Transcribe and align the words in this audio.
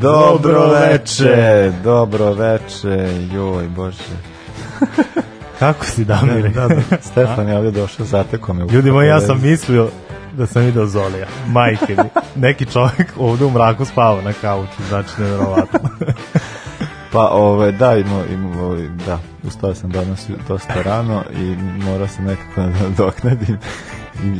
Dobro 0.00 0.66
veče, 0.66 1.72
dobro 1.84 2.32
veče, 2.32 3.08
joj 3.32 3.68
bože. 3.68 4.16
Kako 5.58 5.84
si 5.84 6.04
Damire? 6.04 6.48
Da, 6.48 6.68
da, 6.68 6.80
Stefan 7.10 7.48
je 7.48 7.56
ovdje 7.56 7.70
došao, 7.70 8.06
zateko 8.06 8.54
me. 8.54 8.64
Ljudi 8.72 8.90
moji, 8.92 9.08
ja 9.08 9.20
sam 9.20 9.42
mislio 9.42 9.88
da 10.32 10.46
sam 10.46 10.62
video 10.62 10.86
Zolija. 10.86 11.26
Majke 11.46 11.96
mi. 11.96 12.22
Neki 12.36 12.66
čovjek 12.66 13.12
ovdje 13.18 13.46
u 13.46 13.50
mraku 13.50 13.84
spava 13.84 14.22
na 14.22 14.32
kauču, 14.32 14.82
znači 14.88 15.10
nevjerovatno. 15.18 15.80
Pa, 17.12 17.28
ove, 17.32 17.72
da, 17.72 17.96
ima, 17.96 18.22
ima, 18.32 18.62
ove, 18.62 18.88
da, 19.06 19.18
ustao 19.44 19.74
sam 19.74 19.90
danas 19.90 20.26
dosta 20.48 20.82
rano 20.82 21.24
i 21.32 21.56
morao 21.84 22.08
sam 22.08 22.24
nekako 22.24 22.60
da 22.60 22.88
doknadim 23.04 23.58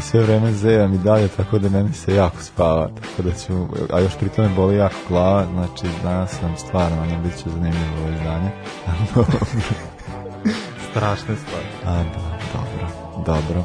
sve 0.00 0.20
vreme 0.20 0.52
zejam 0.52 0.94
i 0.94 0.98
dalje, 0.98 1.28
tako 1.28 1.58
da 1.58 1.68
meni 1.68 1.92
se 1.92 2.14
jako 2.14 2.42
spava, 2.42 2.90
tako 3.00 3.22
da 3.22 3.34
ću, 3.34 3.66
a 3.92 4.00
još 4.00 4.16
pri 4.18 4.28
tome 4.28 4.48
boli 4.48 4.76
jako 4.76 4.96
glava, 5.08 5.46
znači 5.52 5.86
danas 6.02 6.30
sam 6.30 6.56
stvarno, 6.56 7.02
ono, 7.02 7.22
bit 7.22 7.36
će 7.36 7.50
zanimljivo 7.50 8.00
ovo 8.02 8.12
izdanje. 8.12 8.50
Strašne 10.90 11.36
stvari. 11.36 11.66
A, 11.86 12.02
da, 12.02 12.38
dobro, 12.52 12.88
dobro. 13.26 13.64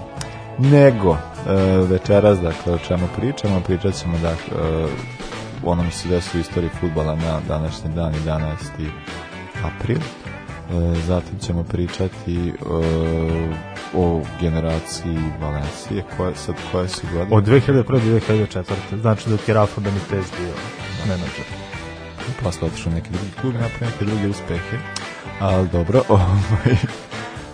Nego, 0.57 1.17
e, 1.47 1.53
večeras, 1.77 2.39
dakle, 2.39 2.73
o 2.73 2.77
čemu 2.77 3.07
pričamo, 3.17 3.59
pričat 3.59 3.93
ćemo, 3.93 4.17
dakle, 4.17 4.69
e, 4.69 4.87
o 5.63 5.71
onom 5.71 5.91
se 5.91 6.09
desu 6.09 6.37
u 6.37 6.41
istoriji 6.41 6.69
futbala 6.79 7.15
na 7.15 7.39
današnji 7.47 7.89
dan, 7.95 8.13
11. 8.25 8.49
april. 9.63 9.99
E, 10.71 10.95
zatim 11.07 11.39
ćemo 11.39 11.63
pričati 11.63 12.49
e, 12.49 12.53
o 13.93 14.21
generaciji 14.41 15.17
Valencije, 15.41 16.03
koje, 16.17 16.35
sad 16.35 16.55
koje 16.71 16.89
su 16.89 17.01
godine? 17.13 17.37
Od 17.37 17.43
2001. 17.43 17.83
do 17.83 18.19
2004. 18.29 18.63
Znači 19.01 19.29
dok 19.29 19.47
je 19.47 19.53
Rafa 19.53 19.81
Benitez 19.81 20.31
bio 20.39 20.53
menadžer. 21.07 21.45
posle 22.43 22.67
otišao 22.67 22.93
neki 22.93 23.09
drugi 23.09 23.31
klub 23.41 23.53
napravio 23.53 23.89
neke 23.89 24.05
druge 24.05 24.27
uspehe. 24.27 24.77
Ali 25.39 25.69
dobro, 25.69 26.01
ovaj, 26.09 26.75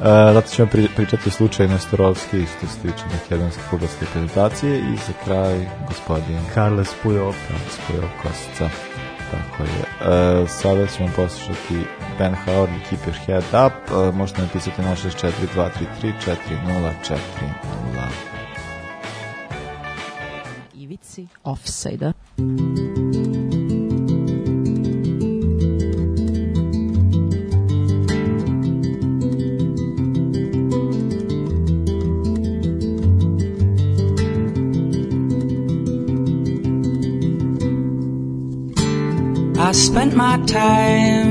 E, 0.01 0.33
zato 0.33 0.47
ćemo 0.47 0.67
pri, 0.67 0.87
pričati 0.95 1.29
o 1.29 1.31
slučaju 1.31 1.69
Nestorovski 1.69 2.45
što 2.45 2.67
se 2.67 2.79
tiče 2.81 3.03
makedonske 3.13 3.61
futbolske 3.69 4.05
reprezentacije 4.05 4.79
i 4.79 4.97
za 5.07 5.13
kraj 5.25 5.67
gospodin 5.87 6.39
Carles 6.53 6.89
Puyol. 7.03 7.33
Spojov 7.69 8.09
Kosica. 8.21 8.69
Tako 9.31 9.63
je. 9.63 9.69
E, 10.11 10.47
sada 10.47 10.87
ćemo 10.87 11.09
poslušati 11.15 11.75
Ben 12.21 12.35
Howard 12.35 12.69
i 12.69 12.79
Keep 12.87 13.05
Your 13.07 13.15
Head 13.15 13.43
Up. 13.65 13.73
E, 13.91 14.11
možete 14.11 14.41
napisati 14.41 14.81
na 14.81 14.95
64 14.95 15.47
233 15.47 16.13
4040. 16.19 17.51
Ivici 20.75 21.27
offside-a. 21.43 22.13
I 39.57 39.73
spent 39.73 40.13
my 40.15 40.37
time 40.45 41.30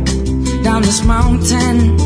down 0.63 0.81
this 0.81 1.03
mountain, 1.03 1.97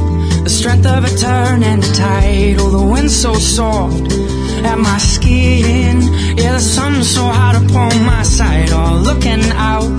the 0.43 0.49
strength 0.49 0.85
of 0.85 1.03
a 1.03 1.09
turn 1.17 1.63
and 1.63 1.83
a 1.83 1.93
tide. 1.93 2.55
Oh, 2.59 2.69
the 2.69 2.85
wind 2.93 3.11
so 3.11 3.33
soft 3.33 4.11
at 4.63 4.77
my 4.77 4.97
skin. 4.97 6.01
Yeah, 6.37 6.53
the 6.53 6.59
sun 6.59 7.03
so 7.03 7.23
hot 7.23 7.55
upon 7.55 7.91
my 8.05 8.23
side. 8.23 8.69
Oh, 8.71 9.01
looking 9.03 9.43
out 9.51 9.91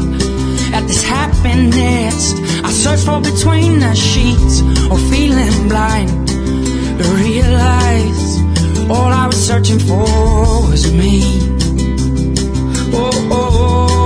at 0.72 0.86
this 0.86 1.02
happiness. 1.02 2.34
I 2.64 2.70
search 2.70 3.00
for 3.00 3.20
between 3.20 3.80
the 3.80 3.94
sheets 3.94 4.62
or 4.90 4.98
feeling 5.10 5.68
blind 5.68 6.28
to 6.28 7.04
realize 7.24 8.38
all 8.90 9.10
I 9.22 9.26
was 9.26 9.46
searching 9.46 9.78
for 9.78 10.06
was 10.70 10.92
me. 10.92 11.20
Oh, 12.92 13.10
oh, 13.30 13.50
oh, 13.62 13.96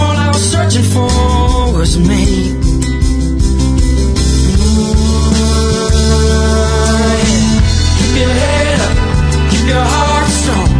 all 0.00 0.16
I 0.16 0.28
was 0.32 0.50
searching 0.50 0.84
for 0.94 1.78
was 1.78 1.98
me. 1.98 2.59
Your 9.70 9.86
heart 9.94 10.28
strong. 10.40 10.70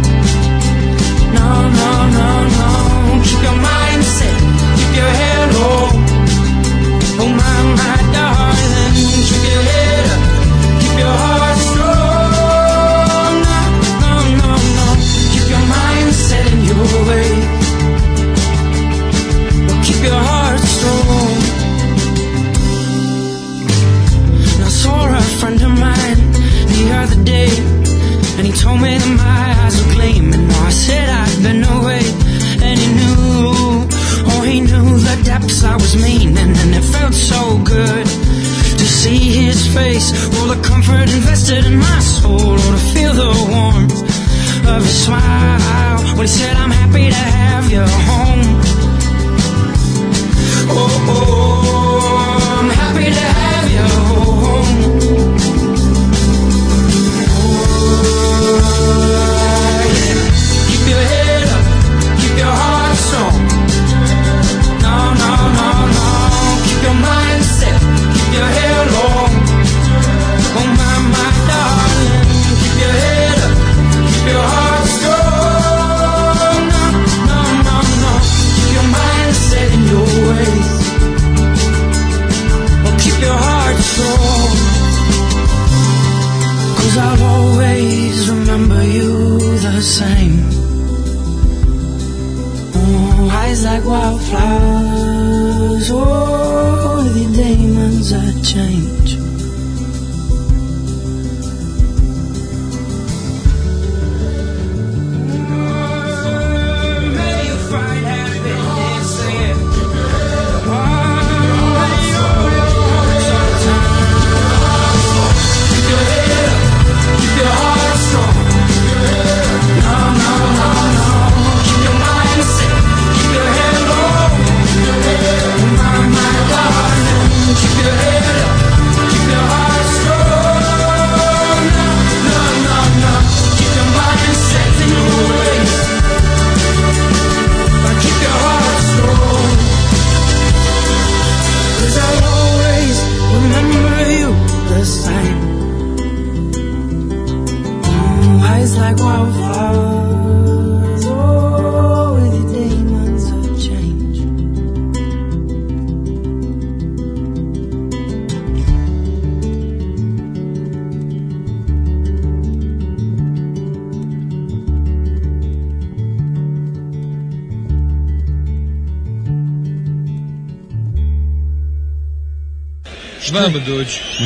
No, 1.37 1.49
no, 1.79 1.91
no, 2.17 2.27
no. 2.57 3.23
Keep 3.23 3.41
your 3.43 3.57
mind 3.63 3.70
that 28.81 29.15
my 29.17 29.45
eyes 29.61 29.75
were 29.79 29.93
gleaming. 29.93 30.49
I 30.49 30.69
said 30.71 31.07
I'd 31.09 31.43
been 31.43 31.63
away, 31.63 32.03
and 32.65 32.79
he 32.79 32.87
knew, 32.97 33.87
oh, 34.31 34.41
he 34.41 34.61
knew 34.61 34.97
the 34.99 35.21
depths 35.23 35.63
I 35.63 35.75
was 35.75 35.95
meaning, 35.95 36.37
and 36.37 36.75
it 36.75 36.85
felt 36.95 37.13
so 37.13 37.57
good 37.63 38.05
to 38.05 38.85
see 38.85 39.45
his 39.45 39.67
face, 39.73 40.07
all 40.35 40.47
the 40.47 40.61
comfort 40.61 41.09
invested 41.09 41.65
in 41.65 41.77
my 41.77 41.99
soul, 41.99 42.57
oh, 42.57 42.71
to 42.75 42.81
feel 42.93 43.13
the 43.13 43.33
warmth 43.53 43.99
of 44.67 44.81
his 44.83 45.05
smile 45.05 45.99
when 46.17 46.25
he 46.27 46.33
said, 46.39 46.55
I'm 46.55 46.71
happy 46.71 47.09
to 47.09 47.15
have 47.15 47.71
you 47.71 47.81
home. 47.81 48.20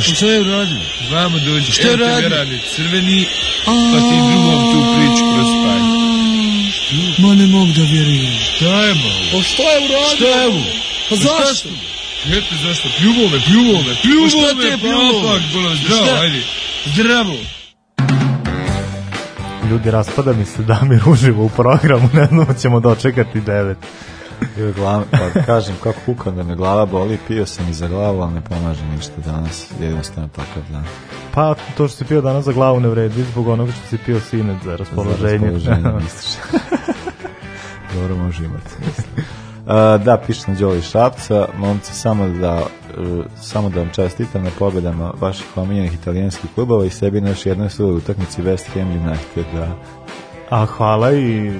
Dođi. 0.06 0.16
Šta 0.16 0.26
je 0.26 0.40
uradio? 0.40 0.80
Vamo 1.12 1.38
dođi. 1.38 1.72
Šta 1.72 1.88
je 1.88 1.94
uradio? 1.94 2.28
radi 2.28 2.60
crveni, 2.76 3.26
pa 3.64 3.98
ti 4.08 4.16
drugom 4.30 4.60
tu 4.72 4.78
priču 4.96 5.24
kroz 5.34 5.48
spaj. 5.56 5.80
Ma 7.18 7.34
ne 7.34 7.46
mogu 7.46 7.72
da 7.76 7.82
vjerujem. 7.82 8.32
Šta 8.56 8.64
je 8.86 8.94
malo? 8.94 9.22
Pa 9.32 9.42
šta 9.42 9.62
je 9.62 9.78
uradio? 9.84 10.16
Šta 10.16 10.26
je 10.40 10.46
ovo? 10.46 10.62
Pa 11.08 11.16
zašto? 11.16 11.68
Eto 12.32 12.54
zašto? 12.62 12.88
Pljuvo 12.98 13.28
me, 13.28 13.40
pljuvo 13.46 13.78
me, 13.82 13.94
pljuvo 14.02 14.28
Pa 14.48 14.62
te 14.62 14.70
me, 14.70 14.78
pljuvo? 14.78 15.22
pa 15.22 15.28
pak, 15.32 15.42
bolo, 15.52 15.74
zdravo, 15.76 16.06
Šta? 16.06 16.20
ajde. 16.20 16.42
Zdravo. 16.94 17.36
Ljudi, 19.70 19.90
raspada 19.90 20.32
mi 20.32 20.44
se 20.44 20.62
Damir 20.62 21.00
uživo 21.06 21.44
u 21.44 21.48
programu, 21.48 22.10
ne 22.12 22.26
znamo 22.26 22.54
ćemo 22.62 22.80
dočekati 22.80 23.40
devet. 23.40 23.78
Joj, 24.58 24.72
glav, 24.72 25.02
pa 25.10 25.42
kažem 25.42 25.74
kako 25.82 26.00
kukam 26.06 26.36
da 26.36 26.42
me 26.42 26.56
glava 26.56 26.86
boli, 26.86 27.18
pio 27.28 27.46
sam 27.46 27.68
i 27.68 27.72
za 27.72 27.88
glavu, 27.88 28.20
ali 28.20 28.34
ne 28.34 28.40
pomaže 28.40 28.84
ništa 28.84 29.12
danas, 29.24 29.70
jednostavno 29.80 30.28
takav 30.28 30.62
dan. 30.72 30.84
Pa, 31.34 31.54
to 31.76 31.88
što 31.88 31.96
si 31.96 32.04
pio 32.04 32.20
danas 32.20 32.44
za 32.44 32.52
glavu 32.52 32.80
ne 32.80 32.88
vredi 32.88 33.22
zbog 33.22 33.48
onoga 33.48 33.72
što 33.72 33.86
si 33.88 33.98
pio 33.98 34.20
sinoć 34.20 34.56
za 34.64 34.76
raspoloženje. 34.76 35.58
Za 35.58 35.70
raspoloženje 35.70 36.04
ističe. 36.06 36.38
Dobro 37.94 38.16
može 38.16 38.44
imati. 38.44 38.70
mislim. 38.86 39.24
Uh, 39.66 40.04
da, 40.04 40.22
piše 40.26 40.40
na 40.46 40.54
Đoli 40.54 40.82
Šapca, 40.82 41.48
momci, 41.58 41.94
samo 41.94 42.28
da, 42.28 42.62
uh, 42.98 43.24
samo 43.42 43.68
da 43.68 43.80
vam 43.80 43.90
čestitam 43.94 44.44
na 44.44 44.50
pobedama 44.58 45.12
vaših 45.20 45.56
omiljenih 45.56 45.94
italijanskih 45.94 46.50
klubova 46.54 46.84
i 46.84 46.90
sebi 46.90 47.20
na 47.20 47.28
još 47.28 47.46
jednoj 47.46 47.70
svojoj 47.70 47.96
utakmici 47.96 48.42
West 48.42 48.66
Ham 48.74 48.90
United. 48.90 49.44
Da. 49.54 49.68
A 50.50 50.66
hvala 50.66 51.12
i 51.12 51.52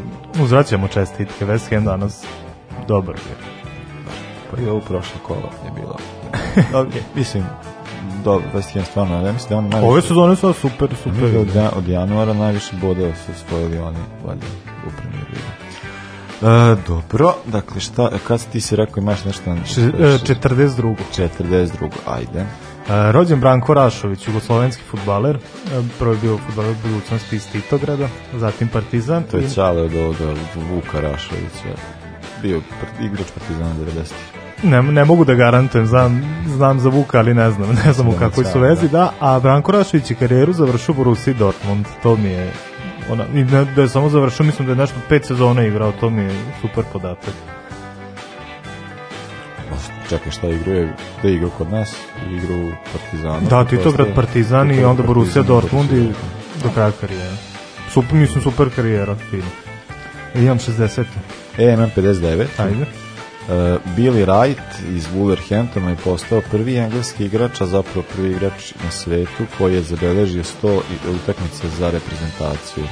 uzvraćamo 0.42 0.88
čestitke. 0.88 1.46
West 1.46 1.74
Ham 1.74 1.84
danas 1.84 2.24
dobar 2.88 3.14
bio. 3.16 3.36
Pa 4.50 4.62
i 4.62 4.68
ovo 4.68 4.80
prošlo 4.80 5.20
kolo 5.22 5.50
je 5.64 5.70
bilo. 5.72 5.96
okay. 6.82 7.00
Mislim, 7.14 7.44
dobro, 8.24 8.46
West 8.54 8.74
Ham 8.74 8.84
stvarno, 8.84 9.16
ja 9.16 9.32
mislim 9.32 9.48
da 9.50 9.56
on 9.56 9.64
najviše... 9.64 9.86
Ove 9.86 10.02
sezone 10.02 10.36
su 10.36 10.52
super, 10.52 10.88
super. 10.96 11.30
da 11.30 11.40
od, 11.40 11.54
ja- 11.54 11.70
od 11.70 11.88
januara 11.88 12.32
najviše 12.34 12.76
bodova 12.76 13.12
su 13.16 13.32
osvojili 13.32 13.78
oni 13.78 13.96
valjda 14.26 14.46
u 14.86 14.90
premijer 14.92 15.26
ligi. 15.26 15.42
E, 16.42 16.76
dobro, 16.88 17.34
dakle 17.46 17.80
šta, 17.80 18.10
kad 18.26 18.40
si 18.40 18.48
ti 18.48 18.60
si 18.60 18.76
rekao 18.76 19.00
imaš 19.00 19.24
nešto 19.24 19.50
na 19.50 19.56
Če- 19.64 19.80
e, 19.80 20.18
42. 20.18 20.94
42. 21.12 21.88
Ajde. 22.08 22.40
E, 22.40 22.46
rođen 23.12 23.40
Branko 23.40 23.74
Rašović, 23.74 24.28
jugoslovenski 24.28 24.82
futbaler, 24.82 25.36
e, 25.36 25.40
prvo 25.98 26.12
je 26.12 26.18
bio 26.18 26.38
futbaler 26.38 26.74
budućnosti 26.84 27.36
iz 27.36 27.46
Titograda, 27.46 28.08
zatim 28.34 28.68
Partizan. 28.68 29.22
To 29.24 29.36
je 29.36 29.44
i- 29.44 29.54
Čale 29.54 29.82
od 29.82 29.94
ovoga 29.96 30.34
Vuka 30.70 31.00
Rašovića. 31.00 31.80
Bio 32.42 32.60
igrač 33.00 33.26
Partizana 33.34 33.74
90. 33.74 34.12
Ne, 34.62 34.82
ne 34.82 35.04
mogu 35.04 35.24
da 35.24 35.34
garantujem, 35.34 35.86
znam, 35.86 36.22
znam 36.46 36.80
za 36.80 36.88
Vuka, 36.88 37.18
ali 37.18 37.34
ne 37.34 37.50
znam, 37.50 37.68
ne 37.86 37.92
znam 37.92 38.08
u 38.08 38.12
kakvoj 38.12 38.44
su 38.44 38.60
vezi, 38.60 38.88
da, 38.88 39.12
a 39.20 39.40
Branko 39.40 39.72
Rašović 39.72 40.10
je 40.10 40.16
karijeru 40.16 40.52
završio 40.52 40.92
u 40.92 40.96
Borussia 40.96 41.34
Dortmund, 41.34 41.86
to 42.02 42.16
mi 42.16 42.28
je, 42.28 42.52
ona, 43.10 43.24
i 43.34 43.44
ne, 43.44 43.64
da 43.64 43.82
je 43.82 43.88
samo 43.88 44.08
završio, 44.08 44.46
mislim 44.46 44.66
da 44.66 44.72
je 44.72 44.76
nešto 44.76 44.96
pet 45.08 45.24
sezona 45.24 45.62
igrao, 45.62 45.92
to 45.92 46.10
mi 46.10 46.22
je 46.22 46.30
super 46.60 46.84
podatak. 46.92 47.34
Čekaj, 50.08 50.32
šta? 50.32 50.46
Gde 50.46 50.88
je 51.22 51.34
igrao 51.34 51.50
kod 51.50 51.70
nas? 51.70 51.96
Igrao 52.30 52.58
u 52.58 52.70
Partizanu. 52.92 53.48
Da, 53.48 53.64
Titograd 53.64 54.14
Partizan 54.14 54.72
i 54.72 54.84
onda 54.84 55.02
Borussia 55.02 55.42
Dortmund 55.42 55.92
i 55.92 56.08
do 56.62 56.70
kraja 56.74 56.92
karijera. 57.00 57.36
Super, 57.90 58.14
mislim, 58.14 58.42
super 58.42 58.68
karijera, 58.76 59.16
fino. 59.30 59.50
Imam 60.34 60.58
60. 60.58 61.04
E, 61.58 61.72
imam 61.72 61.90
59. 61.96 62.46
Ajde. 62.58 62.80
Uh, 62.80 63.52
Billy 63.96 64.24
Wright 64.26 64.62
iz 64.96 65.06
Wolverhamptona 65.16 65.88
je 65.88 65.96
postao 66.04 66.40
prvi 66.50 66.76
engleski 66.76 67.24
igrač, 67.24 67.60
a 67.60 67.66
zapravo 67.66 68.02
prvi 68.16 68.30
igrač 68.30 68.74
na 68.84 68.90
svetu 68.90 69.46
koji 69.58 69.74
je 69.74 69.82
zabeležio 69.82 70.42
100 70.44 70.74
i- 70.74 71.10
utakmica 71.10 71.68
za 71.78 71.90
reprezentaciju. 71.90 72.84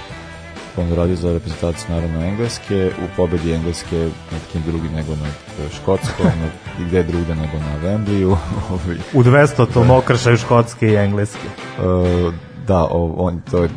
On 0.77 0.89
je 0.89 0.95
radio 0.97 1.17
za 1.17 1.33
reprezentaciju 1.33 1.87
naravno 1.91 2.25
Engleske, 2.27 2.91
u 2.99 3.17
pobedi 3.17 3.53
Engleske 3.53 3.99
nad 4.31 4.41
kim 4.53 4.63
drugi 4.67 4.89
nego 4.89 5.11
nad 5.17 5.27
e, 5.67 5.75
Škotskom, 5.77 6.27
nad, 6.43 6.51
i 6.81 6.85
gde 6.85 7.03
drugde 7.03 7.35
nego 7.35 7.59
na 7.59 7.79
Wembleyu. 7.85 8.37
U 9.19 9.23
200 9.23 9.67
to 9.75 9.87
okršaju 9.97 10.37
škotske 10.37 10.89
i 10.89 10.97
engleske. 10.97 11.49
Uh, 11.79 12.35
da, 12.67 12.83
o, 12.91 13.15
on 13.17 13.41
to 13.51 13.63
je 13.63 13.69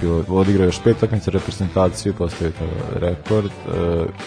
bilo, 0.00 0.24
odigrao 0.28 0.64
još 0.64 0.82
pet 0.84 0.96
utakmica 0.96 1.30
reprezentaciju, 1.30 2.14
postavio 2.14 2.52
to 2.58 2.64
rekord 2.98 3.46
uh, 3.46 3.72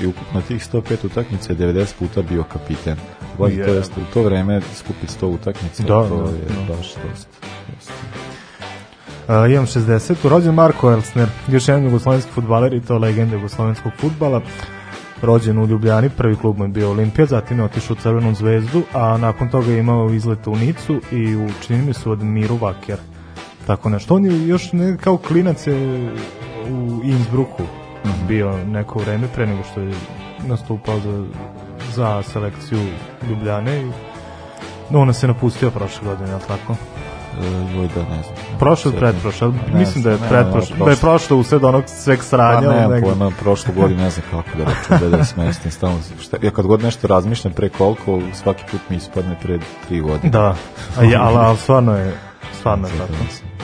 i 0.02 0.06
ukupno 0.06 0.42
tih 0.42 0.68
105 0.74 1.06
utakmica 1.06 1.54
je 1.54 1.60
90 1.60 1.94
puta 2.00 2.22
bio 2.22 2.44
kapiten. 2.44 2.98
Ovaj, 3.40 3.52
to 3.56 3.62
Je. 3.62 3.76
jest, 3.76 3.92
u 3.98 4.14
to 4.14 4.24
vreme 4.24 4.62
skupiti 4.76 5.14
100 5.22 5.26
utakmica, 5.26 5.84
Da, 5.84 5.88
to 5.88 6.16
da, 6.24 6.32
je 6.32 6.66
da. 6.68 6.76
baš 6.76 6.88
dosta. 6.88 7.30
dosta. 7.76 7.94
Uh, 9.28 9.52
imam 9.52 9.66
60. 9.66 10.30
Rođen 10.30 10.54
Marko 10.54 10.92
Elsner, 10.92 11.28
još 11.48 11.68
jedan 11.68 11.84
jugoslovenski 11.84 12.32
futbaler 12.32 12.74
i 12.74 12.82
to 12.82 12.98
legenda 12.98 13.36
jugoslovenskog 13.36 13.92
futbala. 13.98 14.42
Rođen 15.22 15.58
u 15.60 15.68
Ljubljani, 15.68 16.10
prvi 16.10 16.36
klub 16.36 16.58
mu 16.58 16.64
je 16.64 16.68
bio 16.68 16.90
Olimpija, 16.92 17.26
zatim 17.26 17.58
je 17.58 17.64
otišao 17.64 17.94
u 17.94 18.02
Crvenu 18.02 18.36
zvezdu, 18.36 18.82
a 18.94 19.18
nakon 19.18 19.50
toga 19.50 19.72
je 19.72 19.80
imao 19.80 20.10
izlet 20.14 20.48
u 20.48 20.56
Nicu 20.56 21.02
i 21.12 21.36
u 21.36 21.48
čini 21.68 21.86
mi 21.86 21.94
su 21.94 22.12
od 22.12 22.24
Miru 22.24 22.56
Vaker. 22.56 22.98
Tako 23.70 23.90
nešto. 23.90 24.16
On 24.16 24.26
je 24.26 24.48
još 24.48 24.72
ne, 24.74 24.98
kao 24.98 25.18
klinac 25.18 25.68
je 25.68 25.76
u 26.72 27.02
Innsbrucku 27.04 27.64
bio 28.28 28.58
neko 28.66 29.00
vreme 29.00 29.28
pre 29.36 29.48
nego 29.48 29.64
što 29.72 29.82
je 29.82 29.94
nastupao 30.48 31.00
za, 31.00 31.26
za 31.96 32.24
selekciju 32.24 32.80
Ljubljane 33.30 33.82
i 33.82 33.92
no, 34.90 35.02
ona 35.02 35.14
se 35.14 35.28
napustio 35.28 35.72
prošle 35.72 36.08
godine, 36.08 36.34
ali 36.34 36.42
tako? 36.48 36.76
Joj, 37.76 37.88
da, 37.96 38.02
ne 38.02 38.24
znam. 38.24 38.60
Prošle 38.60 38.92
pretprošle, 38.92 39.48
Ne 39.48 39.80
mislim 39.80 40.04
da 40.04 40.12
je 40.12 40.18
ne, 40.20 40.30
pretprošle, 40.30 40.78
da 40.86 40.92
je 40.92 40.98
prošlo 40.98 41.38
usled 41.38 41.64
onog 41.64 41.84
sveg 41.88 42.18
Pa 42.20 42.24
sranja. 42.24 42.70
ne, 42.70 42.88
nego- 42.88 43.08
pojma, 43.08 43.32
prošlu 43.40 43.74
godinu 43.74 44.02
ne 44.02 44.10
znam 44.10 44.26
kako 44.32 44.58
da 44.58 44.64
računam 44.64 45.12
da 45.12 45.18
da 45.18 45.26
smestim 45.26 45.72
stalno. 45.72 46.00
Šta, 46.22 46.38
ja 46.42 46.52
kad 46.52 46.66
god 46.66 46.84
nešto 46.84 47.08
razmišljam 47.08 47.54
pre 47.54 47.70
koliko, 47.70 48.22
svaki 48.34 48.64
put 48.72 48.82
mi 48.90 48.96
ispadne 48.96 49.36
pre 49.42 49.60
tri 49.88 50.00
godine. 50.00 50.30
Da, 50.30 50.56
a 50.98 51.04
ja, 51.04 51.22
ali, 51.22 51.38
ali 51.38 51.58
stvarno 51.58 51.96
je, 51.96 52.14
stvarno 52.60 52.88
je 52.88 52.94
tako. 52.98 53.59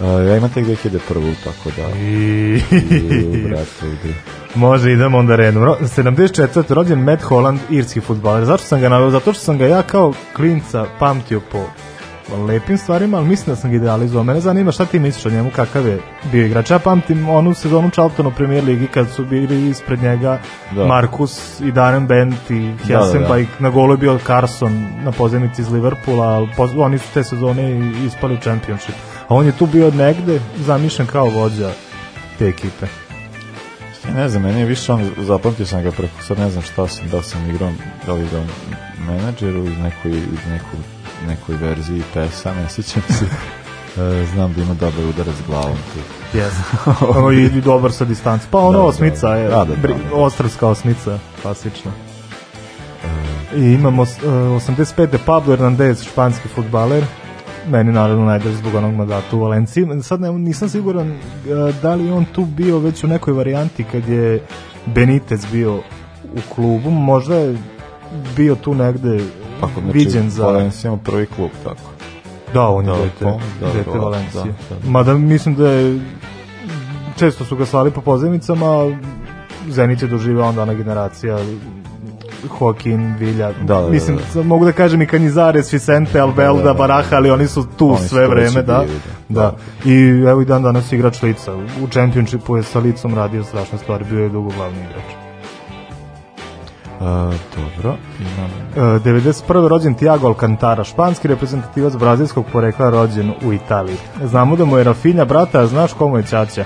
Ja 0.00 0.36
imam 0.36 0.50
tek 0.50 0.66
2001. 0.66 1.34
tako 1.44 1.70
da... 1.76 1.98
I... 1.98 2.60
I, 2.70 3.44
brate, 3.48 3.86
igri. 3.86 4.14
Može, 4.54 4.92
idemo 4.92 5.18
onda 5.18 5.36
redom. 5.36 5.64
Ro- 5.64 5.76
74. 5.80 6.74
rođen 6.74 6.98
Matt 6.98 7.22
Holland, 7.22 7.60
irski 7.70 8.00
futbaler. 8.00 8.44
Zašto 8.44 8.66
sam 8.66 8.80
ga 8.80 8.88
naveo? 8.88 9.10
Zato 9.10 9.32
što 9.32 9.42
sam 9.42 9.58
ga 9.58 9.66
ja 9.66 9.82
kao 9.82 10.12
klinca 10.36 10.86
pamtio 10.98 11.40
po 11.52 11.58
lepim 12.36 12.78
stvarima, 12.78 13.16
ali 13.16 13.26
mislim 13.26 13.54
da 13.54 13.60
sam 13.60 13.70
ga 13.70 13.76
idealizovao. 13.76 14.24
Mene 14.24 14.40
zanima 14.40 14.72
šta 14.72 14.84
ti 14.84 14.98
misliš 14.98 15.26
o 15.26 15.30
njemu, 15.30 15.50
kakav 15.56 15.86
je 15.86 15.98
bio 16.32 16.46
igrač. 16.46 16.70
Ja 16.70 16.78
pamtim 16.78 17.28
onu 17.28 17.54
sezonu 17.54 17.90
Charlton 17.90 18.26
u 18.26 18.30
premier 18.30 18.64
ligi 18.64 18.86
kad 18.86 19.10
su 19.10 19.24
bili 19.24 19.68
ispred 19.68 20.02
njega 20.02 20.38
Da. 20.74 20.86
Markus 20.86 21.60
i 21.60 21.72
Darren 21.72 22.06
Bent 22.06 22.50
i 22.50 22.72
Hessenbeik. 22.86 23.48
Na 23.58 23.70
golu 23.70 23.92
je 23.92 23.96
bio 23.98 24.18
Carson 24.26 24.86
na 25.04 25.12
pozemici 25.12 25.62
iz 25.62 25.72
Liverpoola, 25.72 26.26
ali 26.26 26.48
oni 26.76 26.98
su 26.98 27.06
te 27.14 27.24
sezone 27.24 27.92
ispali 28.06 28.34
u 28.34 28.40
championship. 28.40 28.94
A 29.30 29.34
on 29.34 29.46
je 29.46 29.52
tu 29.52 29.66
bio 29.66 29.90
negde 29.90 30.40
zamišljen 30.58 31.08
kao 31.08 31.24
vođa 31.26 31.70
te 32.38 32.46
ekipe. 32.46 32.86
Ja 34.04 34.14
ne 34.14 34.28
znam, 34.28 34.42
meni 34.42 34.60
je 34.60 34.66
više 34.66 34.92
on, 34.92 35.10
zapamtio 35.18 35.66
sam 35.66 35.82
ga 35.82 35.90
preko, 35.90 36.22
sad 36.22 36.38
ne 36.38 36.50
znam 36.50 36.62
šta 36.62 36.88
sam, 36.88 37.08
da 37.08 37.22
sam 37.22 37.50
igrao, 37.50 37.72
da 38.06 38.12
li 38.12 38.22
igrao 38.22 38.42
menadžeru 39.00 39.58
iz 39.60 39.78
nekoj, 39.78 40.10
iz 40.10 40.46
neku, 40.50 40.76
nekoj 41.26 41.56
verziji 41.58 42.02
PES-a, 42.14 42.54
ne 42.54 42.68
sjećam 42.68 43.02
se. 43.08 43.24
E, 43.92 44.26
znam 44.26 44.52
da 44.52 44.62
ima 44.62 44.74
dobar 44.74 45.04
udarac 45.06 45.34
glavom 45.46 45.76
tu. 45.94 46.00
Yes. 46.38 46.50
ono 47.16 47.30
i 47.30 47.44
i 47.44 47.60
dobar 47.60 47.92
sa 47.92 48.04
distanci. 48.04 48.46
Pa 48.50 48.58
ono 48.58 48.72
Da, 48.72 48.78
da, 48.78 48.84
osmica 48.84 49.28
je, 49.28 49.48
da, 49.48 49.56
da, 49.56 49.74
da, 49.76 49.88
da. 49.88 50.14
ostravska 50.14 50.66
osmica, 50.66 51.18
klasična. 51.42 51.90
I 53.56 53.64
imamo 53.64 54.06
s- 54.06 54.18
e, 54.18 54.26
85. 54.26 55.18
Pablo 55.18 55.52
Hernandez, 55.52 56.02
španski 56.04 56.48
futbaler, 56.48 57.04
meni 57.68 57.92
naravno 57.92 58.24
najbolji 58.24 58.56
zbog 58.56 58.74
onog 58.74 58.94
mandata 58.94 59.36
u 59.36 59.40
Valenciji. 59.40 59.86
Sad 60.02 60.20
ne, 60.20 60.32
nisam 60.32 60.68
siguran 60.68 61.10
e, 61.10 61.18
da 61.82 61.94
li 61.94 62.10
on 62.10 62.24
tu 62.24 62.44
bio 62.44 62.78
već 62.78 63.04
u 63.04 63.08
nekoj 63.08 63.34
varijanti 63.34 63.84
kad 63.84 64.08
je 64.08 64.42
Benitez 64.86 65.46
bio 65.52 65.76
u 66.24 66.54
klubu, 66.54 66.90
možda 66.90 67.34
je 67.36 67.58
bio 68.36 68.54
tu 68.54 68.74
negde 68.74 69.20
Ako, 69.60 69.80
znači, 69.80 69.98
viđen 69.98 70.30
za... 70.30 70.46
Valencia 70.46 70.88
ima 70.88 70.96
prvi 70.96 71.26
klub, 71.26 71.50
tako. 71.64 71.90
Da, 72.54 72.68
on 72.68 72.84
je 72.84 72.92
Da, 72.92 72.98
dete, 72.98 73.24
pa, 73.24 73.30
da, 73.60 73.72
dete 73.72 73.90
verovatno, 73.90 74.00
Valencije. 74.00 74.44
da, 74.44 74.76
da. 74.84 74.90
Mada 74.90 75.14
mislim 75.14 75.54
da 75.54 75.70
je 75.70 76.00
često 77.18 77.44
su 77.44 77.56
ga 77.56 77.66
slali 77.66 77.90
po 77.90 78.00
pozemicama, 78.00 78.96
Zenit 79.68 80.02
je 80.02 80.08
doživao 80.08 80.48
onda 80.48 80.62
ona 80.62 80.74
generacija 80.74 81.38
Joaquin, 82.60 83.18
Vilja, 83.18 83.52
Da, 83.52 83.74
da, 83.74 83.80
da, 83.80 83.88
mislim, 83.88 84.18
da. 84.34 84.42
mogu 84.42 84.64
da 84.64 84.72
kažem 84.72 85.02
i 85.02 85.06
Canizares, 85.06 85.72
Vicente, 85.72 86.20
Albelda, 86.20 86.62
da, 86.62 86.68
da. 86.68 86.74
Baraha, 86.74 87.16
ali 87.16 87.30
oni 87.30 87.46
su 87.46 87.66
tu 87.78 87.88
Oni 87.88 88.08
sve 88.08 88.28
vreme, 88.28 88.62
da, 88.62 88.84
da. 89.28 89.54
I 89.84 89.94
evo 90.28 90.42
i 90.42 90.44
dan 90.44 90.62
danas 90.62 90.92
igrač 90.92 91.22
lica. 91.22 91.54
U 91.54 91.88
Championshipu 91.92 92.56
je 92.56 92.62
sa 92.62 92.78
licom 92.78 93.14
radio 93.14 93.44
strašne 93.44 93.78
stvari, 93.78 94.04
bio 94.10 94.22
je 94.22 94.28
dugo 94.28 94.50
glavni 94.56 94.78
igrač. 94.78 95.30
E, 97.00 97.38
dobro, 97.56 97.96
imam... 98.20 98.50
E, 98.96 98.98
91. 98.98 99.68
rođen 99.68 99.94
Tiago 99.94 100.26
Alcantara, 100.26 100.84
španski 100.84 101.28
reprezentativac 101.28 101.96
brazilskog 101.96 102.46
porekla 102.52 102.90
rođen 102.90 103.32
u 103.44 103.52
Italiji. 103.52 103.96
Znamo 104.24 104.56
da 104.56 104.64
mu 104.64 104.78
je 104.78 104.84
Rafinha 104.84 105.24
brata, 105.24 105.60
a 105.60 105.66
znaš 105.66 105.92
komu 105.92 106.16
je 106.16 106.22
Ćaća? 106.22 106.64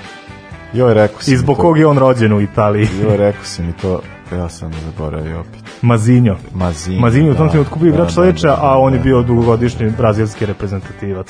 Joj, 0.73 0.93
rekao 0.93 1.21
si 1.21 1.33
I 1.33 1.37
zbog 1.37 1.57
kog 1.57 1.77
je 1.77 1.87
on 1.87 1.97
rođen 1.97 2.33
u 2.33 2.41
Italiji? 2.41 2.87
Joj, 3.01 3.17
rekao 3.17 3.43
si 3.43 3.63
mi 3.63 3.73
to, 3.73 3.99
ja 4.31 4.49
sam 4.49 4.71
zaboravio 4.85 5.39
opet. 5.39 5.63
Mazinho. 5.81 6.35
Mazinho, 6.53 7.01
Mazinho 7.01 7.31
u 7.31 7.35
tom 7.35 7.45
da, 7.45 7.51
trenutku 7.51 7.79
bio 7.79 7.89
igrač 7.89 8.13
da, 8.13 8.21
da, 8.21 8.27
Leča, 8.27 8.47
da, 8.47 8.57
a 8.61 8.77
on 8.77 8.93
je 8.93 8.99
da, 8.99 9.03
bio 9.03 9.21
da. 9.21 9.27
dugogodišnji 9.27 9.89
brazilski 9.97 10.45
reprezentativac. 10.45 11.27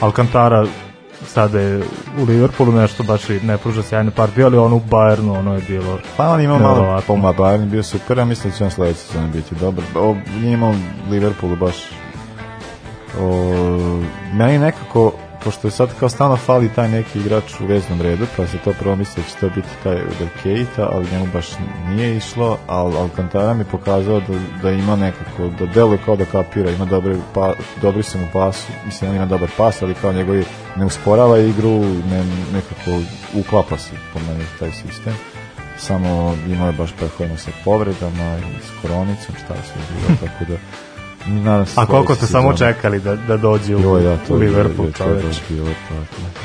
Alcantara 0.00 0.66
sada 1.26 1.60
je 1.60 1.82
u 2.20 2.24
Liverpoolu 2.24 2.72
nešto 2.72 3.02
baš 3.02 3.30
i 3.30 3.40
ne 3.40 3.58
pruža 3.58 3.82
sjajne 3.82 4.10
partije, 4.10 4.44
ali 4.44 4.58
ono 4.58 4.76
u 4.76 4.80
Bayernu 4.90 5.38
ono 5.38 5.54
je 5.54 5.62
bilo 5.68 5.98
Pa 6.16 6.28
on 6.28 6.40
ima 6.40 6.58
malo 6.58 7.00
poma 7.06 7.32
Bayern 7.32 7.64
bio 7.64 7.82
super, 7.82 8.20
a 8.20 8.24
mislim 8.24 8.50
da 8.50 8.56
će 8.56 8.64
on 8.64 8.70
sledeći 8.70 9.00
sezon 9.00 9.30
biti 9.32 9.54
dobar. 9.54 9.84
O, 9.96 10.16
nije 10.40 10.52
imao 10.52 10.74
Liverpoolu 11.10 11.56
baš 11.56 11.76
o, 13.20 13.28
meni 14.32 14.58
nekako 14.58 15.12
pošto 15.44 15.66
je 15.66 15.72
sad 15.72 15.88
kao 16.00 16.08
stalno 16.08 16.36
fali 16.36 16.74
taj 16.74 16.88
neki 16.88 17.18
igrač 17.18 17.60
u 17.60 17.66
veznom 17.66 18.00
redu, 18.00 18.26
pa 18.36 18.46
se 18.46 18.58
to 18.58 18.72
prvo 18.72 18.96
misli 18.96 19.22
da 19.22 19.28
će 19.28 19.36
to 19.40 19.48
biti 19.48 19.68
taj 19.82 19.94
Uder 19.94 20.28
Keita, 20.42 20.88
ali 20.92 21.10
njemu 21.12 21.26
baš 21.32 21.46
nije 21.88 22.16
išlo, 22.16 22.58
ali 22.66 22.96
Alcantara 22.96 23.54
mi 23.54 23.64
pokazao 23.64 24.20
da, 24.20 24.34
da 24.62 24.70
ima 24.70 24.96
nekako, 24.96 25.48
da 25.58 25.66
deluje 25.66 25.98
kao 26.04 26.16
da 26.16 26.24
kapira, 26.24 26.70
ima 26.70 26.84
dobre, 26.84 27.16
pa, 27.34 27.52
dobri 27.82 28.02
su 28.02 28.18
mu 28.18 28.26
pas, 28.32 28.66
mislim 28.86 29.10
on 29.10 29.16
ima 29.16 29.26
dobar 29.26 29.48
pas, 29.56 29.82
ali 29.82 29.94
kao 29.94 30.12
njegovi 30.12 30.44
ne 30.76 30.84
usporava 30.84 31.38
igru, 31.38 31.80
ne, 31.80 32.24
nekako 32.52 33.00
uklapa 33.34 33.78
se 33.78 33.90
po 34.12 34.20
meni 34.20 34.44
taj 34.58 34.70
sistem. 34.70 35.14
Samo 35.78 36.36
imao 36.48 36.66
je 36.66 36.72
baš 36.72 36.92
prehodno 36.92 37.36
sa 37.36 37.50
povredama 37.64 38.38
i 38.38 38.62
s 38.62 38.82
koronicom, 38.82 39.34
šta 39.44 39.54
sve 39.54 39.82
bilo, 39.90 40.16
tako 40.20 40.44
da 40.52 40.56
nadam 41.26 41.66
se 41.66 41.80
A 41.80 41.86
koliko 41.86 42.14
ste 42.14 42.26
samo 42.26 42.52
čekali 42.52 43.00
da, 43.00 43.16
da 43.16 43.36
dođe 43.36 43.76
u, 43.76 43.80
Joj, 43.80 44.02
da, 44.02 44.16
to 44.16 44.34
u 44.34 44.36
Liverpool, 44.36 44.88
čoveč. 44.92 45.24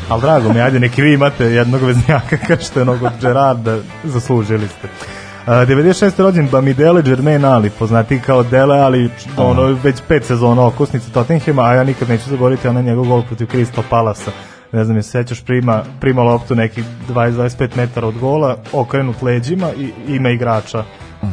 Ali 0.10 0.22
drago 0.22 0.54
mi, 0.54 0.62
ajde, 0.62 0.80
neki 0.80 1.02
vi 1.02 1.14
imate 1.14 1.46
jednog 1.46 1.82
veznjaka 1.82 2.38
kao 2.48 2.58
što 2.58 2.80
je 2.80 2.82
onog 2.82 3.04
od 3.04 3.12
Gerarda, 3.22 3.78
zaslužili 4.04 4.68
ste. 4.68 4.88
Uh, 4.88 5.54
96. 5.54 6.22
rođen 6.22 6.48
Bamidele 6.52 7.02
Germain 7.02 7.46
Ali, 7.46 7.70
poznati 7.70 8.20
kao 8.20 8.44
Dele 8.44 8.80
Ali, 8.80 9.10
ono 9.38 9.64
već 9.84 9.96
pet 10.08 10.26
sezona 10.26 10.66
okosnica 10.66 11.10
Tottenhama, 11.14 11.64
a 11.64 11.74
ja 11.74 11.84
nikad 11.84 12.10
neću 12.10 12.30
zaboraviti 12.30 12.68
onaj 12.68 12.84
njegov 12.84 13.06
gol 13.06 13.24
protiv 13.24 13.48
Crystal 13.48 13.84
Palasa. 13.90 14.32
Ne 14.72 14.84
znam, 14.84 14.98
je 14.98 15.04
se 15.04 15.10
sećaš, 15.10 15.42
prima, 15.42 15.84
prima 16.00 16.24
loptu 16.24 16.56
nekih 16.56 16.86
20-25 17.10 17.70
metara 17.78 18.08
od 18.08 18.18
gola, 18.18 18.58
okrenut 18.74 19.22
leđima 19.22 19.68
i 19.78 20.14
ima 20.16 20.30
igrača 20.30 20.84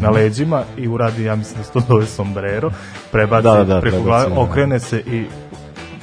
na 0.00 0.10
leđima 0.10 0.62
i 0.76 0.88
uradi, 0.88 1.24
ja 1.24 1.36
mislim 1.36 1.58
da 1.58 1.64
se 1.64 1.72
to 1.72 1.80
zove 1.88 2.06
sombrero, 2.06 2.70
prebaci 3.12 3.42
Da, 3.42 3.54
da, 3.54 3.64
da, 3.64 3.80
preko 3.80 4.02
glave, 4.02 4.34
da. 4.34 4.40
okrene 4.40 4.80
se 4.80 4.98
i 4.98 5.24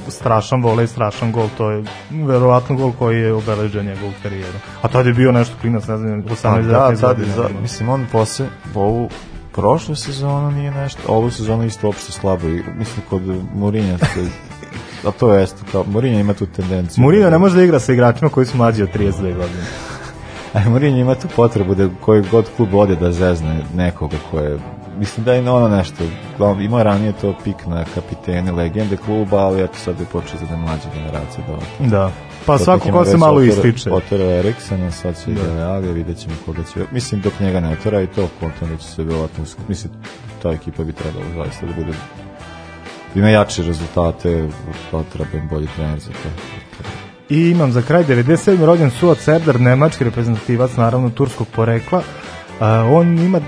strašan 0.07 0.63
volej, 0.63 0.87
strašan 0.87 1.31
gol, 1.31 1.47
to 1.57 1.71
je 1.71 1.83
verovatno 2.11 2.75
gol 2.75 2.91
koji 2.99 3.21
je 3.21 3.33
obeležio 3.33 3.83
njegovu 3.83 4.11
karijeru. 4.23 4.57
A 4.81 4.87
tad 4.87 5.05
je 5.05 5.13
bio 5.13 5.31
nešto 5.31 5.55
klinac, 5.61 5.87
ne 5.87 5.97
znam, 5.97 6.23
18 6.23 6.41
Pa 6.41 6.61
da, 6.61 6.91
19 6.91 7.01
tad, 7.01 7.17
godina. 7.17 7.35
za, 7.35 7.49
mislim, 7.61 7.89
on 7.89 8.05
posle 8.11 8.45
ovu 8.75 9.09
prošlu 9.51 9.95
sezonu 9.95 10.51
nije 10.51 10.71
nešto, 10.71 11.01
ovu 11.07 11.31
sezonu 11.31 11.65
isto 11.65 11.87
uopšte 11.87 12.11
slabo 12.11 12.47
i 12.47 12.63
mislim 12.77 13.05
kod 13.09 13.21
Mourinha 13.55 13.97
se 13.97 14.27
a 15.07 15.11
to 15.11 15.33
je 15.33 15.43
isto 15.43 15.57
kao 15.71 15.83
Mourinho 15.87 16.19
ima 16.19 16.33
tu 16.33 16.45
tendenciju. 16.45 17.01
Mourinho 17.01 17.29
ne 17.29 17.37
može 17.37 17.55
da 17.55 17.63
igra 17.63 17.79
sa 17.79 17.93
igračima 17.93 18.29
koji 18.29 18.45
su 18.45 18.57
mlađi 18.57 18.83
od 18.83 18.89
32 18.93 19.21
godine. 19.21 19.63
A 20.65 20.69
Mourinho 20.69 20.99
ima 20.99 21.15
tu 21.15 21.27
potrebu 21.35 21.75
da 21.75 21.89
koji 22.01 22.23
god 22.31 22.45
klub 22.57 22.73
ode 22.73 22.95
da 22.95 23.11
zezne 23.11 23.59
nekoga 23.75 24.17
ko 24.31 24.39
je 24.39 24.59
mislim 24.99 25.25
da 25.25 25.33
je 25.33 25.51
ono 25.51 25.67
nešto 25.67 26.03
je 26.03 26.83
ranije 26.83 27.13
to 27.21 27.35
pik 27.43 27.65
na 27.65 27.85
kapitene 27.95 28.51
legende 28.51 28.97
kluba, 28.97 29.37
ali 29.37 29.63
eto 29.63 29.77
sad 29.77 29.99
je 29.99 30.05
počeo 30.05 30.39
za 30.39 30.45
da 30.45 30.57
mlađe 30.57 30.83
generacije 30.95 31.45
da. 31.47 31.87
Da. 31.87 32.11
Pa 32.45 32.57
Sad 32.57 32.65
svako 32.65 32.89
ima 32.89 32.97
ko 32.97 33.05
se 33.05 33.17
malo 33.17 33.41
ističe. 33.41 33.91
Otero 33.91 34.23
Eriksena, 34.23 34.91
sad 34.91 35.23
će 35.23 35.31
ide 35.31 35.41
Leali, 35.41 35.93
vidjet 35.93 36.17
ćemo 36.17 36.35
koga 36.45 36.63
će... 36.63 36.85
Mislim, 36.91 37.21
dok 37.21 37.39
njega 37.39 37.59
ne 37.59 37.69
otera 37.69 38.01
i 38.01 38.07
to, 38.07 38.27
kontam 38.39 38.69
da 38.69 38.77
će 38.77 38.87
se 38.87 39.03
vjerovatno... 39.03 39.43
Mislim, 39.67 39.93
ta 40.41 40.51
ekipa 40.51 40.83
bi 40.83 40.93
trebala 40.93 41.25
zaista 41.35 41.65
da 41.65 41.73
bude... 41.73 41.93
Ima 43.15 43.29
jače 43.29 43.63
rezultate, 43.63 44.47
pa 44.91 45.03
treba 45.03 45.37
im 45.37 45.47
bolji 45.47 45.67
trener 45.75 45.99
za 45.99 46.11
to. 46.11 46.62
I 47.29 47.49
imam 47.49 47.71
za 47.71 47.81
kraj 47.81 48.03
97. 48.03 48.65
rođen 48.65 48.91
Suat 48.91 49.17
Serdar, 49.17 49.59
nemački 49.59 50.03
reprezentativac, 50.03 50.75
naravno 50.75 51.09
turskog 51.09 51.47
porekla. 51.55 52.01
A, 52.59 52.89
on 52.91 53.19
ima 53.19 53.39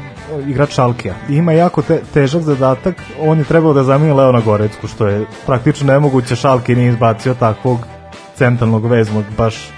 igrač 0.48 0.74
Šalkija. 0.74 1.16
Ima 1.30 1.52
jako 1.52 1.82
te, 1.82 2.02
težak 2.14 2.42
zadatak. 2.42 2.96
On 3.20 3.38
je 3.38 3.44
trebao 3.44 3.74
da 3.74 3.84
zameni 3.84 4.14
Leona 4.14 4.42
Gorecku, 4.42 4.88
što 4.88 5.08
je 5.08 5.26
praktično 5.46 5.94
nemoguće. 5.94 6.36
Šalki 6.36 6.76
nije 6.76 6.90
izbacio 6.90 7.34
takvog 7.34 7.88
centralnog 8.36 8.86
veznog 8.86 9.24
baš 9.38 9.70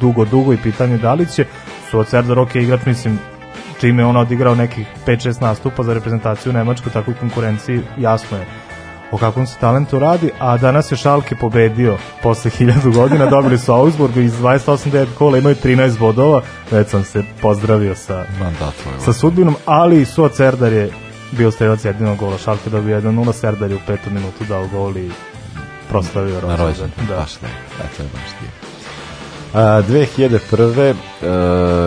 dugo, 0.00 0.24
dugo 0.24 0.52
i 0.52 0.62
pitanje 0.62 0.98
da 0.98 1.14
li 1.14 1.26
će. 1.26 1.44
Suat 1.90 2.08
Serdar, 2.08 2.38
ok, 2.38 2.54
igrač, 2.54 2.86
mislim, 2.86 3.18
čime 3.80 4.02
je 4.02 4.06
on 4.06 4.16
odigrao 4.16 4.54
nekih 4.54 4.86
5-6 5.06 5.42
nastupa 5.42 5.82
za 5.82 5.94
reprezentaciju 5.94 6.52
Nemačku, 6.52 6.90
tako 6.90 7.10
u 7.10 7.14
konkurenciji 7.20 7.80
jasno 7.98 8.38
je 8.38 8.46
o 9.14 9.18
kakvom 9.18 9.46
se 9.46 9.58
talentu 9.60 9.98
radi, 9.98 10.30
a 10.38 10.56
danas 10.56 10.92
je 10.92 10.96
Šalke 10.96 11.36
pobedio 11.36 11.96
posle 12.22 12.50
1000 12.50 12.94
godina, 12.94 13.26
dobili 13.26 13.58
su 13.58 13.72
Augsburg 13.72 14.16
iz 14.16 14.32
28-9 14.32 15.06
kola, 15.18 15.38
imaju 15.38 15.56
13 15.64 15.98
bodova, 15.98 16.42
već 16.70 16.88
sam 16.88 17.04
se 17.04 17.22
pozdravio 17.42 17.94
sa, 17.94 18.24
tvoj. 18.58 18.94
sa 19.04 19.12
sudbinom, 19.12 19.56
ali 19.66 20.00
i 20.00 20.04
Suat 20.04 20.34
Serdar 20.34 20.72
je 20.72 20.90
bio 21.32 21.50
strelac 21.50 21.84
jedinog 21.84 22.18
gola, 22.18 22.38
Šalke 22.38 22.70
dobio 22.70 23.00
1-0, 23.00 23.32
Serdar 23.32 23.70
je 23.70 23.76
u 23.76 23.80
petu 23.86 24.10
minutu 24.10 24.44
dao 24.48 24.66
gol 24.66 24.96
i 24.96 25.10
proslavio 25.88 26.34
na 26.34 26.40
rođendan. 26.40 26.66
rođendan. 26.66 27.06
Da. 27.08 27.16
Baš 27.16 27.34
lepo. 27.42 27.84
E, 27.84 27.96
to 27.96 28.02
je 28.02 28.08
baš 28.12 28.30
ti. 28.30 28.74
A, 29.54 29.82
2001. 29.88 30.94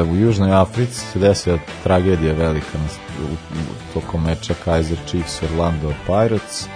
Uh, 0.04 0.12
u 0.12 0.16
Južnoj 0.16 0.54
Africi 0.54 1.00
se 1.00 1.20
desila 1.20 1.58
tragedija 1.84 2.34
velika 2.34 2.78
na, 2.78 2.86
u, 3.24 3.34
u, 3.34 3.94
tokom 3.94 4.24
meča 4.24 4.54
Kaiser 4.66 4.98
Chiefs 5.08 5.44
Orlando 5.44 5.94
Pirates 6.06 6.68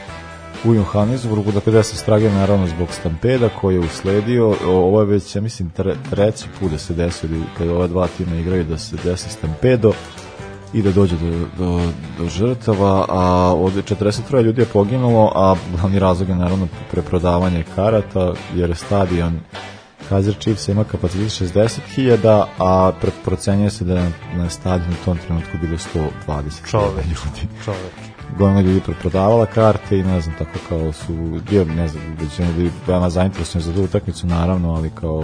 u 0.65 0.73
Johannesburgu, 0.73 1.51
dakle 1.51 1.73
da 1.73 1.83
se 1.83 2.05
tragedija 2.05 2.39
naravno 2.39 2.67
zbog 2.67 2.87
stampeda 2.91 3.49
koji 3.61 3.75
je 3.75 3.79
usledio, 3.79 4.55
ovo 4.65 4.99
je 4.99 5.05
već, 5.05 5.35
ja 5.35 5.41
mislim, 5.41 5.69
tre, 5.69 5.95
treći 6.09 6.45
put 6.59 6.71
da 6.71 6.77
se 6.77 6.93
desio, 6.93 7.29
ili 7.29 7.43
kad 7.57 7.69
ova 7.69 7.87
dva 7.87 8.07
tima 8.17 8.35
igraju 8.35 8.63
da 8.63 8.77
se 8.77 8.95
desi 9.03 9.29
stampedo, 9.29 9.93
i 10.73 10.81
da 10.81 10.91
dođe 10.91 11.15
do, 11.15 11.47
do, 11.57 11.81
do 12.17 12.29
žrtava, 12.29 13.05
a 13.09 13.53
od 13.57 13.73
43 13.73 14.41
ljudi 14.41 14.61
je 14.61 14.65
poginulo, 14.65 15.31
a 15.35 15.55
glavni 15.71 15.99
razlog 15.99 16.29
je 16.29 16.35
naravno 16.35 16.67
preprodavanje 16.91 17.63
karata, 17.75 18.33
jer 18.55 18.75
stadion 18.75 19.39
Kaiser 20.09 20.35
Chiefs 20.39 20.67
ima 20.67 20.83
kapacitet 20.83 21.53
60.000, 21.55 22.45
a 22.59 22.91
procenjuje 23.25 23.69
se 23.69 23.85
da 23.85 23.99
je 23.99 24.11
na 24.35 24.49
stadionu 24.49 24.93
u 25.01 25.05
tom 25.05 25.17
trenutku 25.17 25.57
bilo 25.61 25.77
120 26.27 26.69
Čoveč. 26.69 27.05
ljudi. 27.05 27.47
Čoveč. 27.65 28.10
Gomila 28.37 28.61
ljudi 28.61 28.81
preprodavala 28.81 29.45
karte 29.45 29.97
i 29.97 30.03
ne 30.03 30.21
znam, 30.21 30.35
tako 30.37 30.59
kao 30.69 30.91
su, 30.91 31.13
bio, 31.49 31.65
ne 31.65 31.87
znam, 31.87 32.03
većina 32.21 32.49
ljudi 32.57 32.71
veoma 32.87 33.09
zainteresovani 33.09 33.65
za 33.65 33.73
tu 33.73 33.83
utakmicu, 33.83 34.27
naravno, 34.27 34.73
ali 34.73 34.89
kao 34.89 35.23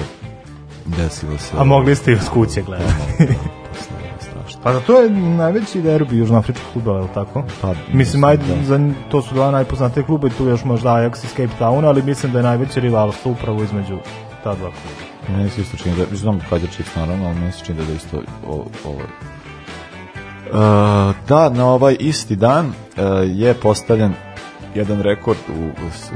desilo 0.86 1.38
se... 1.38 1.52
A 1.58 1.64
mogli 1.64 1.96
ste 1.96 2.12
i 2.12 2.16
uz 2.16 2.30
kuće 2.34 2.62
gledati. 2.62 2.94
Posle 3.18 3.98
je 4.04 4.14
strašno. 4.20 4.62
Pa 4.64 4.72
da 4.72 4.80
to 4.80 5.02
je 5.02 5.10
najveći 5.10 5.82
derbi 5.82 6.18
južnoafričkog 6.18 6.66
futbola, 6.74 7.02
je 7.02 7.14
tako? 7.14 7.44
Pa, 7.62 7.74
Mislim, 7.94 8.24
ajde, 8.24 8.44
da. 8.56 8.64
za, 8.64 8.80
to 9.12 9.22
su 9.22 9.34
dva 9.34 9.52
najpoznatije 9.52 10.04
kluba 10.04 10.28
i 10.28 10.32
tu 10.32 10.46
još 10.48 10.64
možda 10.64 10.90
Ajax 10.90 11.26
iz 11.26 11.32
Cape 11.32 11.64
Towna, 11.64 11.88
ali 11.88 12.04
mislim 12.04 12.32
da 12.32 12.40
je 12.40 12.44
najveće 12.44 12.80
rivalstvo 12.80 13.32
upravo 13.32 13.64
između 13.64 13.98
ta 14.44 14.56
dva 14.56 14.70
kluba. 14.70 15.38
Meni 15.38 15.50
se 15.50 15.62
isto 15.62 15.78
čini 15.78 15.96
da, 15.96 16.16
znam 16.16 16.40
Kaiser 16.50 16.70
Chiefs 16.70 16.96
naravno, 16.96 17.26
ali 17.26 17.36
meni 17.36 17.52
se 17.52 17.66
čini 17.66 17.78
da 17.78 17.92
je 17.92 17.96
isto 17.96 18.22
ovo. 18.86 19.02
Uh, 20.52 21.16
da, 21.28 21.50
na 21.50 21.66
ovaj 21.68 21.96
isti 22.00 22.36
dan 22.36 22.66
uh, 22.66 22.74
je 23.26 23.54
postavljen 23.54 24.14
jedan 24.76 25.02
rekord 25.02 25.38
u, 25.50 25.66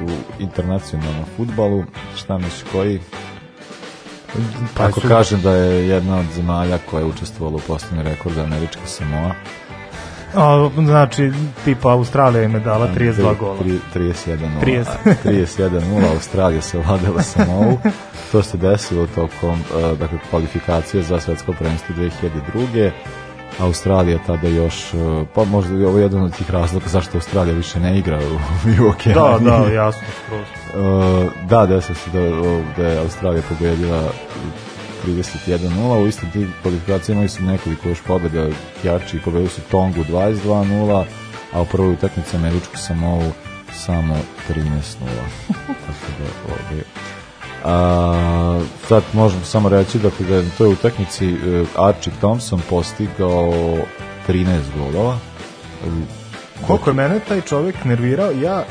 u, 0.06 0.10
internacionalnom 0.40 1.26
futbalu, 1.38 1.84
šta 2.16 2.38
misliš 2.38 2.72
koji? 2.72 3.00
Pa 4.78 4.84
Ako 4.84 5.02
su- 5.02 5.08
kažem 5.08 5.42
da 5.42 5.52
je 5.56 5.88
jedna 5.88 6.20
od 6.20 6.26
zemalja 6.36 6.78
koja 6.90 7.00
je 7.00 7.06
učestvovala 7.06 7.56
u 7.56 7.68
postavljanju 7.68 8.10
rekorda 8.10 8.42
Američka 8.44 8.86
Samoa. 8.86 9.32
A, 10.36 10.70
znači, 10.76 11.32
tipa 11.66 11.92
Australija 11.92 12.44
im 12.44 12.54
je 12.54 12.60
dala 12.60 12.88
32 12.96 13.38
gola. 13.38 13.58
Tri- 13.60 13.80
31 13.96 14.38
0. 14.62 14.86
30. 15.06 15.16
31 15.26 15.70
0 15.70 16.14
Australija 16.14 16.62
se 16.62 16.78
vladala 16.78 17.22
Samovu. 17.22 17.80
To 18.32 18.44
se 18.44 18.58
desilo 18.58 19.08
tokom 19.16 19.52
uh, 19.52 19.98
dakle, 20.00 20.18
kvalifikacije 20.30 21.04
za 21.04 21.20
svetsko 21.20 21.54
prvenstvo 21.54 21.96
2002. 21.96 22.92
Australija 23.60 24.20
tada 24.28 24.48
još, 24.48 24.94
uh, 24.94 25.28
pa 25.36 25.44
možda 25.44 25.76
je 25.76 25.88
ovo 25.88 26.00
jedan 26.00 26.24
od 26.24 26.38
tih 26.38 26.52
razloga 26.52 26.88
zašto 26.88 27.18
Australija 27.18 27.56
više 27.56 27.80
ne 27.80 28.00
igra 28.00 28.20
u, 28.20 28.34
u 28.88 28.94
Da, 29.14 29.40
da, 29.42 29.72
jasno, 29.74 30.08
skroz. 30.26 30.42
Uh, 30.42 31.32
da, 31.50 31.66
desilo 31.66 31.96
se 31.96 32.10
da, 32.10 32.20
da 32.78 32.90
je 32.90 33.00
Australija 33.00 33.44
pobedila 33.50 34.04
31-0, 35.08 36.04
u 36.04 36.08
istim 36.08 36.32
tim 36.32 36.54
kvalifikacijama 36.62 37.20
imali 37.20 37.30
su 37.30 37.44
nekoliko 37.44 37.90
još 37.90 38.02
pobjeda 38.02 38.48
jači, 38.84 39.20
pobedili 39.26 39.50
su 39.50 39.62
Tongu 39.62 40.04
22-0, 40.10 41.04
a 41.54 41.62
u 41.62 41.66
prvoj 41.66 41.94
utakmici 41.94 42.36
Američku 42.36 42.78
Samovu 42.78 43.32
samo 43.74 44.16
13-0. 44.50 44.60
Tako 45.68 46.12
da, 46.20 46.54
ovaj, 46.54 46.84
a, 47.66 48.62
sad 48.88 49.04
možemo 49.14 49.46
samo 49.46 49.70
reći 49.70 50.00
da 50.00 50.10
da 50.20 50.36
je 50.36 50.44
na 50.44 50.50
toj 50.58 50.74
utakmici 50.74 51.34
uh, 51.34 51.68
Archie 51.88 52.14
Thompson 52.20 52.62
postigao 52.70 53.54
13 54.28 54.60
golova. 54.78 55.18
Koliko 56.68 56.90
je 56.90 56.94
mene 56.94 57.20
taj 57.28 57.42
čovjek 57.42 57.86
nervirao, 57.86 58.32
ja 58.32 58.64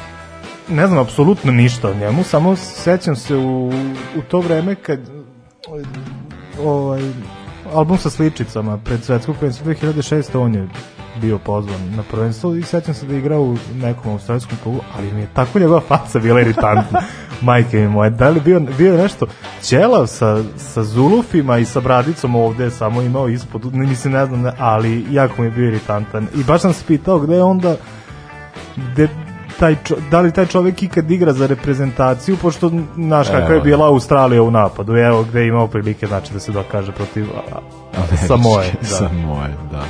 ne 0.69 0.87
znam 0.87 0.99
apsolutno 0.99 1.53
ništa 1.53 1.89
o 1.89 1.95
njemu, 1.95 2.25
samo 2.25 2.57
sećam 2.57 3.17
se 3.17 3.37
u, 3.37 3.69
u 4.17 4.23
to 4.29 4.41
vreme 4.41 4.75
kad 4.75 5.01
ovaj, 6.65 7.03
album 7.73 7.99
sa 7.99 8.11
sličicama 8.11 8.79
pred 8.79 9.05
svetskog 9.05 9.37
prvenstva 9.37 9.73
2006. 9.73 10.39
on 10.39 10.55
je 10.55 10.69
bio 11.21 11.39
pozvan 11.39 11.81
na 11.97 12.03
prvenstvo 12.11 12.55
i 12.55 12.62
sećam 12.62 12.95
se 12.95 13.07
da 13.07 13.12
je 13.12 13.19
igrao 13.19 13.43
u 13.43 13.57
nekom 13.75 14.12
australijskom 14.12 14.59
klubu, 14.62 14.81
ali 14.97 15.12
mi 15.12 15.21
je 15.21 15.29
tako 15.35 15.59
njegova 15.59 15.81
faca 15.81 16.19
bila 16.19 16.41
iritantna. 16.41 17.00
Majke 17.43 17.79
mi 17.79 17.89
moje, 17.89 18.11
da 18.11 18.29
li 18.29 18.41
bio, 18.41 18.61
bio 18.61 18.97
nešto 18.97 19.27
ćelav 19.62 20.07
sa, 20.07 20.43
sa 20.57 20.83
zulufima 20.83 21.59
i 21.59 21.65
sa 21.65 21.81
bradicom 21.81 22.35
ovde, 22.35 22.71
samo 22.71 23.03
imao 23.03 23.29
ispod, 23.29 23.75
ne, 23.75 23.87
mislim 23.87 24.12
ne 24.12 24.27
znam, 24.27 24.53
ali 24.59 25.07
jako 25.11 25.43
mi 25.43 25.49
je 25.49 25.53
bio 25.53 25.69
iritantan. 25.69 26.27
I 26.35 26.45
baš 26.45 26.61
sam 26.61 26.73
se 26.73 26.85
pitao 26.87 27.19
gde 27.19 27.35
je 27.35 27.43
onda 27.43 27.77
gde 28.77 29.09
taj 29.59 29.77
čo, 29.85 29.97
da 30.11 30.21
li 30.21 30.33
taj 30.33 30.47
čovjek 30.47 30.83
ikad 30.83 31.11
igra 31.11 31.33
za 31.33 31.47
reprezentaciju, 31.47 32.37
pošto 32.37 32.71
znaš 32.95 33.28
kakva 33.28 33.54
je 33.54 33.61
bila 33.61 33.87
Australija 33.87 34.43
u 34.43 34.50
napadu, 34.50 34.97
evo 34.97 35.23
gde 35.23 35.41
je 35.41 35.49
imao 35.49 35.67
prilike 35.67 36.06
znači 36.06 36.33
da 36.33 36.41
se 36.41 36.52
dokaže 36.52 36.93
protiv 36.93 37.26
Samoje. 38.26 38.73
Da. 38.80 38.87
Samoje, 38.87 39.56
da. 39.71 39.85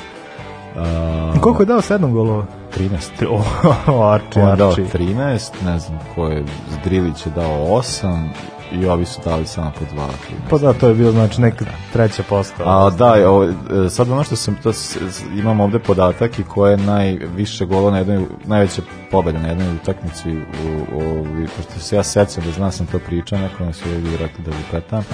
A, 0.76 1.32
Koliko 1.40 1.62
je 1.62 1.66
dao 1.66 1.80
7 1.80 2.12
golova? 2.12 2.44
13. 2.70 2.88
Ti- 3.18 3.26
O, 3.26 3.42
o 3.88 4.02
Arči, 4.12 4.40
On 4.40 4.56
dao 4.56 4.68
Arči. 4.68 4.82
13, 4.84 5.50
ne 5.64 5.78
znam 5.78 5.98
ko 6.14 6.26
je, 6.26 6.44
Zdrilić 6.72 7.26
je 7.26 7.32
dao 7.32 7.50
8 7.50 8.28
i 8.72 8.86
ovi 8.86 9.04
su 9.04 9.20
dali 9.24 9.46
samo 9.46 9.72
po 9.78 9.84
2. 9.96 10.08
Pa 10.50 10.58
da, 10.58 10.72
to 10.72 10.88
je 10.88 10.94
bilo 10.94 11.12
znači 11.12 11.40
neka 11.40 11.64
treća 11.92 12.22
postava. 12.28 12.86
A 12.86 12.90
da, 12.90 13.30
ovo, 13.30 13.44
e, 13.44 13.90
sad 13.90 14.10
ono 14.10 14.24
što 14.24 14.36
sam, 14.36 14.56
to, 14.62 14.72
imam 15.38 15.60
ovde 15.60 15.78
podatak 15.78 16.38
i 16.38 16.42
ko 16.42 16.66
je 16.66 16.76
najviše 16.76 17.66
gola 17.66 17.90
na 17.90 17.98
jednoj, 17.98 18.24
najveća 18.44 18.82
pobeda 19.10 19.38
na 19.38 19.48
jednoj 19.48 19.74
utakmici, 19.74 20.30
u, 20.30 20.40
u, 20.96 21.24
pošto 21.56 21.80
se 21.80 21.96
ja 21.96 22.02
sećam 22.02 22.44
da 22.44 22.52
znam 22.52 22.72
sam 22.72 22.86
to 22.86 22.98
pričao, 22.98 23.38
neko 23.38 23.64
nas 23.64 23.86
je 23.86 23.96
ovdje 23.96 24.16
rekli 24.16 24.44
da 24.44 24.50
lupetam, 24.56 25.04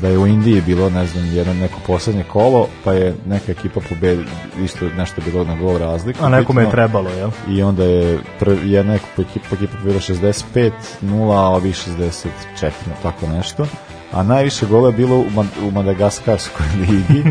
da 0.00 0.08
je 0.08 0.18
u 0.18 0.26
Indiji 0.26 0.60
bilo, 0.60 0.90
ne 0.90 1.06
znam, 1.06 1.26
jedno 1.34 1.54
neko 1.54 1.80
poslednje 1.86 2.24
kolo, 2.24 2.68
pa 2.84 2.92
je 2.92 3.14
neka 3.26 3.52
ekipa 3.52 3.80
pobedi, 3.88 4.24
isto 4.64 4.88
nešto 4.96 5.20
bilo 5.24 5.44
na 5.44 5.56
gol 5.56 5.78
razliku. 5.78 6.24
A 6.24 6.28
nekome 6.28 6.62
je 6.62 6.70
trebalo, 6.70 7.10
jel? 7.10 7.30
I 7.48 7.62
onda 7.62 7.84
je 7.84 8.18
prvi, 8.38 8.72
jedna 8.72 8.94
ekipa, 8.94 9.22
ekipa, 9.22 9.46
ekipa 9.52 9.76
bila 9.84 10.00
65, 10.00 10.70
0, 11.02 11.36
a 11.36 11.48
ovi 11.48 11.72
64, 11.72 12.70
tako 13.02 13.26
nešto. 13.28 13.66
A 14.12 14.22
najviše 14.22 14.66
gola 14.66 14.88
je 14.88 14.92
bilo 14.94 15.16
u, 15.16 15.26
Ma- 15.30 15.44
u 15.62 15.70
Madagaskarskoj 15.70 16.66
ligi 16.80 17.24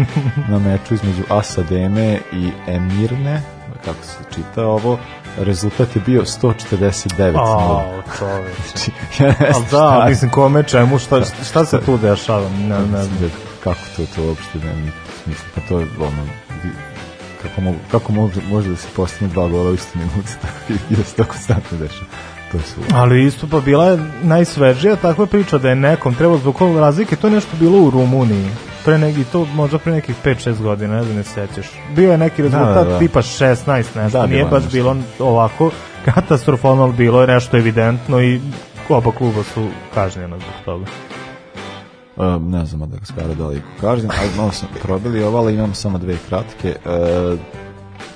na 0.48 0.60
meču 0.60 0.94
između 0.94 1.24
Asademe 1.30 2.20
i 2.34 2.50
Emirne, 2.68 3.42
kako 3.86 4.04
se 4.04 4.18
čita 4.36 4.66
ovo, 4.66 4.98
rezultat 5.38 5.96
je 5.96 6.02
bio 6.02 6.22
149 6.22 7.34
0. 7.34 7.40
A, 7.40 8.02
čoveč. 8.20 8.54
Znači, 8.68 8.92
ja 9.20 9.28
ne 9.30 9.36
Ali 9.46 9.54
znam 9.60 9.62
da, 9.64 9.96
šta- 9.96 10.06
mislim, 10.10 10.32
kome, 10.32 10.64
čemu, 10.64 11.00
šta, 11.00 11.22
šta 11.44 11.66
se 11.66 11.80
tu 11.82 11.98
dešava? 11.98 12.50
Ne, 12.50 12.68
ne. 12.70 12.80
Mislim 12.80 13.18
da 13.22 13.28
kako 13.64 13.80
to 13.98 14.06
to 14.06 14.24
uopšte 14.24 14.58
nema 14.58 14.76
nikakvog 14.76 15.14
smisla 15.24 15.46
pa 15.56 15.62
to 15.62 15.80
je 15.80 15.88
ono 16.00 16.24
kako 17.42 17.62
mogu 17.62 17.78
kako 17.92 18.12
može, 18.12 18.42
može 18.44 18.70
da 18.70 18.76
se 18.76 18.88
postigne 18.96 19.28
dva 19.28 19.48
gola 19.48 19.70
u 19.70 19.74
isti 19.74 19.98
minut 19.98 20.26
tako 20.42 20.74
i- 20.74 20.94
i 20.94 20.96
da 20.98 21.04
se 21.04 21.16
to 21.16 21.24
konstantno 21.24 21.78
dešava 21.78 22.06
to 22.52 22.60
su 22.60 22.82
Ali 22.94 23.26
isto 23.26 23.48
pa 23.52 23.60
bila 23.60 23.86
je 23.86 24.00
najsvežija 24.24 24.96
takva 24.96 25.26
priča 25.26 25.58
da 25.58 25.70
je 25.70 25.76
nekom 25.76 26.16
trebalo 26.16 26.38
zbog 26.40 26.62
ovog 26.62 26.78
razlike, 26.78 27.16
to 27.16 27.28
je 27.28 27.34
nešto 27.34 27.58
bilo 27.60 27.82
u 27.82 27.90
Rumuniji. 27.90 28.50
Pre 28.86 28.98
neki, 28.98 29.24
to 29.24 29.46
možda 29.46 29.78
pre 29.78 29.92
nekih 29.92 30.16
5-6 30.26 30.62
godina, 30.62 30.96
ne 30.96 31.04
znam 31.04 31.16
ne 31.16 31.24
sećaš. 31.24 31.66
Bio 31.96 32.12
je 32.12 32.18
neki 32.18 32.42
rezultat 32.42 32.88
da, 32.88 32.94
da. 32.94 33.00
tipa 33.00 33.22
16 33.22 33.76
nešto, 33.96 34.20
Da, 34.20 34.26
nije 34.26 34.46
baš 34.46 34.64
nešto. 34.64 34.78
bilo 34.78 34.96
ovako 35.20 35.72
katastrofalno, 36.06 36.84
ali 36.84 36.94
bilo 36.94 37.22
je 37.22 37.28
nešto 37.28 37.58
evidentno 37.58 38.22
i 38.22 38.42
oba 38.90 39.12
kluba 39.12 39.44
su 39.44 39.68
kažnjena 39.94 40.38
zbog 40.38 40.54
toga. 40.66 40.86
Um, 42.16 42.52
ne 42.52 42.66
znam 42.66 42.90
da 42.90 42.98
ga 42.98 43.06
skara 43.06 43.34
da 43.34 43.48
li 43.48 43.62
kažem, 43.82 44.10
ali 44.22 44.30
malo 44.38 44.52
sam 44.52 44.70
probili 44.84 45.24
ovo, 45.24 45.38
ali 45.38 45.54
imam 45.54 45.74
samo 45.74 45.98
dve 45.98 46.18
kratke. 46.30 46.76
Uh, 46.86 47.40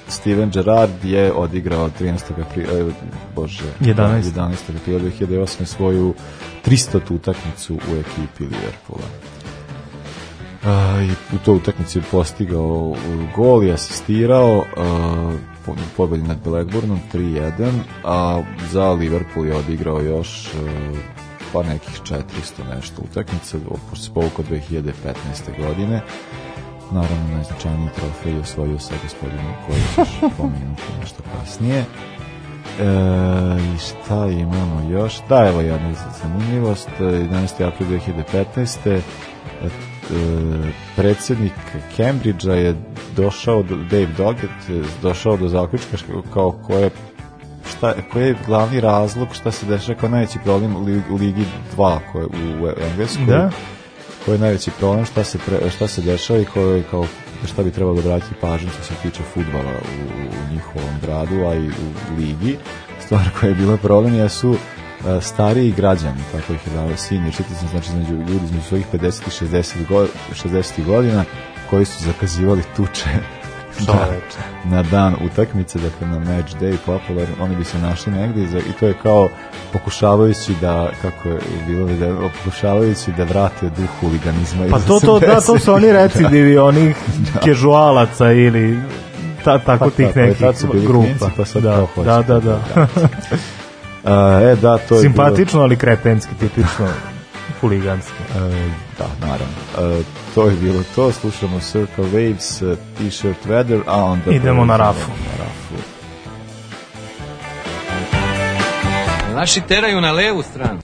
Steven 0.10 0.50
Gerrard 0.50 1.06
je 1.06 1.34
odigrao 1.34 1.90
13. 2.00 2.42
aprila, 2.42 2.86
uh, 2.86 2.94
bože, 3.36 3.64
11. 3.80 4.22
11. 4.36 4.56
aprila 4.82 5.00
2008. 5.00 5.66
svoju 5.66 6.14
300. 6.66 7.14
utakmicu 7.14 7.74
u 7.76 7.96
ekipi 7.96 8.44
Liverpoola. 8.44 9.08
Uh, 10.64 11.10
i 11.10 11.36
u 11.36 11.40
toj 11.46 11.56
utakmici 11.56 11.98
je 11.98 12.04
postigao 12.12 12.96
gol 13.36 13.64
i 13.64 13.72
asistirao 13.72 14.66
po- 15.66 15.76
pobedi 15.98 16.24
nad 16.24 16.38
Blackburnom 16.44 17.00
3-1 17.14 17.72
a 18.04 18.42
za 18.72 18.92
Liverpool 18.92 19.46
je 19.46 19.56
odigrao 19.56 20.02
još 20.02 20.48
uh, 20.54 21.00
pa 21.54 21.64
nekih 21.64 22.02
400 22.04 22.22
nešto 22.76 23.02
utakmica 23.12 23.58
pošto 23.90 24.06
se 24.06 24.14
povukao 24.14 24.46
2015. 24.46 24.92
godine 25.58 26.02
naravno 26.92 27.36
najznačajniji 27.36 27.90
trofej 27.96 28.40
osvojio 28.40 28.80
sa 28.80 28.94
gospodinom 29.04 29.54
koji 29.68 30.06
ćeš 30.06 30.14
pomenuti 30.38 30.84
nešto 31.02 31.24
kasnije 31.34 31.86
E, 32.80 32.84
I 33.76 33.78
šta 33.78 34.26
imamo 34.26 34.90
još? 34.92 35.14
Da, 35.30 35.48
evo 35.48 35.62
jedna 35.62 35.94
zanimljivost. 36.22 36.90
e, 37.00 37.04
11. 37.04 37.68
april 37.68 37.90
2015. 37.90 38.78
E, 38.86 38.96
e, 38.96 39.02
predsjednik 40.96 41.54
Cambridgea 41.98 42.56
je 42.56 42.76
došao, 43.16 43.64
do, 43.64 43.76
Dave 43.76 44.08
Doggett, 44.18 44.70
došao 45.02 45.38
do 45.38 45.48
zaključka 45.48 45.98
kao 46.34 46.52
ko 46.52 46.74
je 46.74 46.90
šta, 47.70 47.94
koji 48.14 48.28
je 48.28 48.36
glavni 48.48 48.82
razlog 48.82 49.28
šta 49.32 49.52
se 49.52 49.66
dešava 49.66 50.00
kao 50.00 50.10
najveći 50.10 50.40
problem 50.44 50.76
u 51.10 51.16
Ligi 51.16 51.46
2 51.78 52.00
koje, 52.12 52.26
u, 52.26 52.64
u 52.64 52.68
Engleskoj 52.92 53.26
Da? 53.26 53.50
Koji 54.26 54.36
je 54.36 54.40
najveći 54.40 54.72
problem 54.80 55.06
šta 55.06 55.24
se, 55.24 55.38
pre, 55.46 55.70
šta 55.70 55.88
se 55.88 56.02
dešava 56.02 56.40
i 56.40 56.46
koji 56.46 56.78
je 56.78 56.84
kao 56.92 57.06
šta 57.46 57.64
bi 57.64 57.72
trebalo 57.72 57.96
da 57.96 58.02
obratiti 58.02 58.36
pažnju 58.42 58.70
što 58.70 58.84
se 58.84 58.94
tiče 59.02 59.24
futbala 59.34 59.72
u, 59.72 60.24
u 60.24 60.54
njihovom 60.54 61.00
gradu, 61.02 61.46
a 61.46 61.56
i 61.56 61.68
u 61.68 62.18
ligi. 62.18 62.58
Stvar 63.06 63.30
koja 63.40 63.50
je 63.50 63.56
bila 63.56 63.78
problem 63.78 64.16
jesu 64.16 64.54
e, 64.54 65.22
stariji 65.22 65.72
građani, 65.72 66.22
tako 66.32 66.54
ih 66.54 66.68
je 66.68 66.74
dao 66.74 66.98
senior 66.98 67.34
citizen, 67.34 67.68
znači 67.70 67.90
između 67.90 68.14
ljudi 68.14 68.46
između 68.46 68.64
svojih 68.68 68.86
50 68.94 69.44
i 69.44 69.46
60, 69.46 69.88
go, 69.88 70.08
60 70.44 70.86
godina 70.86 71.26
koji 71.70 71.86
su 71.86 72.04
zakazivali 72.04 72.64
tuče 72.76 73.39
Čoveče. 73.86 74.40
na 74.66 74.84
dan 74.84 75.16
utakmice, 75.26 75.80
dakle 75.80 76.08
na 76.08 76.20
match 76.20 76.56
day 76.62 76.78
popularno, 76.86 77.36
oni 77.40 77.56
bi 77.56 77.64
se 77.64 77.78
našli 77.78 78.14
negde 78.14 78.48
za, 78.48 78.58
i 78.58 78.72
to 78.80 78.88
je 78.88 78.94
kao 79.04 79.30
pokušavajući 79.74 80.54
da, 80.62 80.90
kako 81.02 81.30
je 81.30 81.40
bilo 81.68 81.86
video, 81.86 82.30
pokušavajući 82.44 83.12
da 83.12 83.24
vrate 83.24 83.70
duh 83.70 83.90
huliganizma. 84.00 84.66
Pa 84.72 84.78
iz 84.78 84.86
to, 84.86 85.00
to, 85.00 85.20
da, 85.20 85.28
80-ih. 85.28 85.46
to 85.46 85.60
su 85.60 85.74
oni 85.74 85.92
recidivi 85.92 86.58
onih 86.70 86.98
kežualaca 87.44 88.32
ili 88.32 88.80
ta, 89.44 89.60
tako 89.60 89.86
Pa 89.86 89.90
tih 89.90 90.08
tako 90.08 90.20
nekih 90.20 90.72
bili 90.72 90.88
grupa. 90.88 91.06
klinci, 91.06 91.26
pa 91.38 91.46
sad 91.46 91.64
da, 91.64 91.76
kao 91.76 91.86
hoće. 91.86 92.06
da, 92.06 92.22
da, 92.22 92.40
da. 92.40 92.60
A, 94.04 94.42
e, 94.44 94.56
da, 94.56 94.78
to 94.78 94.96
je 94.96 95.02
Simpatično, 95.02 95.62
ali 95.62 95.76
kretenski, 95.76 96.36
tipično 96.40 96.88
huliganski. 97.62 98.14
E, 98.36 98.70
da, 98.98 99.28
naravno. 99.28 100.00
E, 100.00 100.04
to 100.36 100.48
je 100.48 100.56
bilo 100.56 100.84
to, 100.96 101.12
slušamo 101.12 101.60
Circle 101.60 102.06
Waves, 102.06 102.74
e, 102.74 102.76
T-shirt 102.98 103.46
Weather, 103.48 103.82
a 103.88 104.04
onda... 104.04 104.32
Idemo 104.32 104.66
na 104.66 104.78
rafu. 104.78 105.12
Na 105.12 105.44
rafu. 105.44 105.84
Naši 109.36 109.62
teraju 109.62 110.02
na 110.02 110.12
levu 110.12 110.44
stranu. 110.44 110.80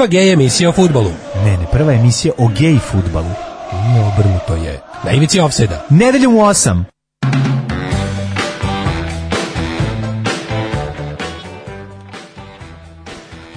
Prva 0.00 0.08
gej 0.08 0.32
emisija 0.32 0.68
o 0.68 0.72
futbolu. 0.72 1.10
Ne, 1.44 1.56
ne, 1.58 1.66
prva 1.72 1.92
emisija 1.92 2.32
o 2.38 2.48
gej 2.48 2.78
futbalu. 2.78 3.28
Ne 3.72 4.00
obrnuto 4.00 4.54
je. 4.54 4.80
Na 5.04 5.10
ivici 5.12 5.40
ofseda. 5.40 5.84
Nedeljom 5.90 6.36
u 6.36 6.38
8. 6.38 6.84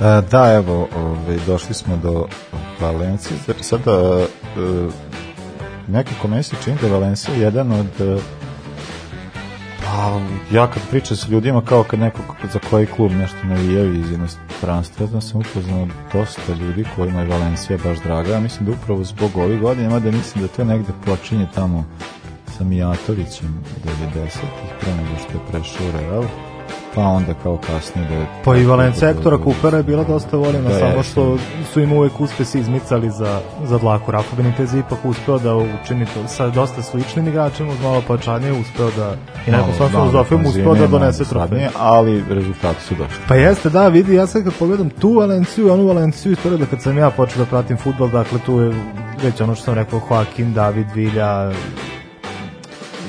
E, 0.02 0.22
da, 0.32 0.54
evo, 0.54 0.88
ove, 0.96 1.38
došli 1.48 1.74
smo 1.74 1.98
do 1.98 2.28
Valencije. 2.80 3.38
Sada 3.62 3.92
e, 3.92 4.28
nekako 5.88 6.28
meni 6.28 6.44
se 6.44 6.56
čini 6.64 6.78
da 6.82 6.88
je 6.88 6.94
Valencija 6.94 7.36
jedan 7.36 7.72
od 7.72 8.02
e, 8.02 8.18
pa, 9.94 10.22
ja 10.56 10.68
kad 10.68 10.90
pričam 10.90 11.18
sa 11.18 11.28
ljudima 11.28 11.62
kao 11.62 11.84
kad 11.84 12.00
neko 12.00 12.20
za 12.54 12.60
koji 12.70 12.86
klub 12.86 13.12
nešto 13.12 13.38
navijaju 13.44 14.00
iz 14.00 14.12
inostranstva, 14.12 15.08
znam 15.08 15.22
sam 15.22 15.42
upoznao 15.42 15.88
dosta 16.14 16.54
ljudi 16.54 16.86
kojima 16.96 17.20
je 17.20 17.28
Valencija 17.28 17.80
baš 17.84 17.98
draga. 18.00 18.34
Ja 18.34 18.40
mislim 18.40 18.66
da 18.66 18.72
upravo 18.72 19.04
zbog 19.04 19.38
ovih 19.38 19.60
godina, 19.60 19.90
mada 19.90 20.12
mislim 20.12 20.42
da 20.42 20.54
to 20.54 20.64
negde 20.64 20.92
počinje 21.06 21.48
tamo 21.56 21.86
sa 22.58 22.64
Mijatovićem 22.64 23.64
90-ih, 23.86 24.70
pre 24.80 24.96
nego 24.96 25.18
što 25.18 25.38
je 25.38 25.46
prešao 25.52 26.02
Real. 26.02 26.53
Pa 26.96 27.02
onda 27.02 27.34
kao 27.44 27.58
kasnije 27.58 28.08
da. 28.08 28.26
Pa 28.46 28.56
i 28.56 28.66
Valencija 28.66 29.10
Ektora 29.10 29.38
Kupera 29.38 29.78
je 29.78 29.84
bila 29.84 30.04
dosta 30.04 30.38
voljena, 30.38 30.70
Da, 30.70 30.80
samo 30.80 31.04
što 31.04 31.38
su 31.74 31.82
im 31.82 31.94
uvek 31.94 32.20
uspesi 32.20 32.60
izmicali 32.60 33.12
za, 33.12 33.40
za 33.66 33.78
dlaku. 33.78 34.12
Rafa 34.12 34.36
Benitez 34.36 34.74
je 34.74 34.80
ipak 34.80 35.06
uspeo 35.06 35.40
da 35.40 35.56
učini 35.56 36.06
to 36.06 36.28
sa 36.28 36.50
dosta 36.50 36.82
sličnim 36.82 37.28
igračima 37.28 37.72
uz 37.72 37.82
malo 37.82 38.02
pojačanje, 38.08 38.52
uspeo 38.52 38.92
da 38.98 39.16
i 39.48 39.52
nekom 39.52 39.74
svojom 39.76 39.92
da, 39.92 40.00
filozofijom 40.00 40.46
uspeo 40.46 40.76
da 40.76 40.88
donese 40.88 41.26
trofej. 41.26 41.68
Ali 41.80 42.24
rezultati 42.30 42.84
su 42.84 42.96
došli. 42.96 43.24
Pa 43.28 43.36
jeste, 43.36 43.70
da, 43.70 43.88
vidi, 43.88 44.16
ja 44.16 44.28
sad 44.28 44.44
kad 44.44 44.54
pogledam 44.60 44.90
tu 44.90 45.14
Valenciju 45.14 45.68
i 45.68 45.70
onu 45.70 45.88
Valenciju, 45.88 46.32
istoriju 46.32 46.58
da 46.58 46.66
kad 46.66 46.82
sam 46.82 46.98
ja 46.98 47.10
počeo 47.10 47.38
da 47.38 47.46
pratim 47.46 47.78
futbol, 47.78 48.10
dakle 48.10 48.40
tu 48.46 48.60
je 48.60 48.74
već 49.24 49.42
ono 49.42 49.56
što 49.56 49.66
sam 49.66 49.74
rekao, 49.74 50.02
Joaquin, 50.10 50.54
David, 50.54 50.88
Vilja 50.96 51.52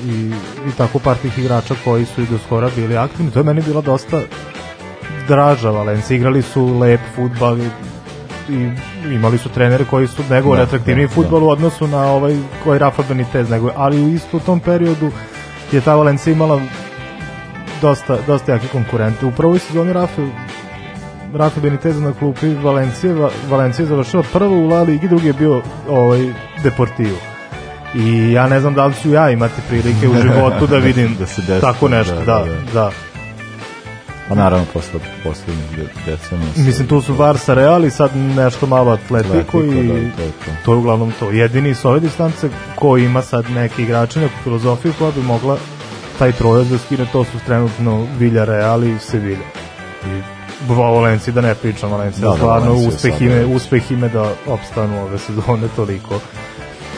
i, 0.05 0.31
i 0.69 0.71
tako 0.77 0.99
par 0.99 1.17
tih 1.17 1.39
igrača 1.39 1.75
koji 1.83 2.05
su 2.05 2.21
i 2.21 2.25
do 2.25 2.37
skora 2.37 2.69
bili 2.75 2.97
aktivni. 2.97 3.31
To 3.31 3.39
je 3.39 3.43
meni 3.43 3.61
bila 3.61 3.81
dosta 3.81 4.21
draža 5.27 5.69
Valencija. 5.69 6.17
Igrali 6.17 6.41
su 6.41 6.79
lep 6.79 6.99
futbal 7.15 7.57
i, 7.59 7.69
i 8.49 8.71
imali 9.13 9.37
su 9.37 9.49
trenere 9.49 9.85
koji 9.85 10.07
su 10.07 10.23
negovali 10.29 10.59
Da, 10.59 10.63
atraktivniji 10.63 11.07
da, 11.07 11.13
futbol 11.13 11.43
u 11.43 11.49
odnosu 11.49 11.87
na 11.87 12.11
ovaj 12.11 12.37
koji 12.63 12.79
Rafa 12.79 13.03
Benitez 13.07 13.49
nego, 13.49 13.71
ali 13.75 14.03
u 14.03 14.09
isto 14.09 14.39
tom 14.39 14.59
periodu 14.59 15.11
je 15.71 15.81
ta 15.81 15.95
Valencija 15.95 16.33
imala 16.33 16.61
dosta, 17.81 18.17
dosta 18.27 18.51
jake 18.51 18.67
konkurente. 18.67 19.25
U 19.25 19.31
prvoj 19.31 19.59
sezoni 19.59 19.93
Rafa 19.93 20.21
Rafa 21.33 21.61
Benitez 21.61 21.99
na 21.99 22.13
klupi 22.13 22.53
Valencije, 22.63 23.13
Va, 23.13 23.29
Valencija 23.49 23.85
završila 23.85 24.23
prvo 24.33 24.57
u 24.57 24.67
La 24.67 24.81
Ligi, 24.81 25.07
drugi 25.07 25.27
je 25.27 25.33
bio 25.33 25.61
ovaj, 25.89 26.33
Deportivo. 26.63 27.34
I 27.95 28.31
ja 28.31 28.47
ne 28.47 28.59
znam 28.59 28.73
da 28.73 28.85
li 28.85 28.93
ću 29.01 29.11
ja 29.11 29.29
imati 29.29 29.61
prilike 29.69 30.09
u 30.09 30.15
životu 30.21 30.67
da 30.67 30.77
vidim 30.77 31.15
Da 31.19 31.25
se 31.25 31.41
desi, 31.41 31.61
tako 31.61 31.87
nešto, 31.87 32.15
da, 32.15 32.21
da, 32.25 32.39
da, 32.39 32.45
da. 32.45 32.71
da. 32.73 32.91
Pa 34.29 34.35
naravno, 34.35 34.65
posle 34.73 34.99
poslednjih 35.23 35.77
de- 35.77 36.11
decenija... 36.11 36.47
Mislim, 36.55 36.87
tu 36.87 37.01
su 37.01 37.13
Barca 37.13 37.53
Real 37.53 37.85
i 37.85 37.89
sad 37.89 38.11
nešto 38.15 38.67
malo 38.67 38.91
Atletico 38.91 39.39
Atletico, 39.39 39.63
i 39.63 39.87
da, 39.87 40.15
to 40.15 40.21
je 40.21 40.31
to. 40.31 40.51
to 40.65 40.71
je 40.71 40.77
uglavnom 40.77 41.13
to. 41.19 41.31
Jedini 41.31 41.75
s 41.75 41.85
ove 41.85 41.99
distance 41.99 42.49
ko 42.75 42.97
ima 42.97 43.21
sad 43.21 43.49
neki 43.49 43.83
igrače, 43.83 44.19
neku 44.19 44.33
filozofiju 44.43 44.93
koja 44.99 45.11
bi 45.11 45.21
mogla 45.21 45.57
taj 46.19 46.31
trojac 46.31 46.67
da 46.67 46.77
skine, 46.77 47.05
to 47.11 47.23
su 47.23 47.37
trenutno 47.45 48.07
Villarreal 48.19 48.83
i 48.83 48.99
Sevilla. 48.99 49.45
I 50.05 50.21
Valenci 50.73 51.31
da 51.31 51.41
ne 51.41 51.55
pričam, 51.55 51.91
Valenci 51.91 52.21
Da, 52.21 52.27
da, 52.29 52.35
stvarno 52.35 52.73
uspeh 52.73 53.21
ime, 53.21 53.45
uspeh 53.45 53.91
ime 53.91 54.09
da 54.09 54.31
opstanu 54.47 55.01
ove 55.03 55.17
sezone 55.17 55.67
toliko 55.75 56.19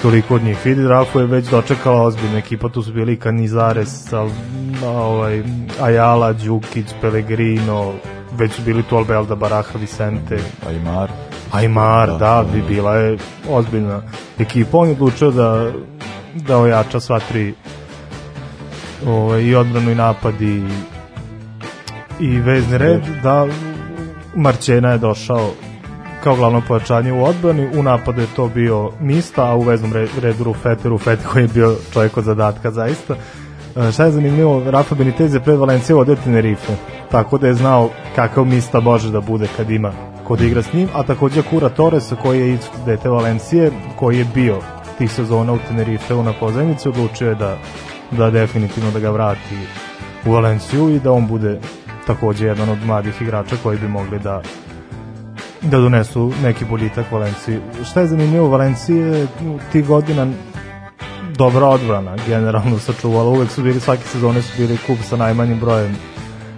toliko 0.02 0.36
od 0.36 0.44
njih. 0.44 0.58
Vidi, 0.66 0.88
Rafa 0.88 1.20
je 1.20 1.26
već 1.26 1.50
dočekala 1.50 2.02
ozbiljna 2.02 2.38
ekipa, 2.38 2.70
tu 2.70 2.84
su 2.84 2.94
bili 2.94 3.20
Canizares, 3.24 4.14
Al, 4.14 4.30
ovaj, 4.86 5.44
Ayala, 5.82 6.34
Đukić, 6.34 6.86
Pellegrino, 7.02 7.94
već 8.38 8.52
su 8.52 8.62
bili 8.62 8.84
tu 8.84 8.98
Albelda, 8.98 9.36
Baraha, 9.36 9.80
Vicente, 9.80 10.40
Aymar. 10.70 11.08
Aymar, 11.52 12.08
da, 12.08 12.18
Da, 12.18 12.46
bi 12.54 12.62
da. 12.62 12.68
bila 12.68 12.96
je 12.96 13.18
ozbiljna 13.50 14.02
ekipa. 14.40 14.78
On 14.78 14.88
je 14.88 14.92
odlučio 14.92 15.32
da, 15.32 15.72
da 16.36 16.58
ojača 16.58 17.00
sva 17.00 17.20
tri 17.20 17.54
ovaj, 19.08 19.44
i 19.44 19.56
odbranu 19.56 19.92
i 19.92 19.96
napad 19.96 20.42
i, 20.42 20.64
i 22.20 22.40
vezni 22.40 22.78
red, 22.78 23.02
da 23.24 23.48
Marćena 24.36 24.92
je 24.92 24.98
došao 24.98 25.52
kao 26.24 26.36
glavno 26.36 26.62
pojačanje 26.68 27.14
u 27.14 27.24
odbrani, 27.24 27.70
u 27.80 27.84
napadu 27.84 28.22
je 28.22 28.28
to 28.36 28.48
bio 28.48 28.92
Mista, 29.00 29.52
a 29.52 29.56
u 29.56 29.62
veznom 29.62 29.94
re- 29.94 30.08
redu 30.22 30.44
Rufete, 30.44 30.90
Rufete 30.90 31.24
koji 31.32 31.44
je 31.44 31.48
bio 31.48 31.76
čovjek 31.94 32.18
od 32.18 32.24
zadatka 32.24 32.72
zaista. 32.72 33.16
E, 33.76 33.92
Šta 33.92 34.06
je 34.06 34.12
zanimljivo, 34.12 34.64
Rafa 34.72 34.96
Benitez 34.96 35.34
je 35.34 35.40
pred 35.40 35.60
Valencije 35.60 35.96
odio 35.96 36.16
Tenerife, 36.16 36.74
tako 37.12 37.38
da 37.38 37.48
je 37.48 37.54
znao 37.54 37.90
kakav 38.16 38.46
Mista 38.46 38.80
može 38.80 39.12
da 39.12 39.22
bude 39.22 39.48
kad 39.58 39.70
ima 39.70 39.92
kod 40.24 40.42
igra 40.42 40.62
s 40.62 40.74
njim, 40.74 40.90
a 40.94 41.04
takođe 41.04 41.42
Kura 41.42 41.70
Torres 41.70 42.14
koji 42.22 42.40
je 42.40 42.54
isto 42.54 42.78
dete 42.86 43.10
Valencije, 43.10 43.72
koji 43.96 44.18
je 44.18 44.26
bio 44.34 44.58
tih 44.98 45.12
sezona 45.12 45.54
u 45.54 45.60
Tenerife 45.68 46.14
u 46.14 46.24
na 46.24 46.34
pozajmici, 46.40 46.90
odlučio 46.90 47.30
je 47.30 47.36
da, 47.36 47.58
da 48.12 48.30
definitivno 48.32 48.92
da 48.92 49.00
ga 49.00 49.10
vrati 49.10 49.56
u 50.26 50.32
Valenciju 50.32 50.90
i 50.90 51.00
da 51.00 51.12
on 51.12 51.28
bude 51.28 51.60
takođe 52.08 52.48
jedan 52.48 52.70
od 52.70 52.86
mladih 52.86 53.22
igrača 53.22 53.56
koji 53.64 53.78
bi 53.78 53.88
mogli 53.88 54.20
da 54.20 54.42
da 55.62 55.78
donesu 55.78 56.34
neki 56.44 56.66
boljitak 56.66 57.12
Valenciji. 57.12 57.60
Šta 57.90 58.02
je 58.02 58.08
zanimljivo 58.08 58.46
u 58.46 58.50
Valenciji 58.50 58.98
je 58.98 59.24
u 59.24 59.60
tih 59.72 59.88
godina 59.88 60.28
dobra 61.38 61.66
odbrana 61.66 62.16
generalno 62.28 62.80
sačuvala. 62.80 63.30
Uvek 63.30 63.52
su 63.52 63.64
bili, 63.64 63.80
svake 63.80 64.04
sezone 64.04 64.42
su 64.42 64.54
bili 64.58 64.78
klub 64.78 64.98
sa 65.10 65.16
najmanjim 65.18 65.60
brojem 65.60 65.96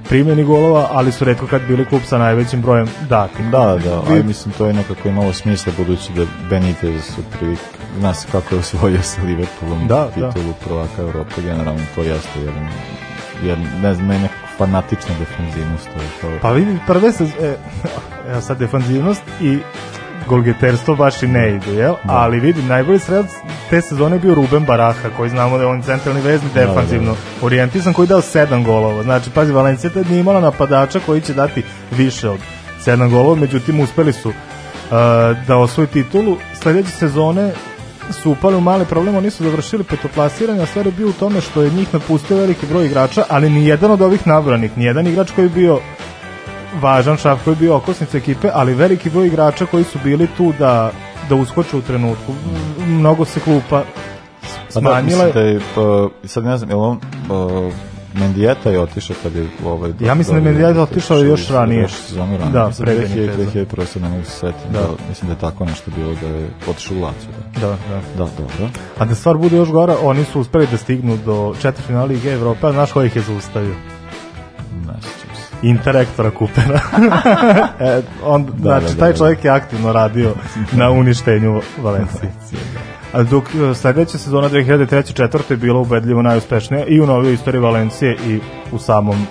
primjeni 0.09 0.43
golova, 0.43 0.87
ali 0.91 1.11
su 1.11 1.25
redko 1.25 1.47
kad 1.47 1.61
bili 1.67 1.85
klub 1.85 2.01
sa 2.05 2.17
najvećim 2.17 2.61
brojem 2.61 2.87
datih. 3.09 3.45
Da, 3.45 3.65
da, 3.65 3.77
da, 3.77 4.01
ali 4.09 4.23
mislim 4.23 4.53
to 4.57 4.65
je 4.65 4.73
nekako 4.73 5.09
imalo 5.09 5.33
smisla 5.33 5.73
budući 5.77 6.13
da 6.13 6.25
Benitez 6.49 7.17
u 7.17 7.37
prilike, 7.37 7.61
zna 7.99 8.13
se 8.13 8.27
kako 8.31 8.55
je 8.55 8.59
osvojio 8.59 9.01
sa 9.01 9.21
Liverpoolom 9.21 9.87
Da, 9.87 10.07
titulu 10.11 10.53
prvaka 10.65 11.01
Evrope, 11.01 11.41
generalno 11.41 11.81
to 11.95 12.01
jeste 12.01 12.39
jedan, 12.39 12.67
jedan 13.43 13.81
ne 13.81 13.93
znam, 13.93 14.07
nekako 14.07 14.48
fanatična 14.59 15.15
defensivnost, 15.19 15.89
to 15.93 16.01
je 16.01 16.09
to. 16.21 16.39
Pa 16.41 16.51
vidi, 16.51 16.77
prve 16.87 17.11
se, 17.11 17.23
e, 17.23 17.55
evo 18.31 18.41
sad 18.41 18.57
defanzivnost 18.57 19.23
i 19.41 19.59
golgeterstvo 20.27 20.95
baš 20.95 21.23
i 21.23 21.27
ne 21.27 21.55
idu, 21.55 21.71
jel? 21.71 21.93
Da. 22.03 22.13
Ali 22.13 22.39
vidi, 22.39 22.63
najbolji 22.63 22.99
strelac 22.99 23.31
te 23.69 23.81
sezone 23.81 24.15
je 24.15 24.19
bio 24.19 24.35
Ruben 24.35 24.65
Baraha, 24.65 25.09
koji 25.17 25.29
znamo 25.29 25.57
da 25.57 25.63
je 25.63 25.69
on 25.69 25.81
centralni 25.81 26.21
vezni 26.21 26.49
Da, 26.53 26.65
defanzivno 26.65 27.15
orijentisan, 27.41 27.93
koji 27.93 28.05
je 28.05 28.07
dao 28.07 28.21
sedam 28.21 28.63
golova. 28.63 29.03
Znači, 29.03 29.29
pazi, 29.29 29.51
Valencija 29.51 29.89
tad 29.89 30.09
nije 30.09 30.19
imala 30.19 30.39
napadača 30.39 30.99
koji 31.05 31.21
će 31.21 31.33
dati 31.33 31.63
više 31.91 32.29
od 32.29 32.39
sedam 32.79 33.09
golova, 33.09 33.35
međutim, 33.35 33.79
uspeli 33.79 34.13
su 34.13 34.29
uh, 34.29 34.35
da 35.47 35.57
osvoju 35.57 35.87
titulu. 35.87 36.37
Sledeće 36.61 36.89
sezone 36.89 37.51
su 38.11 38.31
upali 38.31 38.55
u 38.55 38.61
mali 38.61 38.85
problem, 38.85 39.15
oni 39.15 39.29
su 39.29 39.43
završili 39.43 39.83
petoplasiranje, 39.83 40.61
a 40.61 40.65
stvar 40.65 40.85
je 40.85 40.91
bio 40.91 41.09
u 41.09 41.13
tome 41.13 41.41
što 41.41 41.61
je 41.61 41.71
njih 41.71 41.93
napustio 41.93 42.37
veliki 42.37 42.65
broj 42.65 42.85
igrača, 42.85 43.23
ali 43.29 43.49
ni 43.49 43.67
jedan 43.67 43.91
od 43.91 44.01
ovih 44.01 44.27
nabranih, 44.27 44.77
ni 44.77 44.85
jedan 44.85 45.07
igrač 45.07 45.31
koji 45.31 45.45
je 45.45 45.49
bio 45.49 45.79
važan 46.81 47.17
šaf 47.17 47.43
koji 47.43 47.53
je 47.53 47.59
bio 47.59 47.75
okosnica 47.75 48.17
ekipe, 48.17 48.49
ali 48.53 48.73
veliki 48.73 49.09
broj 49.09 49.27
igrača 49.27 49.65
koji 49.65 49.83
su 49.83 49.99
bili 50.03 50.27
tu 50.37 50.53
da, 50.59 50.91
da 51.29 51.35
uskoče 51.35 51.77
u 51.77 51.81
trenutku. 51.81 52.33
Mnogo 52.87 53.25
se 53.25 53.39
klupa 53.39 53.83
Pa 54.73 54.79
da, 54.79 54.89
smanjila. 54.89 55.01
mislim 55.01 55.31
da 55.33 55.39
je, 55.39 55.59
pa, 55.75 56.09
sad 56.27 56.43
ne 56.43 56.57
znam, 56.57 56.69
je 56.69 56.75
on, 56.75 56.99
uh, 57.29 57.73
Mendijeta 58.13 58.69
je 58.69 58.79
otišao 58.79 59.15
kad 59.23 59.35
je 59.35 59.47
ovaj 59.65 59.91
Ja 59.99 60.13
mislim 60.13 60.43
da 60.43 60.49
je 60.49 60.53
Mendieta 60.53 60.81
otišao 60.81 61.17
još 61.17 61.47
ranije. 61.47 61.81
Još 61.81 61.93
sezonu 61.93 62.37
ranije. 62.37 62.51
Da, 62.51 62.71
pre 62.79 62.95
2000, 62.95 63.15
Beniteza. 63.15 63.51
2001. 63.51 63.85
se 63.85 63.99
ne 63.99 64.09
mogu 64.09 64.25
se 64.25 64.31
setiti. 64.31 64.73
Da. 64.73 64.79
Da. 64.79 64.87
mislim 65.09 65.27
da 65.27 65.33
je 65.33 65.39
tako 65.39 65.65
nešto 65.65 65.91
bilo 65.95 66.13
da 66.21 66.27
je 66.27 66.49
otišao 66.67 66.97
u 66.97 67.01
Lazio. 67.01 67.29
Da. 67.61 67.67
Da, 67.67 67.67
da. 67.67 68.01
da, 68.17 68.29
dobro. 68.37 68.69
A 68.97 69.05
da 69.05 69.15
stvar 69.15 69.37
bude 69.37 69.57
još 69.57 69.69
gora, 69.69 69.95
oni 70.01 70.23
su 70.23 70.39
uspeli 70.39 70.67
da 70.71 70.77
stignu 70.77 71.17
do 71.25 71.55
četvrtfinala 71.61 72.05
Lige 72.05 72.31
Evrope, 72.31 72.67
a 72.67 72.71
znaš 72.71 72.91
ko 72.91 73.03
ih 73.03 73.15
je 73.15 73.21
zaustavio? 73.21 73.75
Ne 74.87 75.28
Interektora 75.61 76.31
Kupera. 76.31 76.79
e, 77.79 78.01
on, 78.23 78.45
Da, 78.45 78.51
znači, 78.61 78.85
da, 78.85 78.93
da, 78.93 78.99
taj 78.99 79.11
da. 79.11 79.17
čovjek 79.17 79.45
je 79.45 79.51
aktivno 79.51 79.93
radio 79.93 80.33
na 80.71 80.89
uništenju 80.91 81.61
Valencije. 81.81 82.31
A 83.13 83.23
dok 83.23 83.43
e, 83.43 83.73
sledeća 83.73 84.17
sezona 84.17 84.49
2003-2004 84.49 85.39
je 85.49 85.57
bila 85.57 85.79
ubedljivo 85.79 86.21
najuspešnija 86.21 86.85
i 86.85 87.01
u 87.01 87.07
novoj 87.07 87.33
istoriji 87.33 87.61
Valencije 87.61 88.17
i 88.27 88.39
u 88.71 88.79
samom 88.79 89.27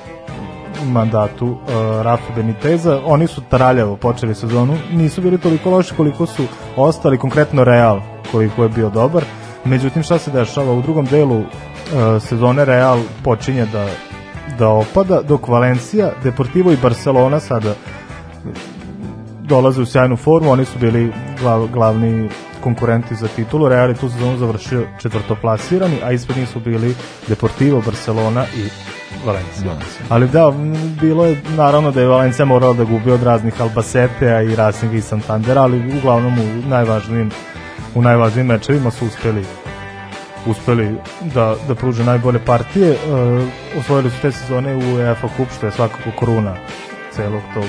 mandatu 0.84 1.46
uh, 1.46 1.58
Rafa 2.02 2.34
Beniteza. 2.36 3.00
Oni 3.04 3.26
su 3.26 3.42
traljavo 3.50 3.96
počeli 3.96 4.34
sezonu, 4.34 4.78
nisu 4.92 5.20
bili 5.22 5.38
toliko 5.38 5.70
loši 5.70 5.94
koliko 5.94 6.26
su 6.26 6.44
ostali, 6.76 7.18
konkretno 7.18 7.64
Real 7.64 8.00
koliko 8.32 8.62
je 8.62 8.68
bio 8.68 8.90
dobar. 8.90 9.24
Međutim, 9.64 10.02
šta 10.02 10.18
se 10.18 10.30
dešava? 10.30 10.72
U 10.72 10.82
drugom 10.82 11.06
delu 11.06 11.38
uh, 11.38 11.46
sezone 12.20 12.64
Real 12.64 13.00
počinje 13.24 13.66
da, 13.66 13.86
da 14.58 14.68
opada, 14.68 15.22
dok 15.22 15.48
Valencija, 15.48 16.10
Deportivo 16.24 16.72
i 16.72 16.76
Barcelona 16.82 17.40
sada 17.40 17.74
dolaze 19.42 19.82
u 19.82 19.86
sjajnu 19.86 20.16
formu, 20.16 20.50
oni 20.50 20.64
su 20.64 20.78
bili 20.78 21.12
glav, 21.40 21.66
glavni 21.66 22.28
konkurenti 22.60 23.14
za 23.14 23.28
titulu, 23.28 23.68
Real 23.68 23.88
je 23.88 23.94
tu 23.94 24.08
sezonu 24.08 24.36
završio 24.36 24.86
četvrtoplasirani, 25.02 25.96
a 26.04 26.12
ispred 26.12 26.38
njih 26.38 26.48
su 26.48 26.60
bili 26.60 26.94
Deportivo, 27.28 27.82
Barcelona 27.86 28.44
i 28.56 28.68
Valencija. 29.26 29.72
Ali 30.08 30.28
da, 30.28 30.52
bilo 31.00 31.26
je 31.26 31.42
naravno 31.56 31.90
da 31.90 32.00
je 32.00 32.06
Valencija 32.06 32.46
morala 32.46 32.74
da 32.74 32.84
gubi 32.84 33.10
od 33.10 33.22
raznih 33.22 33.60
Albacetea 33.60 34.42
i 34.42 34.56
Racinga 34.56 34.96
i 34.96 35.00
Santandera, 35.00 35.62
ali 35.62 35.98
uglavnom 35.98 36.38
u 36.38 36.68
najvažnijim 36.68 37.30
u 37.94 38.02
najvažnijim 38.02 38.46
mečevima 38.46 38.90
su 38.90 39.06
uspeli 39.06 39.44
uspeli 40.50 40.96
da, 41.34 41.54
da 41.68 41.74
pruže 41.74 42.04
najbolje 42.04 42.38
partije. 42.38 42.90
E, 42.90 42.96
osvojili 43.78 44.11
su 44.11 44.16
te 44.22 44.32
sezone 44.32 44.74
u 44.74 44.94
UEFA 44.94 45.28
Cup, 45.37 45.48
što 45.56 45.66
je 45.66 45.72
svakako 45.72 46.11
kruna 46.18 46.56
celog 47.12 47.42
tog 47.54 47.64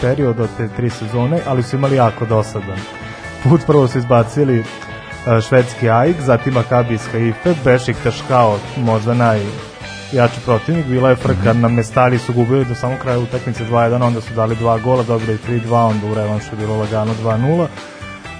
perioda, 0.00 0.46
te 0.56 0.68
tri 0.68 0.90
sezone, 0.90 1.40
ali 1.46 1.62
su 1.62 1.76
imali 1.76 1.96
jako 1.96 2.26
dosadan 2.26 2.78
put. 3.42 3.66
Prvo 3.66 3.88
su 3.88 3.98
izbacili 3.98 4.58
e, 4.58 5.40
švedski 5.40 5.90
AIK, 5.90 6.20
zatim 6.20 6.54
Maccabi 6.54 6.94
iz 6.94 7.06
Haife, 7.12 7.54
Bešik 7.64 7.96
Taškao, 8.04 8.58
možda 8.76 9.14
naj 9.14 9.40
jači 10.12 10.40
protivnik, 10.44 10.86
bila 10.86 11.10
je 11.10 11.16
frka, 11.16 11.52
na 11.52 11.68
Mestali 11.68 12.18
su 12.18 12.32
gubili 12.32 12.64
do 12.64 12.74
samog 12.74 12.98
kraja 12.98 13.18
utakmice 13.18 13.64
2-1, 13.64 14.02
onda 14.02 14.20
su 14.20 14.34
dali 14.34 14.56
dva 14.56 14.78
gola, 14.78 15.02
dobili 15.02 15.38
3-2, 15.48 15.72
onda 15.72 16.06
u 16.06 16.14
revanšu 16.14 16.48
je 16.52 16.56
bilo 16.56 16.76
lagano 16.76 17.14
2-0. 17.24 17.66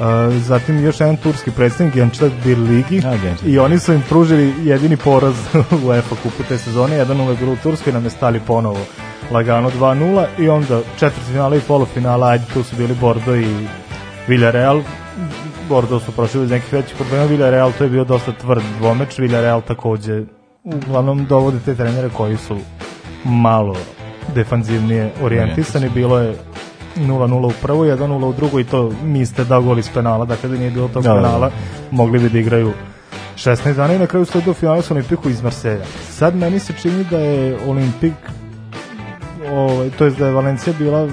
Uh, 0.01 0.35
zatim 0.35 0.85
još 0.85 1.01
jedan 1.01 1.17
turski 1.17 1.51
predstavnik 1.51 1.95
Genčar 1.95 2.31
Bir 2.45 2.59
Ligi. 2.59 2.99
A, 3.07 3.17
Gençler. 3.17 3.47
i 3.47 3.59
oni 3.59 3.79
su 3.79 3.93
im 3.93 4.03
pružili 4.09 4.55
jedini 4.63 4.97
poraz 4.97 5.35
u 5.55 5.87
UEFA 5.87 6.17
kupu 6.23 6.43
te 6.49 6.59
sezone, 6.59 6.97
jedan 6.97 7.21
uvek 7.21 7.39
u 7.43 7.57
Turskoj, 7.63 7.93
nam 7.93 8.05
je 8.05 8.11
stali 8.11 8.41
ponovo 8.47 8.81
lagano 9.31 9.71
2-0 9.71 10.27
i 10.39 10.49
onda 10.49 10.81
četvrtfinala 10.99 11.57
i 11.57 11.61
polufinala, 11.61 12.29
ajde 12.29 12.45
tu 12.55 12.63
su 12.63 12.77
bili 12.77 12.95
Bordo 13.01 13.37
i 13.37 13.67
Villarreal, 14.29 14.83
Bordo 15.69 16.01
su 16.01 16.13
prošli 16.13 16.41
bez 16.41 16.51
nekih 16.51 16.73
većih 16.73 16.97
problema, 16.97 17.25
Villarreal 17.25 17.73
to 17.79 17.85
je 17.85 17.91
bio 17.91 18.05
dosta 18.05 18.33
tvrd 18.33 18.63
dvomeč, 18.79 19.19
Villarreal 19.19 19.61
takođe 19.61 20.23
uglavnom 20.65 21.25
dovode 21.25 21.59
te 21.65 21.75
trenere 21.75 22.09
koji 22.09 22.37
su 22.37 22.57
malo 23.25 23.77
defanzivnije 24.35 25.13
orijentisani, 25.23 25.89
bilo 25.95 26.19
je 26.19 26.35
0-0 26.99 27.47
u 27.47 27.53
prvu, 27.63 27.85
1-0 27.85 28.25
u 28.25 28.33
drugu 28.33 28.61
i 28.61 28.65
to 28.65 28.93
niste 29.05 29.45
dao 29.45 29.63
gol 29.63 29.79
iz 29.79 29.91
penala, 29.95 30.25
dakle 30.25 30.49
da 30.49 30.57
nije 30.57 30.71
bilo 30.71 30.89
tog 30.89 31.03
Da, 31.03 31.09
da, 31.09 31.15
da. 31.15 31.23
penala, 31.23 31.51
mogli 31.91 32.19
bi 32.19 32.29
da 32.29 32.39
igraju 32.39 32.73
16 33.37 33.75
dana 33.75 33.95
i 33.95 33.99
na 33.99 34.07
kraju 34.07 34.25
su 34.25 34.41
do 34.41 34.55
finala 34.55 34.83
sa 34.83 34.95
Olimpiku 34.95 35.29
iz 35.29 35.43
Marselja. 35.43 35.85
Sad 36.11 36.37
meni 36.37 36.59
se 36.59 36.73
čini 36.83 37.05
da 37.11 37.19
je 37.19 37.59
Olimpik 37.67 38.15
ovaj, 39.53 39.91
to 39.91 40.05
je 40.05 40.11
da 40.11 40.27
je 40.27 40.33
Valencija 40.33 40.75
bila 40.79 41.09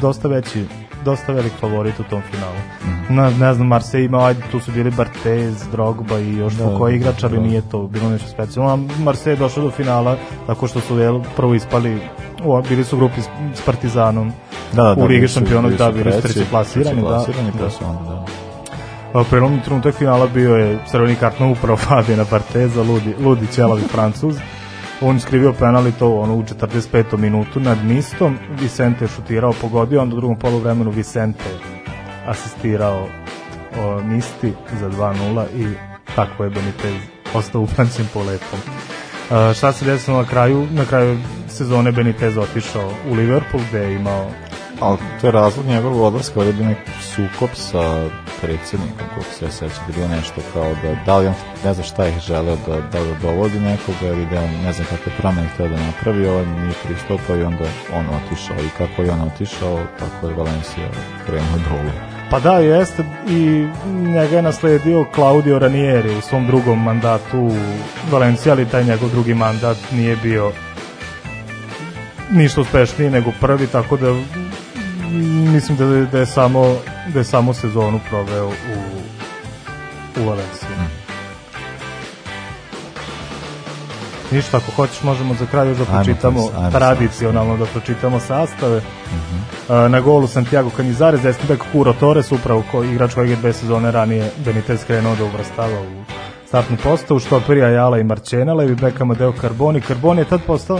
dosta 0.00 0.28
veći 0.28 0.64
dosta 1.04 1.32
velik 1.32 1.52
favorit 1.60 2.00
u 2.00 2.02
tom 2.02 2.22
finalu. 2.30 2.56
Mhm. 2.84 3.14
Na, 3.14 3.30
ne 3.30 3.54
znam, 3.54 3.66
Marseille 3.66 4.06
imao, 4.06 4.24
ajde, 4.24 4.40
tu 4.52 4.60
su 4.60 4.72
bili 4.72 4.90
Barthez, 4.90 5.68
Drogba 5.72 6.18
i 6.18 6.36
još 6.36 6.52
Da, 6.54 6.64
da, 6.64 6.78
koji 6.78 6.96
igrač, 6.96 7.24
ali 7.24 7.36
da. 7.36 7.42
nije 7.42 7.62
to 7.70 7.86
bilo 7.86 8.10
nešto 8.10 8.28
specijalno. 8.28 8.72
A 8.72 9.02
Marseille 9.02 9.36
je 9.36 9.40
došao 9.40 9.62
do 9.64 9.70
finala 9.70 10.16
tako 10.46 10.66
što 10.68 10.80
su 10.80 10.98
jel, 10.98 11.20
prvo 11.36 11.54
ispali, 11.54 12.00
o, 12.44 12.62
bili 12.68 12.84
su 12.84 12.96
u 12.96 12.98
grupi 12.98 13.20
s, 13.22 13.28
s 13.54 13.60
Partizanom 13.60 14.32
Da, 14.72 14.94
da, 14.94 15.02
u 15.02 15.06
Ligi 15.06 15.28
šampiona, 15.28 15.68
da, 15.68 15.92
bili 15.92 16.12
su 16.12 16.20
treći, 16.20 16.44
plasirani, 16.50 17.02
da. 17.02 17.08
plasirani, 17.08 17.52
pa 17.52 17.58
da. 17.58 17.88
onda, 17.88 18.10
da. 18.10 18.24
A 19.14 19.24
prelomni 19.30 19.62
trenutak 19.62 19.94
finala 19.94 20.26
bio 20.26 20.56
je 20.56 20.78
crveni 20.90 21.16
karton 21.16 21.50
upravo 21.50 21.76
Fabijana 21.88 22.24
Barteza, 22.30 22.82
ludi, 22.82 23.14
ludi 23.24 23.46
ćelavi 23.46 23.82
francuz. 23.92 24.36
On 25.00 25.20
skrivio 25.20 25.52
penal 25.52 25.86
i 25.86 25.92
to 25.92 26.14
ono, 26.14 26.34
u 26.34 26.42
45. 26.42 27.16
minutu 27.16 27.60
nad 27.60 27.84
Nistom. 27.84 28.38
Vicente 28.60 29.04
je 29.04 29.08
šutirao, 29.08 29.52
pogodio, 29.60 30.02
onda 30.02 30.16
u 30.16 30.18
drugom 30.18 30.38
poluvremenu 30.38 30.90
Vicente 30.90 31.44
je 31.48 31.58
asistirao 32.26 33.06
o, 33.80 34.00
Nisti 34.02 34.52
za 34.80 34.90
2-0 34.90 35.44
i 35.56 35.66
tako 36.16 36.44
je 36.44 36.50
Benitez 36.50 36.94
ostao 37.34 37.60
upamćen 37.60 38.06
po 38.14 38.22
lepom. 38.22 38.58
A, 39.30 39.52
šta 39.54 39.72
se 39.72 39.84
desilo 39.84 40.16
na 40.16 40.28
kraju? 40.28 40.66
Na 40.70 40.84
kraju 40.84 41.18
sezone 41.48 41.92
Benitez 41.92 42.36
otišao 42.36 42.90
u 43.10 43.14
Liverpool 43.14 43.62
gde 43.68 43.78
je 43.78 43.94
imao 43.94 44.30
Ali 44.84 44.98
to 45.20 45.26
je 45.26 45.32
razlog 45.32 45.66
njegovog 45.66 46.00
odlaska, 46.02 46.40
ovdje 46.40 46.50
je 46.50 46.56
bio 46.56 46.66
neki 46.66 46.90
sukop 47.02 47.50
sa 47.54 48.08
predsjednikom, 48.40 49.08
kako 49.08 49.34
se 49.38 49.44
ja 49.44 49.50
sećam, 49.50 49.84
da 49.86 49.92
bilo 49.92 50.08
nešto 50.08 50.40
kao 50.52 50.70
da, 50.82 50.94
da 51.06 51.18
li 51.18 51.26
on, 51.26 51.34
ne 51.64 51.74
znam 51.74 51.86
šta 51.86 52.08
ih 52.08 52.18
želeo, 52.18 52.56
da, 52.66 52.76
da 52.92 53.04
ga 53.04 53.14
dovodi 53.22 53.60
nekoga 53.60 54.06
ili 54.06 54.26
da 54.26 54.40
ne 54.40 54.72
znam 54.72 54.86
kakve 54.90 55.12
promene 55.18 55.48
htio 55.48 55.68
da 55.68 55.76
napravi, 55.76 56.28
on 56.28 56.48
nije 56.48 56.74
pristupao 56.84 57.36
i 57.36 57.42
onda 57.42 57.64
on 57.92 58.06
otišao 58.08 58.56
i 58.56 58.68
kako 58.78 59.02
je 59.02 59.10
on 59.10 59.20
otišao, 59.20 59.78
tako 59.98 60.28
je 60.28 60.34
Valencija 60.34 60.88
krenuo 61.26 61.58
dolu. 61.68 61.90
Pa 62.30 62.40
da, 62.40 62.58
jeste 62.58 63.04
i 63.28 63.66
njega 63.86 64.36
je 64.36 64.42
nasledio 64.42 65.06
Claudio 65.14 65.58
Ranieri 65.58 66.16
u 66.16 66.20
svom 66.20 66.46
drugom 66.46 66.82
mandatu 66.82 67.38
u 67.38 67.52
Valenciji, 68.10 68.50
ali 68.50 68.68
taj 68.68 68.84
njegov 68.84 69.10
drugi 69.10 69.34
mandat 69.34 69.76
nije 69.92 70.16
bio 70.16 70.52
ništa 72.30 72.60
uspešniji 72.60 73.10
nego 73.10 73.32
prvi, 73.40 73.66
tako 73.66 73.96
da 73.96 74.14
mislim 75.52 75.78
da, 75.78 75.84
da 76.12 76.18
je 76.18 76.26
samo 76.26 76.76
da 77.12 77.18
je 77.18 77.24
samo 77.24 77.54
sezonu 77.54 78.00
proveo 78.10 78.48
u 78.48 79.14
u 80.20 80.28
Valenciji. 80.28 80.68
Ništa, 84.30 84.56
ako 84.56 84.70
hoćeš 84.76 85.02
možemo 85.02 85.34
za 85.34 85.46
kraj 85.46 85.64
da 85.64 85.72
Ajmo, 85.72 85.84
pročitamo 85.84 86.40
ajmo, 86.56 86.70
tradicionalno 86.70 87.56
da 87.56 87.66
pročitamo 87.66 88.20
sastave. 88.20 88.76
Uh, 88.76 89.90
na 89.90 90.00
golu 90.00 90.26
Santiago 90.26 90.70
Canizares, 90.76 91.20
desni 91.20 91.44
bek 91.48 91.62
Kuro 91.72 91.92
Torres, 91.92 92.32
upravo 92.32 92.64
ko, 92.70 92.84
igrač 92.84 93.14
kojeg 93.14 93.30
je 93.30 93.36
dve 93.36 93.52
sezone 93.52 93.90
ranije 93.90 94.30
Benitez 94.44 94.84
krenuo 94.84 95.14
da 95.16 95.24
uvrstava 95.24 95.80
u 95.80 96.04
startnu 96.54 96.76
postavu, 96.82 97.20
štoperi 97.20 97.62
Ajala 97.62 97.98
i 97.98 98.04
Marčena, 98.04 98.54
levi 98.54 98.74
bek 98.74 99.00
Amadeo 99.00 99.32
Carboni. 99.40 99.80
Carboni 99.80 100.20
je 100.20 100.24
tad 100.24 100.40
postao 100.46 100.78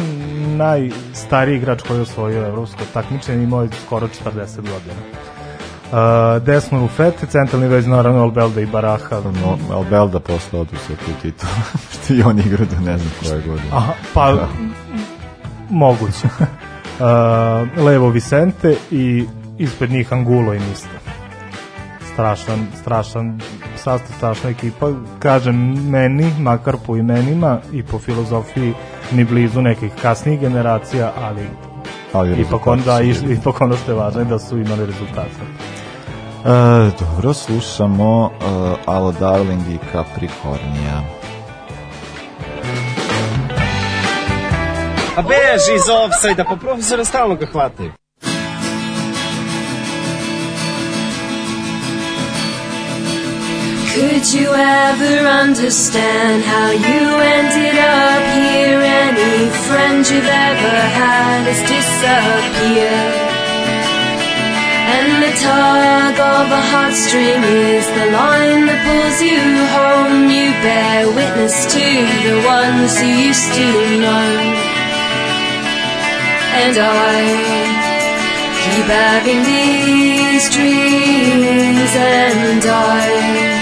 najstariji 0.56 1.56
igrač 1.56 1.82
koji 1.82 1.98
je 1.98 2.02
osvojio 2.02 2.46
evropsko 2.46 2.82
takmičenje, 2.92 3.42
imao 3.42 3.62
je 3.62 3.68
skoro 3.87 4.08
40 4.24 4.56
godina. 4.56 5.00
Uh, 5.92 6.42
desno 6.42 6.80
Rufete, 6.80 7.26
centralni 7.26 7.68
već 7.68 7.87
naravno 7.87 8.22
Albelda 8.22 8.60
i 8.60 8.66
Baraha. 8.66 9.20
No, 9.42 9.58
Albelda 9.76 10.20
posle 10.20 10.60
oduzeo 10.60 10.96
tu 10.96 11.12
titul, 11.22 11.48
što 11.92 12.14
i 12.14 12.22
on 12.22 12.38
igra 12.38 12.64
do 12.64 12.76
ne 12.84 12.98
znam 12.98 13.12
koje 13.22 13.42
godine. 13.42 13.68
Aha, 13.72 13.92
pa 14.14 14.48
moguće. 15.70 16.28
Uh, 16.28 17.84
levo 17.84 18.08
Vicente 18.08 18.76
i 18.90 19.24
ispred 19.58 19.90
njih 19.90 20.12
Angulo 20.12 20.54
i 20.54 20.58
Nista. 20.58 21.04
Strašan, 22.14 22.66
strašan 22.81 23.40
sastav, 23.77 24.16
strašna 24.16 24.50
ekipa. 24.50 24.90
Kažem, 25.18 25.57
meni, 25.90 26.31
makar 26.38 26.77
po 26.87 26.96
imenima 26.96 27.59
i 27.72 27.83
po 27.83 27.98
filozofiji, 27.98 28.74
ni 29.12 29.24
blizu 29.24 29.62
nekih 29.62 29.92
kasnijih 30.03 30.40
generacija, 30.40 31.12
ali 31.22 31.48
Ali 32.12 32.40
ipak 32.40 32.66
onda, 32.66 32.98
bili. 33.00 33.35
ipak 33.35 33.61
ono 33.61 33.77
što 33.77 33.92
je 33.92 33.98
važno 33.98 34.20
je 34.20 34.24
da 34.24 34.38
su 34.38 34.59
imali 34.59 34.87
rezultate. 34.87 35.40
E, 36.44 36.90
dobro, 37.00 37.33
slušamo 37.33 38.24
uh, 38.24 38.79
Alo 38.87 39.12
Darling 39.12 39.62
i 39.68 39.79
Capricornia. 39.92 41.03
A 45.16 45.22
beži 45.22 45.74
iz 45.77 45.88
offside-a, 45.88 46.44
pa 46.44 46.57
profesora 46.57 47.05
stalno 47.05 47.35
ga 47.35 47.46
hvataju. 47.46 47.92
Could 53.94 54.26
you 54.35 54.50
ever 54.52 55.22
understand 55.22 56.42
how 56.42 56.72
you 56.72 57.02
ended 57.14 57.78
up 57.78 58.22
here? 58.35 58.83
Any 58.83 59.48
friend 59.70 60.02
you've 60.02 60.26
ever 60.26 60.76
had 60.98 61.46
has 61.46 61.62
disappeared. 61.62 63.14
And 64.98 65.22
the 65.22 65.30
tug 65.38 66.18
of 66.18 66.46
a 66.50 66.62
heartstring 66.74 67.38
is 67.46 67.87
the 67.87 68.11
line 68.11 68.66
that 68.66 68.83
pulls 68.83 69.22
you 69.22 69.38
home. 69.78 70.26
You 70.26 70.50
bear 70.66 71.07
witness 71.14 71.62
to 71.62 71.87
the 72.26 72.42
ones 72.42 72.98
you 72.98 73.30
used 73.30 73.54
to 73.54 73.68
know. 74.02 74.30
And 76.66 76.74
I 76.83 77.22
keep 78.59 78.90
having 78.90 79.46
these 79.46 80.50
dreams, 80.50 81.94
and 81.94 82.64
I 82.66 83.54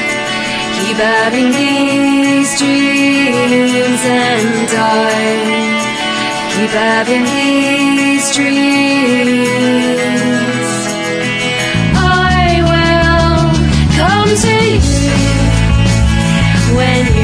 keep 0.92 1.00
having 1.00 1.50
these 1.52 2.58
dreams, 2.58 4.00
and 4.04 4.70
I 4.76 5.14
keep 6.52 6.70
having 6.70 7.24
these 7.24 8.36
dreams. 8.36 9.48
I 11.96 12.60
will 12.68 13.52
come 13.96 14.30
to 14.44 14.56
you 14.86 15.16
when 16.76 17.21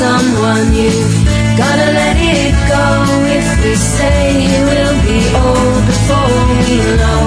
someone 0.00 0.72
you've 0.72 1.12
gotta 1.60 1.88
let 1.92 2.16
it 2.16 2.56
go. 2.72 2.84
If 3.36 3.48
we 3.62 3.74
stay, 3.76 4.48
it 4.56 4.64
will 4.72 4.96
be 5.04 5.20
old 5.44 5.82
before 5.90 6.40
we 6.64 6.76
know. 7.00 7.22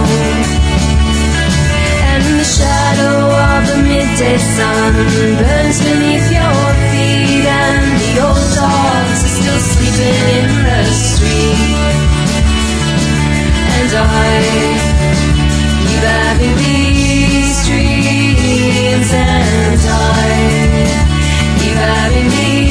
And 2.09 2.23
the 2.41 2.47
shadow 2.57 3.17
of 3.49 3.61
the 3.69 3.77
midday 3.85 4.39
sun 4.55 4.93
burns 5.37 5.79
beneath 5.85 6.27
your 6.39 6.61
feet 6.89 7.45
and 7.45 7.85
the 8.01 8.11
old 8.25 8.47
dogs 8.57 9.19
are 9.27 9.33
still 9.37 9.61
sleeping 9.73 10.19
in 10.37 10.49
the 10.67 10.81
street. 11.05 11.93
And 13.77 13.91
I 14.01 14.33
keep 15.85 16.03
having 16.17 16.55
these 16.63 17.57
dreams 17.69 19.09
and 19.13 19.81
I 19.85 20.33
keep 21.59 21.77
having 21.77 22.29
these 22.33 22.62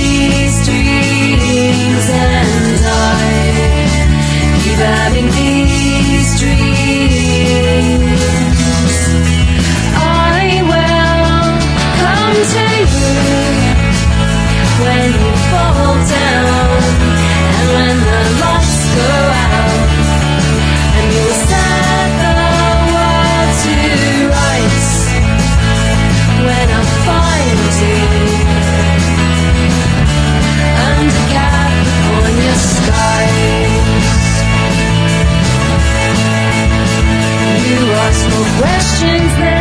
questions 38.63 39.52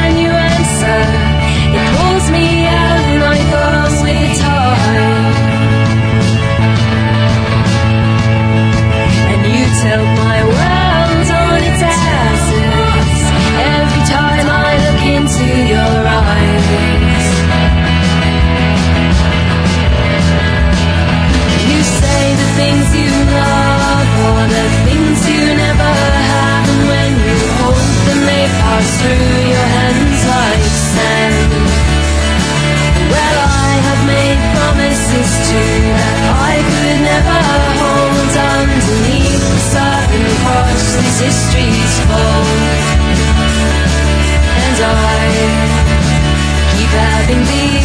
pass 28.82 29.02
through 29.02 29.38
your 29.54 29.68
hands 29.78 30.22
like 30.34 30.66
sand. 30.94 31.52
Well, 33.14 33.38
I 33.66 33.72
have 33.88 34.02
made 34.10 34.42
promises 34.56 35.32
to 35.50 35.62
that 35.98 36.20
I 36.50 36.56
could 36.72 37.00
never 37.12 37.42
hold 37.82 38.34
underneath 38.58 39.44
the 39.54 39.62
sudden 39.74 40.26
Cross, 40.42 40.86
this 40.98 41.18
history's 41.28 41.96
fold. 42.10 42.60
And 44.66 44.80
I 44.82 45.22
keep 46.74 46.92
having 47.06 47.44
these. 47.52 47.81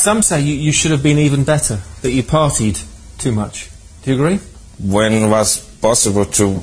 Some 0.00 0.22
say 0.22 0.40
you, 0.40 0.54
you 0.54 0.72
should 0.72 0.92
have 0.92 1.02
been 1.02 1.18
even 1.18 1.44
better, 1.44 1.78
that 2.00 2.10
you 2.10 2.22
partied 2.22 2.82
too 3.18 3.32
much. 3.32 3.68
Do 4.02 4.10
you 4.10 4.16
agree? 4.16 4.40
When 4.78 5.28
was 5.28 5.58
possible 5.82 6.24
to 6.24 6.62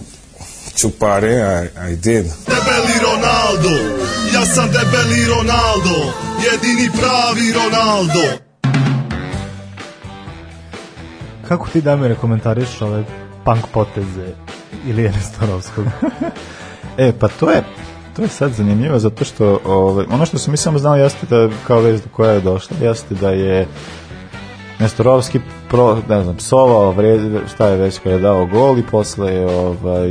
to 0.77 0.89
party, 0.89 1.35
I, 1.37 1.89
I 1.89 1.95
did. 1.95 2.25
Debeli 2.25 2.97
Ronaldo, 2.99 3.73
ja 4.33 4.45
sam 4.45 4.69
debeli 4.71 5.25
Ronaldo, 5.25 6.13
jedini 6.41 6.89
pravi 6.99 7.53
Ronaldo. 7.53 8.21
Kako 11.47 11.67
ti, 11.73 11.81
Damire, 11.81 12.15
komentariš 12.15 12.81
ove 12.81 13.03
punk 13.45 13.65
poteze 13.73 14.35
Ilijene 14.87 15.21
Starovskog? 15.21 15.85
E, 16.97 17.11
pa 17.19 17.27
to 17.27 17.49
je 17.49 17.63
to 18.17 18.23
je 18.23 18.27
sad 18.27 18.51
zanimljivo 18.51 18.99
zato 18.99 19.25
što 19.25 19.59
ovaj, 19.65 20.05
ono 20.11 20.25
što 20.25 20.37
sam 20.37 20.51
mi 20.51 20.57
samo 20.57 20.77
znao 20.77 20.95
jeste 20.95 21.27
da 21.29 21.49
kao 21.67 21.79
vez 21.79 22.01
do 22.01 22.07
koja 22.11 22.31
je 22.31 22.41
došla 22.41 22.77
jeste 22.81 23.15
da 23.15 23.29
je 23.29 23.67
Nestorovski 24.79 25.39
pro, 25.69 25.97
ne 26.09 26.23
znam, 26.23 26.35
psovao, 26.35 26.91
vred, 26.91 27.21
šta 27.53 27.67
je 27.67 27.77
već 27.77 27.99
kada 27.99 28.15
je 28.15 28.21
dao 28.21 28.45
gol 28.45 28.79
i 28.79 28.83
posle 28.91 29.33
je 29.33 29.45
ovaj, 29.45 30.09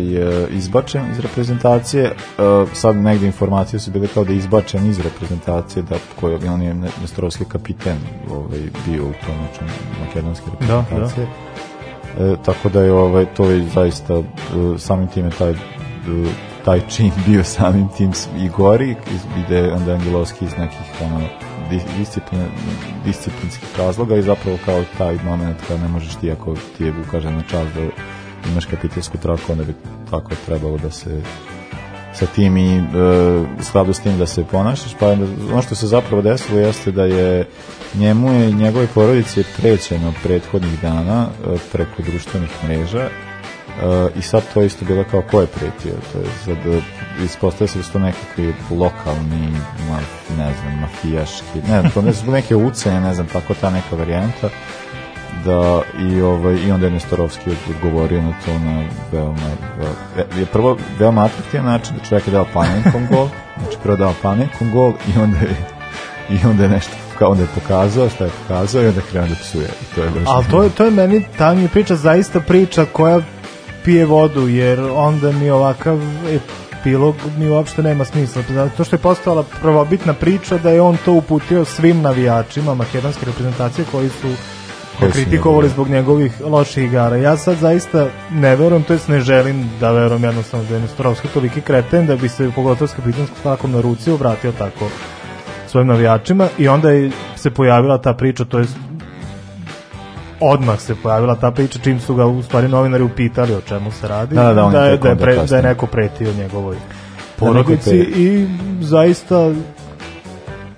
izbačen 0.51 1.11
iz 1.13 1.19
reprezentacije. 1.19 2.13
Sad 2.73 2.97
negde 2.97 3.27
informacije 3.27 3.81
su 3.81 3.91
bile 3.91 4.09
kao 4.15 4.25
da 4.25 4.33
je 4.33 4.39
izbačen 4.39 4.87
iz 4.87 5.01
reprezentacije, 5.01 5.83
da 5.83 5.97
koji 6.21 6.49
on 6.49 6.63
je 6.63 6.75
Nestorovski 6.75 7.45
kapiten 7.45 7.99
ovaj, 8.31 8.59
bio 8.87 9.03
u 9.03 9.13
tom 9.27 9.37
nečem 9.43 9.69
makedonske 10.07 10.47
reprezentacije. 10.51 11.27
Da, 12.19 12.25
da. 12.25 12.33
E, 12.33 12.37
tako 12.45 12.69
da 12.69 12.83
je 12.83 12.93
ovaj, 12.93 13.27
to 13.35 13.51
je 13.51 13.69
zaista 13.75 14.23
samim 14.79 15.09
time 15.09 15.31
taj 15.31 15.55
taj 16.67 16.81
čin 16.89 17.11
bio 17.27 17.45
samim 17.45 17.89
tim 17.97 18.13
i 18.39 18.49
gori 18.49 18.97
ide 19.47 19.73
onda 19.73 19.93
Angelovski 19.93 20.45
iz 20.45 20.57
nekih 20.59 20.79
ono, 21.05 21.21
disciplin, 21.99 22.43
disciplinskih 23.05 23.69
razloga 23.79 24.17
i 24.17 24.23
zapravo 24.23 24.59
kao 24.65 24.83
taj 24.99 25.19
moment 25.25 25.57
kada 25.69 25.83
ne 25.83 25.89
možeš 25.89 26.15
ti 26.15 26.31
ako 26.31 26.55
ti 26.79 26.85
je 26.85 26.95
ukaže 27.09 27.31
na 27.31 27.43
čas 27.43 27.67
da 27.75 27.81
imaš 28.51 28.67
kapitelsku 28.67 29.19
traku 29.19 29.53
onda 29.53 29.65
bi 29.65 29.75
tako 30.11 30.31
trebalo 30.47 30.79
da 30.79 30.91
se 30.91 31.21
sa 32.15 32.27
tim 32.27 32.57
i 32.57 32.77
e, 32.77 32.83
u 33.61 33.63
skladu 33.63 33.93
s 33.93 34.01
tim 34.01 34.19
da 34.19 34.27
se 34.27 34.45
ponašaš 34.45 34.95
pa 35.01 35.09
ono 35.53 35.63
što 35.63 35.75
se 35.75 35.87
zapravo 35.87 36.23
desilo 36.23 36.59
jeste 36.59 36.93
da 36.93 37.05
je 37.05 37.49
njemu 37.95 38.33
je 38.33 38.53
njegove 38.53 38.87
porodice 38.87 39.45
prećeno 39.57 40.13
prethodnih 40.23 40.81
dana 40.83 41.27
e, 41.27 41.57
preko 41.73 42.03
društvenih 42.03 42.51
mreža 42.65 43.09
Uh, 43.09 43.36
i 44.17 44.23
sad 44.23 44.43
to 44.55 44.63
isto 44.63 44.85
bilo 44.85 45.05
kao 45.11 45.23
ko 45.23 45.41
je 45.41 45.47
pretio? 45.47 45.95
To 46.13 46.19
je 46.19 46.27
sad 46.45 46.67
uh, 46.67 46.83
ispostavio 47.25 47.69
se 47.69 47.79
da 47.79 47.85
su 47.85 47.93
to 47.93 47.99
nekakvi 47.99 48.55
lokalni 48.71 49.51
ma, 49.91 49.99
ne 50.37 50.53
znam, 50.61 50.81
mafijaški 50.81 51.59
ne 51.69 51.81
znam, 51.81 51.91
to 51.91 52.03
ne 52.03 52.13
su 52.13 52.31
neke 52.31 52.57
ucenje 52.57 53.01
ne 53.01 53.15
znam, 53.15 53.27
tako 53.27 53.55
ta 53.55 53.71
neka 53.71 53.97
varijanta 53.97 54.49
da 55.45 55.83
i 55.99 56.21
ovaj 56.21 56.55
i 56.55 56.73
onda 56.73 56.87
je 56.87 56.93
Nestorovski 56.93 57.51
odgovorio 57.71 58.23
na 58.23 58.33
to 58.45 58.59
na 58.59 58.85
veoma, 59.13 59.37
veoma 59.77 60.39
je 60.41 60.47
prvo 60.47 60.77
veoma 60.99 61.25
atraktivan 61.25 61.67
način 61.67 61.97
da 61.97 62.05
čovjek 62.05 62.27
je 62.27 62.33
dao 62.33 62.47
panenkom 62.55 63.07
gol 63.11 63.29
znači 63.59 63.77
prvo 63.83 63.97
dao 63.97 64.15
panenkom 64.23 64.71
gol 64.71 64.93
i 65.15 65.19
onda 65.19 65.39
je 65.39 65.57
i 66.31 66.47
onda 66.47 66.63
je 66.63 66.69
nešto 66.69 66.93
kao 67.19 67.31
onda 67.31 67.43
je 67.43 67.49
pokazao 67.55 68.09
šta 68.09 68.25
je 68.25 68.31
pokazao 68.43 68.83
i 68.83 68.87
onda 68.87 69.01
krenuo 69.11 69.29
da 69.29 69.35
psuje. 69.35 69.69
I 69.83 69.95
to 69.95 70.03
je 70.03 70.11
baš 70.11 70.23
ali 70.27 70.45
to 70.51 70.63
je, 70.63 70.71
to 70.71 70.85
je 70.85 70.91
meni 70.91 71.25
ta 71.39 71.55
mi 71.55 71.63
je 71.63 71.69
priča 71.69 71.97
zaista 71.97 72.41
priča 72.41 72.85
koja 72.93 73.21
pije 73.87 74.07
vodu, 74.07 74.49
jer 74.49 74.81
onda 74.81 75.33
mi 75.33 75.51
ovakav 75.51 75.99
epilog 76.81 77.15
mi 77.39 77.49
uopšte 77.49 77.83
nema 77.83 78.05
smisla. 78.05 78.43
To 78.77 78.85
što 78.85 78.97
je 78.97 79.01
postala 79.01 79.45
prvobitna 79.63 80.13
priča 80.13 80.59
da 80.59 80.71
je 80.71 80.81
on 80.81 80.97
to 81.05 81.13
uputio 81.13 81.65
svim 81.65 82.03
navijačima 82.03 82.75
makedonske 82.75 83.27
reprezentacije 83.27 83.85
koji 83.93 84.09
su 84.09 84.29
ga 85.01 85.11
kritikovali 85.11 85.69
zbog 85.69 85.89
njegovih 85.89 86.33
loših 86.45 86.85
igara. 86.85 87.17
Ja 87.17 87.37
sad 87.37 87.57
zaista 87.57 88.07
ne 88.33 88.57
verujem, 88.57 88.83
to 88.83 88.93
jest 88.93 89.09
ne 89.09 89.21
želim 89.21 89.71
da 89.81 89.93
verujem 89.93 90.25
jednostavno 90.25 90.67
da 90.69 90.75
je 90.75 90.81
Nestorovski 90.81 91.29
toliki 91.29 91.61
kreten 91.61 92.07
da 92.07 92.17
bi 92.17 92.29
se 92.29 92.51
pogotovo 92.55 92.89
s 92.89 92.95
kapitanskom 92.95 93.39
stakom 93.41 93.73
na 93.73 93.81
ruci 93.81 94.11
obratio 94.11 94.53
tako 94.53 94.89
svojim 95.67 95.89
navijačima 95.89 96.49
i 96.59 96.69
onda 96.69 96.91
je 96.91 97.11
se 97.37 97.51
pojavila 97.51 97.99
ta 97.99 98.15
priča, 98.15 98.45
to 98.45 98.59
jest 98.59 98.77
odmah 100.41 100.81
se 100.81 100.95
pojavila 101.03 101.35
ta 101.35 101.51
priča 101.51 101.79
čim 101.79 102.01
su 102.01 102.15
ga 102.15 102.27
u 102.27 102.43
stvari 102.43 102.69
novinari 102.69 103.05
upitali 103.05 103.55
o 103.55 103.61
čemu 103.61 103.91
se 103.91 104.09
radi 104.09 104.35
da, 104.35 104.43
da, 104.43 104.55
da, 104.55 104.71
da, 104.71 104.85
je, 104.85 104.97
da, 104.97 105.09
je, 105.09 105.17
pre, 105.17 105.37
da 105.37 105.57
je 105.57 105.63
neko 105.63 105.87
pretio 105.87 106.33
njegovoj 106.33 106.77
porodici 107.37 107.97
i 107.97 108.47
zaista 108.81 109.53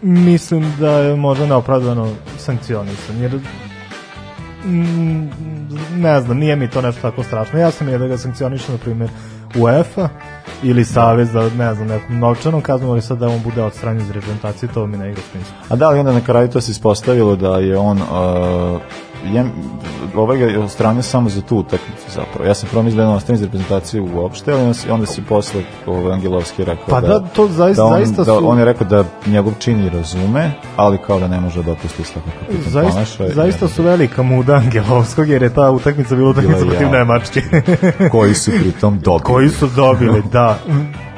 mislim 0.03 0.75
da 0.81 0.91
je 0.91 1.17
možda 1.17 1.47
neopravdano 1.47 2.09
sankcionisan 2.39 3.17
jer 3.21 3.41
ne 5.97 6.21
znam, 6.21 6.39
nije 6.39 6.57
mi 6.57 6.71
to 6.71 6.83
nešto 6.83 7.03
tako 7.03 7.23
strašno. 7.23 7.59
Ja 7.59 7.71
sam 7.71 7.89
je 7.89 7.99
da 7.99 8.07
ga 8.07 8.19
sankcionišu, 8.19 8.73
na 8.73 8.79
primjer, 8.79 9.11
UEFA 9.57 10.09
ili 10.63 10.85
Savez 10.85 11.33
da, 11.33 11.43
ne 11.43 11.75
znam, 11.75 11.89
nekom 11.89 12.19
novčanom 12.19 12.61
kaznom, 12.61 12.91
ali 12.91 13.03
sad 13.03 13.19
da 13.19 13.29
on 13.29 13.43
bude 13.45 13.63
odstranjen 13.63 14.03
iz 14.03 14.11
reprezentacije, 14.11 14.73
to 14.73 14.87
mi 14.87 14.97
ne 14.97 15.11
igra 15.11 15.23
smisla. 15.33 15.55
A 15.69 15.77
da 15.77 15.91
li 15.91 15.99
onda 15.99 16.13
na 16.13 16.21
kraju 16.21 16.49
to 16.49 16.61
se 16.61 16.71
ispostavilo 16.71 17.37
da 17.37 17.59
je 17.59 17.79
on 17.79 17.99
uh, 18.03 18.81
je, 19.35 19.45
ovaj 20.15 20.39
ga 20.39 20.61
odstranio 20.61 21.03
samo 21.03 21.29
za 21.29 21.41
tu 21.41 21.57
utakmicu 21.57 22.11
zapravo. 22.15 22.49
Ja 22.49 22.55
sam 22.55 22.69
prvo 22.69 22.83
mislio 22.83 22.97
da 22.97 23.03
je 23.03 23.09
on 23.09 23.15
ostane 23.15 23.41
reprezentacije 23.41 24.01
uopšte, 24.01 24.53
ali 24.53 24.75
onda 24.91 25.07
se 25.07 25.23
posle 25.29 25.63
ovaj 25.87 26.13
Angelovski 26.13 26.65
rekao 26.65 26.87
pa 26.87 27.01
da, 27.01 27.09
da, 27.09 27.21
to 27.21 27.49
zaista, 27.49 27.83
da 27.83 27.87
on, 27.87 27.93
zaista 27.93 28.25
da, 28.25 28.39
su... 28.39 28.51
on 28.51 28.59
je 28.59 28.65
rekao 28.65 28.87
da 28.87 29.05
njegov 29.27 29.53
čin 29.59 29.87
i 29.87 29.89
razume, 29.89 30.53
ali 30.77 30.99
kao 31.07 31.21
da 31.21 31.29
ne 31.29 31.41
može 31.41 31.63
da 31.63 31.67
dopusti 31.67 32.03
isto 32.03 32.21
kako 32.21 32.37
kapitan 32.41 32.73
zaista, 32.73 32.93
ponaša. 32.93 33.35
Zaista 33.35 33.69
su 33.69 33.83
velika 33.83 34.23
muda 34.23 34.55
Angelovskog, 34.55 35.29
jer 35.29 35.43
je 35.43 35.55
ta 35.55 35.71
utakmica 35.71 36.17
bila 36.17 36.31
utakmica 36.31 36.65
protiv 36.65 36.83
ja. 36.83 36.91
Nemačke. 36.91 37.43
Koji 38.13 38.35
su 38.35 38.51
pritom 38.51 38.99
dobili. 38.99 39.25
Koji 39.25 39.49
su 39.49 39.67
dobili, 39.67 40.23
da. 40.33 40.59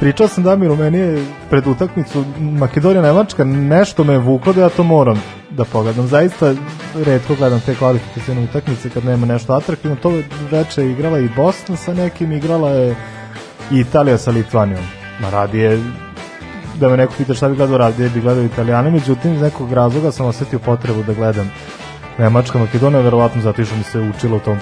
Pričao 0.01 0.29
sam 0.29 0.45
Damiru, 0.45 0.77
meni 0.77 0.99
je 0.99 1.27
pred 1.51 1.67
utakmicu 1.67 2.25
Makedonija-Nemačka 2.39 3.45
nešto 3.45 4.05
me 4.05 4.13
je 4.13 4.19
vuklo 4.19 4.53
da 4.53 4.61
ja 4.61 4.69
to 4.69 4.83
moram 4.83 5.23
da 5.51 5.65
pogledam. 5.65 6.07
Zaista 6.07 6.55
redko 6.95 7.35
gledam 7.35 7.61
te 7.61 7.75
kvalifikacijne 7.75 8.45
utakmice 8.45 8.91
kad 8.91 9.05
nema 9.05 9.27
nešto 9.27 9.53
atraktivno. 9.53 9.97
To 9.97 10.13
veče 10.51 10.91
igrala 10.91 11.19
i 11.19 11.29
Bosna 11.37 11.77
sa 11.77 11.95
nekim, 11.95 12.33
igrala 12.33 12.71
je 12.71 12.97
i 13.71 13.81
Italija 13.81 14.19
sa 14.19 14.31
Litvanijom. 14.31 14.85
Ma 15.21 15.31
radi 15.31 15.59
je 15.59 15.83
da 16.81 16.89
me 16.89 16.97
neko 16.97 17.13
pita 17.19 17.35
šta 17.35 17.49
bi 17.49 17.57
gledao 17.57 17.79
radije, 17.79 18.09
bi 18.11 18.21
gledao 18.21 18.45
Italijane, 18.45 18.91
međutim 18.91 19.35
iz 19.35 19.41
nekog 19.41 19.73
razloga 19.73 20.13
sam 20.13 20.27
osetio 20.27 20.59
potrebu 20.59 21.03
da 21.03 21.13
gledam 21.13 21.51
Nemačka, 22.19 22.59
Makedonija, 22.59 23.01
verovatno 23.01 23.43
zato 23.43 23.65
što 23.65 23.77
mi 23.77 23.83
se 23.83 24.01
učilo 24.01 24.39
to, 24.39 24.57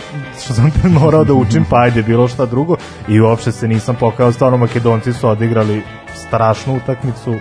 što 0.44 0.54
sam 0.54 0.72
morao 1.00 1.24
da 1.24 1.34
učim, 1.34 1.64
pa 1.70 1.80
ajde, 1.80 2.02
bilo 2.02 2.28
šta 2.28 2.46
drugo, 2.46 2.76
i 3.08 3.20
uopšte 3.20 3.52
se 3.52 3.68
nisam 3.68 3.96
pokazao, 4.00 4.32
stvarno 4.32 4.56
Makedonci 4.56 5.12
su 5.12 5.28
odigrali 5.28 5.82
strašnu 6.14 6.76
utakmicu, 6.76 7.34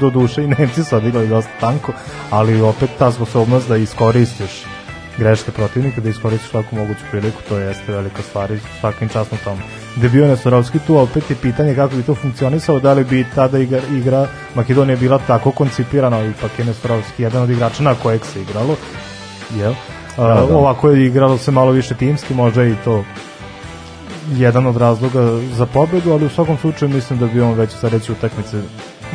do 0.00 0.10
duše 0.10 0.44
i 0.44 0.46
Nemci 0.46 0.84
su 0.84 0.96
odigrali 0.96 1.28
dosta 1.28 1.50
tanko, 1.60 1.92
ali 2.30 2.60
opet 2.60 2.90
ta 2.98 3.12
sposobnost 3.12 3.68
da 3.68 3.76
iskoristiš 3.76 4.64
greške 5.18 5.50
protivnika, 5.50 6.00
da 6.00 6.08
iskoristiš 6.08 6.50
svaku 6.50 6.76
moguću 6.76 7.00
priliku, 7.10 7.38
to 7.48 7.58
jeste 7.58 7.92
velika 7.92 8.22
stvar 8.22 8.50
i 8.50 8.58
svakim 8.80 9.08
časnom 9.08 9.40
tomu. 9.44 9.60
Da 9.96 10.06
je 10.06 10.10
bio 10.10 10.28
Nestorovski 10.28 10.78
tu, 10.86 10.96
opet 10.96 11.30
je 11.30 11.36
pitanje 11.36 11.74
kako 11.74 11.96
bi 11.96 12.02
to 12.02 12.14
funkcionisalo, 12.14 12.80
da 12.80 12.92
li 12.92 13.04
bi 13.04 13.26
tada 13.34 13.58
igra, 13.58 13.80
igra 13.96 14.26
Makedonija 14.54 14.96
bila 14.96 15.18
tako 15.26 15.50
koncipirana, 15.50 16.24
ipak 16.24 16.58
je 16.58 16.64
Nestorovski 16.64 17.22
jedan 17.22 17.42
od 17.42 17.50
igrača 17.50 17.82
na 17.82 17.94
kojeg 17.94 18.24
se 18.24 18.42
igralo, 18.42 18.76
jel? 19.56 19.74
Da, 20.16 20.24
da. 20.24 20.56
Ovako 20.56 20.90
je 20.90 21.06
igralo 21.06 21.38
se 21.38 21.50
malo 21.50 21.70
više 21.70 21.94
timski, 21.94 22.34
možda 22.34 22.64
i 22.64 22.74
to 22.84 23.04
jedan 24.36 24.66
od 24.66 24.76
razloga 24.76 25.40
za 25.56 25.66
pobedu, 25.66 26.12
ali 26.12 26.26
u 26.26 26.28
svakom 26.28 26.58
slučaju 26.58 26.94
mislim 26.94 27.18
da 27.18 27.26
bi 27.26 27.40
on 27.40 27.54
već 27.54 27.70
sa 27.70 27.88
reći 27.88 28.12
utakmice 28.12 28.62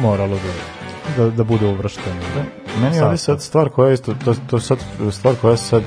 moralo 0.02 0.36
da, 0.36 1.24
da, 1.24 1.30
da 1.30 1.44
bude 1.44 1.68
uvršteno. 1.68 2.22
Da? 2.36 2.44
Meni 2.82 2.96
je 2.96 3.04
ovdje 3.04 3.18
sad 3.18 3.42
stvar 3.42 3.70
koja 3.70 3.88
je 3.88 3.94
isto, 3.94 4.16
to, 4.26 4.36
to 4.50 4.60
sad 4.60 4.78
stvar 5.12 5.36
koja 5.42 5.58
se 5.58 5.66
sad 5.66 5.84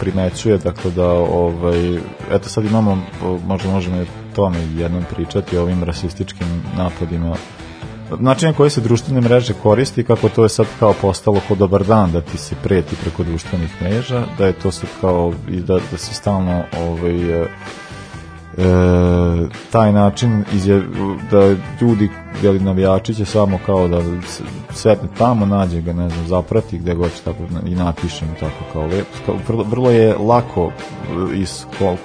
primećuje, 0.00 0.58
dakle 0.58 0.90
da 0.90 1.08
ovaj, 1.12 1.96
eto 2.30 2.48
sad 2.48 2.64
imamo, 2.64 2.98
možda 3.46 3.70
možemo 3.70 4.02
o 4.02 4.34
tome 4.34 4.58
jednom 4.76 5.04
pričati 5.14 5.58
o 5.58 5.62
ovim 5.62 5.84
rasističkim 5.84 6.62
napadima 6.76 7.36
način 8.18 8.48
na 8.48 8.54
koji 8.54 8.70
se 8.70 8.80
društvene 8.80 9.20
mreže 9.20 9.54
koristi, 9.62 10.04
kako 10.04 10.28
to 10.28 10.42
je 10.42 10.48
sad 10.48 10.66
kao 10.78 10.94
postalo 11.00 11.40
ko 11.48 11.54
dobar 11.54 11.84
dan 11.84 12.12
da 12.12 12.20
ti 12.20 12.38
se 12.38 12.54
preti 12.62 12.96
preko 12.96 13.22
društvenih 13.22 13.82
mreža, 13.82 14.24
da 14.38 14.46
je 14.46 14.52
to 14.52 14.70
sad 14.70 14.88
kao 15.00 15.32
i 15.48 15.60
da, 15.60 15.74
da 15.90 15.98
se 15.98 16.14
stalno 16.14 16.62
ovaj, 16.78 17.46
e, 18.58 19.48
taj 19.72 19.92
način 19.92 20.44
izje, 20.52 20.82
da 21.30 21.54
ljudi 21.80 22.10
jeli 22.42 22.60
navijači 22.60 23.14
će 23.14 23.24
samo 23.24 23.58
kao 23.66 23.88
da 23.88 24.00
setne 24.72 25.08
tamo, 25.18 25.46
nađe 25.46 25.80
ga, 25.80 25.92
ne 25.92 26.08
znam, 26.08 26.26
zaprati 26.26 26.78
gde 26.78 26.94
god 26.94 27.14
će 27.16 27.22
tako 27.22 27.38
i 27.66 27.74
napiše 27.74 28.24
mu 28.24 28.34
tako 28.40 28.64
kao 28.72 28.82
lepo. 28.82 29.42
Vrlo, 29.48 29.64
vrlo 29.64 29.90
je 29.90 30.14
lako 30.14 30.70
e, 30.70 31.36
iz 31.36 31.64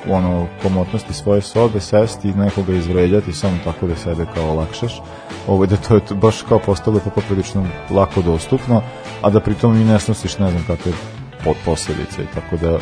ono, 0.10 0.48
komotnosti 0.62 1.14
svoje 1.14 1.42
sobe 1.42 1.80
sesti 1.80 2.30
i 2.30 2.34
nekoga 2.34 2.74
izvređati 2.74 3.34
samo 3.34 3.58
tako 3.64 3.88
da 3.88 3.96
sebe 3.96 4.26
kao 4.36 4.56
lakšeš. 4.56 5.02
Ovo 5.48 5.66
da 5.66 5.78
to 5.78 5.96
je 5.96 6.02
baš 6.22 6.42
kao 6.42 6.60
postalo 6.60 7.00
pa 7.04 7.10
poprilično 7.10 7.66
lako 7.90 8.22
dostupno, 8.22 8.82
a 9.22 9.30
da 9.30 9.40
pritom 9.40 9.82
i 9.82 9.86
ne 9.86 10.00
snosiš 10.00 10.38
ne 10.38 10.52
znam 10.52 10.64
kakve 10.68 10.92
po- 11.44 11.56
posljedice 11.66 12.26
tako 12.34 12.58
da 12.58 12.78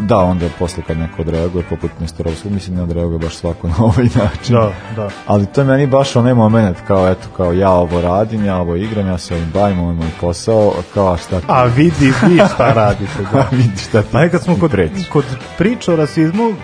da, 0.00 0.18
onda 0.18 0.46
posle 0.58 0.82
kad 0.86 0.98
neko 0.98 1.22
odreaguje 1.22 1.64
poput 1.70 1.90
Nestorovskog, 2.00 2.52
mislim 2.52 2.76
ne 2.76 2.82
odreaguje 2.82 3.18
baš 3.18 3.34
svako 3.34 3.68
na 3.68 3.74
ovaj 3.78 4.04
način. 4.14 4.56
Da, 4.56 4.72
da. 4.96 5.08
Ali 5.26 5.46
to 5.46 5.60
je 5.60 5.64
meni 5.64 5.86
baš 5.86 6.16
onaj 6.16 6.34
moment 6.34 6.76
kao 6.86 7.08
eto, 7.08 7.28
kao 7.36 7.52
ja 7.52 7.70
ovo 7.70 8.00
radim, 8.00 8.44
ja 8.44 8.56
ovo 8.56 8.76
igram, 8.76 9.06
ja 9.06 9.18
se 9.18 9.34
ovim 9.34 9.50
bavim, 9.54 9.78
ovo 9.80 9.90
je 9.90 9.94
moj 9.94 10.10
posao, 10.20 10.74
kao 10.94 11.12
a 11.12 11.16
šta 11.16 11.40
ti... 11.40 11.46
A 11.48 11.64
vidi, 11.64 12.12
vi 12.26 12.40
šta 12.54 12.72
radite. 12.82 13.22
Da. 13.32 13.46
vidi 13.50 13.78
šta 13.78 14.02
ti... 14.02 14.16
A 14.16 14.20
nekad 14.20 14.42
smo 14.42 14.56
kod, 14.60 14.70
preći. 14.70 15.10
kod 15.12 15.24
priča 15.58 15.92
o 15.92 15.96
rasizmu, 15.96 16.54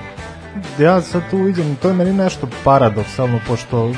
ja 0.79 1.01
sad 1.03 1.23
tu 1.31 1.37
vidim, 1.37 1.77
to 1.77 1.89
je 1.89 1.95
meni 1.95 2.13
nešto 2.13 2.49
paradoksalno, 2.65 3.41
pošto 3.49 3.93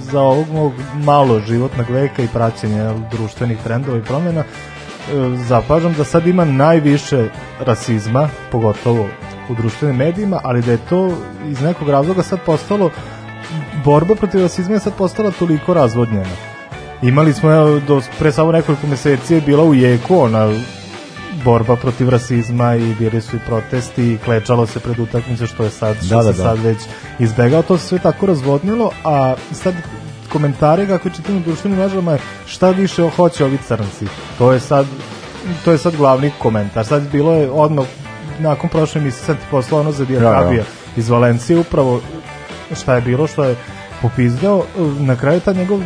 za 0.00 0.20
ovog 0.20 0.48
mog 0.48 0.72
malo 0.94 1.40
životnog 1.40 1.90
veka 1.90 2.22
i 2.22 2.28
praćenja 2.32 2.94
društvenih 3.10 3.58
trendova 3.64 3.98
i 3.98 4.02
promjena, 4.02 4.44
zapažam 5.48 5.94
da 5.94 6.04
sad 6.04 6.26
ima 6.26 6.44
najviše 6.44 7.28
rasizma, 7.60 8.28
pogotovo 8.50 9.08
u 9.48 9.54
društvenim 9.54 9.96
medijima, 9.96 10.40
ali 10.44 10.62
da 10.62 10.72
je 10.72 10.86
to 10.88 11.12
iz 11.48 11.60
nekog 11.60 11.88
razloga 11.88 12.22
sad 12.22 12.40
postalo 12.46 12.90
borba 13.84 14.14
protiv 14.14 14.40
rasizma 14.40 14.74
je 14.74 14.80
sad 14.80 14.94
postala 14.94 15.30
toliko 15.30 15.74
razvodnjena. 15.74 16.36
Imali 17.02 17.32
smo 17.32 17.52
evo, 17.52 17.80
do, 17.80 18.00
pre 18.18 18.32
samo 18.32 18.52
nekoliko 18.52 18.86
meseci 18.86 19.34
je 19.34 19.40
bila 19.40 19.64
u 19.64 19.74
jeku 19.74 20.18
ona 20.18 20.52
borba 21.44 21.76
protiv 21.76 22.08
rasizma 22.08 22.74
i 22.74 22.94
bili 22.94 23.20
su 23.20 23.36
i 23.36 23.40
protesti 23.46 24.12
i 24.12 24.18
klečalo 24.24 24.66
se 24.66 24.80
pred 24.80 24.98
utakmice 24.98 25.46
što 25.46 25.64
je 25.64 25.70
sad 25.70 25.96
što 25.96 26.16
Da, 26.16 26.22
da, 26.22 26.32
se 26.32 26.42
da. 26.42 26.44
sad 26.44 26.58
već 26.58 26.78
izbegao 27.18 27.62
to 27.62 27.78
se 27.78 27.86
sve 27.86 27.98
tako 27.98 28.26
razvodnilo 28.26 28.90
a 29.04 29.34
sad 29.52 29.74
komentare 30.32 30.86
kako 30.86 31.10
čitam 31.10 31.36
u 31.36 31.40
društvenim 31.40 31.78
mrežama 31.78 32.12
je 32.12 32.18
šta 32.46 32.70
više 32.70 33.10
hoće 33.16 33.44
ovi 33.44 33.58
crnci? 33.66 34.06
To 34.38 34.52
je 34.52 34.60
sad 34.60 34.86
to 35.64 35.72
je 35.72 35.78
sad 35.78 35.96
glavni 35.96 36.32
komentar. 36.38 36.86
Sad 36.86 37.10
bilo 37.12 37.32
je 37.34 37.50
odmah 37.50 37.86
nakon 38.38 38.70
prošle 38.70 39.00
emisije 39.00 39.24
sad 39.24 39.36
poslao 39.50 39.80
ono 39.80 39.92
za 39.92 40.04
Diakabija 40.04 40.64
iz 40.96 41.08
Valencije 41.08 41.58
upravo 41.58 42.00
šta 42.74 42.94
je 42.94 43.00
bilo 43.00 43.26
što 43.26 43.44
je 43.44 43.56
popizdao 44.02 44.64
na 44.98 45.16
kraju 45.16 45.40
ta 45.40 45.52
njegov 45.52 45.80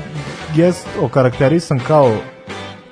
gest 0.54 0.86
okarakterisan 1.00 1.80
kao 1.86 2.12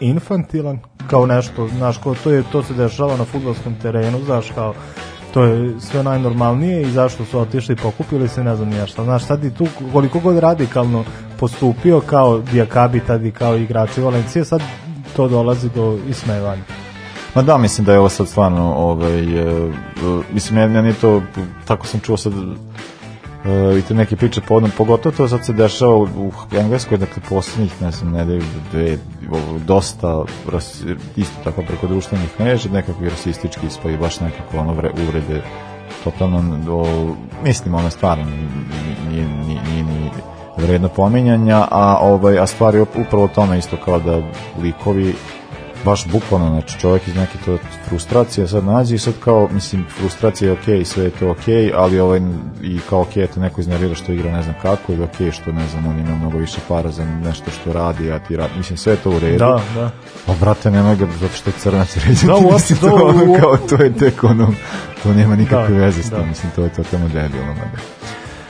infantilan 0.00 0.78
kao 1.10 1.26
nešto, 1.26 1.68
znaš, 1.68 1.98
kao 1.98 2.14
to, 2.14 2.30
je, 2.30 2.42
to 2.52 2.62
se 2.62 2.74
dešava 2.74 3.16
na 3.16 3.24
futbolskom 3.24 3.74
terenu, 3.82 4.18
znaš, 4.24 4.50
kao 4.54 4.74
to 5.34 5.44
je 5.44 5.80
sve 5.80 6.02
najnormalnije 6.02 6.82
i 6.82 6.90
zašto 6.90 7.24
su 7.24 7.40
otišli 7.40 7.76
pokupili 7.76 8.28
se, 8.28 8.44
ne 8.44 8.56
znam 8.56 8.72
ja 8.72 8.86
šta. 8.86 9.04
Znaš, 9.04 9.24
sad 9.24 9.44
i 9.44 9.54
tu 9.54 9.66
koliko 9.92 10.20
god 10.20 10.38
radikalno 10.38 11.04
postupio 11.42 12.00
kao 12.00 12.38
Diakabi 12.38 13.00
tad 13.00 13.24
i 13.24 13.30
kao 13.30 13.56
igrači 13.56 14.00
Valencije, 14.00 14.44
sad 14.44 14.62
to 15.16 15.28
dolazi 15.28 15.68
do 15.74 15.98
ismevanja. 16.08 16.62
Ma 17.34 17.42
da, 17.42 17.58
mislim 17.58 17.84
da 17.84 17.92
je 17.92 17.98
ovo 17.98 18.08
sad 18.08 18.28
stvarno, 18.28 18.74
ovaj, 18.74 19.18
e, 19.18 19.42
e, 19.42 19.70
mislim, 20.32 20.58
meni, 20.58 20.74
meni 20.74 20.88
je 20.88 20.94
to, 20.94 21.22
tako 21.64 21.86
sam 21.86 22.00
čuo 22.00 22.16
sad, 22.16 22.32
e, 22.32 23.78
i 23.78 23.82
te 23.82 23.94
neke 23.94 24.16
priče 24.16 24.40
povodom, 24.40 24.70
pogotovo 24.76 25.16
to 25.16 25.28
sad 25.28 25.44
se 25.44 25.52
dešava 25.52 25.96
u, 25.96 26.06
u 26.06 26.32
Engleskoj, 26.56 26.98
dakle, 26.98 27.22
posljednjih, 27.28 27.82
ne 27.82 27.90
znam, 27.90 28.12
nedelju, 28.12 28.44
dve, 28.72 28.98
dosta, 29.66 30.24
ras, 30.52 30.84
isto 31.16 31.34
tako 31.44 31.62
preko 31.62 31.86
društvenih 31.86 32.40
mreža, 32.40 32.68
nekakvi 32.72 33.08
rasistički 33.08 33.66
ispoji, 33.66 33.96
baš 33.96 34.20
nekako 34.20 34.58
ono 34.58 34.72
vre, 34.74 34.90
uvrede, 35.02 35.42
totalno, 36.04 36.38
o, 36.70 37.14
mislim, 37.44 37.74
ono 37.74 37.90
stvarno 37.90 38.24
nije, 38.24 38.48
nije, 39.08 39.28
nije 39.28 39.62
ni 39.62 39.71
vredno 40.62 40.88
pominjanja, 40.88 41.66
a, 41.70 41.98
ovaj, 42.00 42.38
a 42.38 42.46
stvari 42.46 42.80
upravo 42.80 43.24
o 43.24 43.28
tome 43.28 43.58
isto 43.58 43.76
kao 43.76 43.98
da 43.98 44.20
likovi 44.62 45.14
baš 45.84 46.06
bukvalno, 46.06 46.48
znači 46.50 46.80
čovjek 46.80 47.08
iz 47.08 47.16
neke 47.16 47.38
to 47.44 47.58
frustracije 47.88 48.48
sad 48.48 48.64
nađe 48.64 48.94
i 48.94 48.98
sad 48.98 49.14
kao, 49.20 49.48
mislim, 49.52 49.84
frustracija 49.90 50.48
je 50.48 50.58
okej, 50.58 50.84
sve 50.84 51.04
je 51.04 51.10
to 51.10 51.30
okej, 51.30 51.72
ali 51.76 52.00
ovaj, 52.00 52.20
i 52.62 52.80
kao 52.90 53.00
okej, 53.00 53.26
to 53.26 53.40
neko 53.40 53.60
iznervira 53.60 53.94
što 53.94 54.12
igra 54.12 54.32
ne 54.32 54.42
znam 54.42 54.54
kako, 54.62 54.92
ili 54.92 55.02
okej 55.04 55.30
što, 55.32 55.52
ne 55.52 55.66
znam, 55.68 55.86
on 55.86 55.98
ima 55.98 56.14
mnogo 56.16 56.38
više 56.38 56.58
para 56.68 56.90
za 56.90 57.04
nešto 57.04 57.50
što 57.50 57.72
radi, 57.72 58.12
a 58.12 58.18
ti 58.18 58.36
radi, 58.36 58.52
mislim, 58.56 58.76
sve 58.76 58.92
je 58.92 58.96
to 58.96 59.10
u 59.10 59.18
redu. 59.18 59.38
Da, 59.38 59.60
da. 59.74 59.90
Pa, 60.26 60.34
brate, 60.40 60.70
nemoj 60.70 60.96
ga, 60.96 61.06
zato 61.20 61.34
što 61.36 61.50
je 61.50 61.54
crnac 61.58 61.96
reći, 61.96 62.26
Da, 62.26 62.40
mislim, 62.52 62.78
to- 62.78 62.88
to, 62.88 62.94
ono, 63.06 63.34
kao, 63.40 63.56
to 63.56 63.84
je 63.84 63.92
tek 63.92 64.24
ono, 64.24 64.48
to 65.02 65.12
nema 65.14 65.36
nikakve 65.36 65.74
Da, 65.74 65.84
veze 65.84 66.02
s 66.02 66.08
tim, 66.08 66.18
da. 66.18 66.24
mislim, 66.26 66.52
to 66.56 66.62
je 66.62 66.68
totalno 66.72 67.08
debilno, 67.08 67.46
mada. 67.48 67.78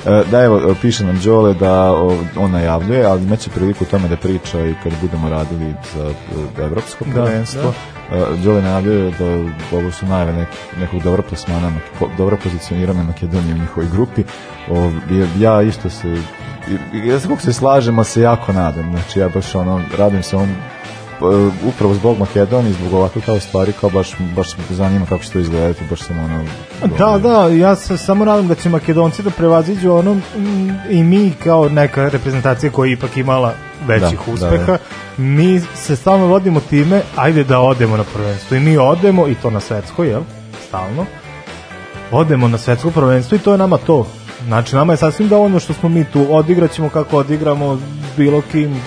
E, 0.07 0.23
Da, 0.31 0.43
evo, 0.43 0.75
piše 0.83 1.05
nam 1.05 1.21
Đole 1.25 1.55
da 1.55 1.93
on 2.37 2.51
najavljuje, 2.51 3.05
ali 3.05 3.23
imaće 3.23 3.51
priliku 3.51 3.85
o 3.85 3.91
tome 3.91 4.09
da 4.09 4.17
priča 4.17 4.61
i 4.61 4.75
kad 4.83 4.93
budemo 5.01 5.29
radili 5.29 5.75
za 5.97 6.15
evropsko 6.59 7.05
Da, 7.05 7.13
prvenstvo. 7.15 7.75
E, 8.13 8.43
Đole 8.45 8.63
najavljuje 8.63 9.11
da 9.11 9.25
ovo 9.79 9.91
su 9.91 10.07
najave 10.07 10.33
nek, 10.33 10.49
nekog 10.81 11.03
dobro 11.03 11.23
plasmana, 11.23 11.73
dobro 12.19 12.37
pozicionirane 12.37 13.03
Makedonije 13.03 13.55
u 13.55 13.59
njihovoj 13.59 13.89
grupi. 13.93 14.25
O, 14.71 14.91
ja- 15.11 15.55
ja 15.55 15.63
isto 15.63 15.91
se 15.91 16.17
ja 17.05 17.21
se 17.21 17.29
kako 17.29 17.41
se 17.41 17.53
slažemo 17.53 18.05
se 18.05 18.21
jako 18.23 18.53
nadam. 18.53 18.91
Znači 18.91 19.19
ja 19.19 19.29
baš 19.29 19.55
ono, 19.55 19.81
radim 19.99 20.23
se 20.23 20.37
on 20.37 20.49
e, 20.49 20.55
upravo 21.69 21.95
zbog 21.95 22.19
Makedonije, 22.19 22.73
zbog 22.73 22.95
ovakve 22.95 23.23
kao 23.23 23.41
stvari, 23.41 23.73
kao 23.81 23.91
baš, 23.91 24.11
baš 24.37 24.49
zanima 24.71 25.07
kako 25.07 25.25
će 25.25 25.31
to 25.31 25.39
izgledati, 25.39 25.85
baš 25.91 26.01
sam 26.01 26.19
ono... 26.19 26.45
Da, 26.99 27.19
da, 27.19 27.49
ja 27.49 27.77
se 27.77 27.97
samo 27.97 28.25
nadam 28.25 28.49
da 28.49 28.55
će 28.55 28.69
Makedonci 28.69 29.23
da 29.23 29.31
prevaziđu 29.31 29.93
ono 29.93 30.15
mm, 30.15 30.21
i 30.91 31.05
mi 31.05 31.33
kao 31.45 31.69
neka 31.69 32.09
reprezentacija 32.09 32.73
koja 32.73 32.89
je 32.89 32.93
ipak 32.93 33.17
imala 33.17 33.55
većih 33.87 34.19
Da, 34.27 34.33
uspeha, 34.33 34.67
da, 34.67 34.73
da. 34.73 34.79
mi 35.17 35.61
se 35.75 35.97
stalno 35.97 36.27
vodimo 36.27 36.61
time, 36.61 37.03
ajde 37.17 37.45
da 37.45 37.61
odemo 37.61 37.97
na 37.97 38.05
prvenstvo 38.15 38.57
i 38.57 38.61
mi 38.61 38.77
odemo 38.77 39.29
i 39.29 39.35
to 39.35 39.51
na 39.51 39.61
svetsko, 39.61 40.05
jel? 40.05 40.23
Stalno. 40.69 41.07
Odemo 42.11 42.49
na 42.49 42.59
svetsko 42.59 42.91
prvenstvo 42.91 43.37
i 43.37 43.39
to 43.39 43.53
je 43.53 43.59
nama 43.59 43.79
to. 43.79 44.07
Znači, 44.47 44.77
nama 44.77 44.93
je 44.93 44.97
sasvim 44.97 45.29
dovoljno 45.29 45.61
što 45.61 45.73
smo 45.73 45.89
mi 45.89 46.05
tu, 46.05 46.27
odigraćemo 46.31 46.89
kako 46.89 47.19
odigramo 47.19 47.81
bilo 48.17 48.43
kim, 48.53 48.81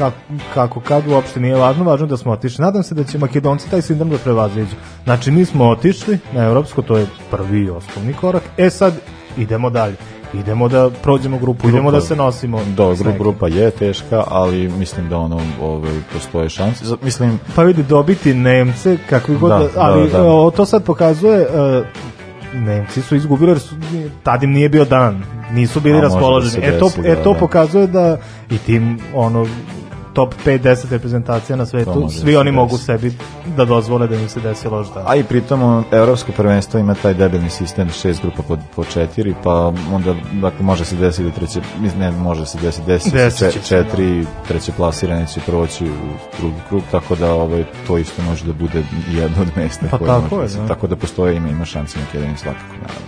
kako, 0.00 0.16
kako 0.54 0.80
kad 0.80 1.08
uopšte 1.08 1.40
nije 1.40 1.56
važno, 1.56 1.84
važno 1.84 2.06
da 2.06 2.16
smo 2.16 2.32
otišli. 2.32 2.62
Nadam 2.64 2.82
se 2.82 2.94
da 2.94 3.04
će 3.04 3.18
Makedonci 3.18 3.70
taj 3.70 3.82
sindrom 3.82 4.10
da 4.10 4.18
prevaziđu. 4.18 4.76
Znači, 5.04 5.30
mi 5.30 5.44
smo 5.44 5.68
otišli 5.68 6.18
na 6.32 6.44
evropsko, 6.44 6.82
to 6.82 6.96
je 6.96 7.06
prvi 7.30 7.60
i 7.60 7.70
osnovni 7.70 8.12
korak. 8.12 8.42
E 8.56 8.70
sad, 8.70 8.94
idemo 9.36 9.70
dalje. 9.70 9.96
Idemo 10.34 10.68
da 10.68 10.90
prođemo 11.02 11.38
grupu, 11.38 11.68
idemo 11.68 11.90
da 11.90 12.00
se 12.00 12.16
nosimo. 12.16 12.60
Da, 12.76 12.94
s 12.94 12.98
gru, 12.98 13.10
nekim. 13.10 13.22
grupa 13.22 13.48
je 13.48 13.70
teška, 13.70 14.24
ali 14.28 14.68
mislim 14.68 15.08
da 15.08 15.18
ono 15.18 15.40
ovaj, 15.62 15.92
postoje 16.12 16.48
šanse. 16.48 16.84
Mislim, 17.02 17.40
Pa 17.54 17.62
vidi, 17.62 17.82
dobiti 17.82 18.34
Nemce, 18.34 18.98
kakvi 19.10 19.36
god, 19.36 19.50
Da, 19.50 19.58
da, 19.58 19.68
ali 19.76 20.10
da, 20.10 20.18
da. 20.18 20.24
o, 20.24 20.50
to 20.50 20.64
sad 20.64 20.84
pokazuje, 20.84 21.40
e, 21.40 21.82
Nemci 22.54 23.02
su 23.02 23.16
izgubili, 23.16 23.50
jer 23.50 23.58
su, 23.58 23.74
tad 24.22 24.42
im 24.42 24.50
nije 24.50 24.68
bio 24.68 24.84
dan, 24.84 25.22
nisu 25.52 25.80
bili 25.80 25.98
A, 25.98 26.00
da 26.00 26.06
raspoloženi. 26.06 26.50
se 26.50 26.70
e, 26.70 26.78
to, 26.78 26.86
desi, 26.86 27.00
e, 27.08 27.14
da, 27.14 27.22
to 27.22 27.32
da. 27.32 27.38
pokazuje 27.38 27.86
da 27.86 28.16
i 28.50 28.58
tim, 28.58 28.98
ono, 29.14 29.46
top 30.12 30.34
5-10 30.46 30.90
reprezentacija 30.90 31.56
na 31.56 31.66
svetu, 31.66 32.00
da 32.00 32.08
svi 32.08 32.36
oni 32.36 32.52
mogu 32.52 32.78
sebi 32.78 33.12
da 33.56 33.64
dozvole 33.64 34.06
da 34.06 34.16
im 34.16 34.28
se 34.28 34.40
desi 34.40 34.68
loš 34.68 34.86
dan. 34.94 35.04
a 35.06 35.16
i 35.16 35.24
pritom 35.24 35.84
evropsko 35.92 36.32
prvenstvo 36.32 36.80
ima 36.80 36.94
taj 36.94 37.14
debilni 37.14 37.50
sistem 37.50 37.90
šest 37.90 38.22
grupa 38.22 38.42
po, 38.42 38.56
po 38.76 38.84
četiri, 38.84 39.34
pa 39.44 39.66
onda 39.92 40.14
dakle, 40.32 40.62
može 40.64 40.84
se 40.84 40.96
desiti 40.96 41.24
da 41.24 41.30
treće, 41.30 41.60
ne 41.98 42.10
može 42.10 42.46
se 42.46 42.58
desiti, 42.58 42.86
desiti 42.86 43.16
Desit 43.16 43.38
če- 43.38 43.50
se, 43.52 43.68
četiri 43.68 44.26
treće 44.48 44.72
plasirane 44.72 45.26
će 45.26 45.40
proći 45.40 45.84
u 45.84 45.96
drugi 46.40 46.56
krug, 46.68 46.82
tako 46.90 47.16
da 47.16 47.32
ovaj, 47.32 47.64
to 47.86 47.98
isto 47.98 48.22
može 48.22 48.44
da 48.44 48.52
bude 48.52 48.82
jedno 49.10 49.42
od 49.42 49.48
mesta. 49.56 49.86
Pa 49.90 49.98
tako 49.98 50.36
može 50.36 50.54
je, 50.54 50.56
da 50.56 50.62
da. 50.62 50.68
Tako 50.68 50.86
da 50.86 50.96
postoje, 50.96 51.36
ima, 51.36 51.48
ima 51.48 51.64
šanse 51.64 51.98
Makedonije 51.98 52.36
svakako, 52.36 52.74
naravno. 52.82 53.06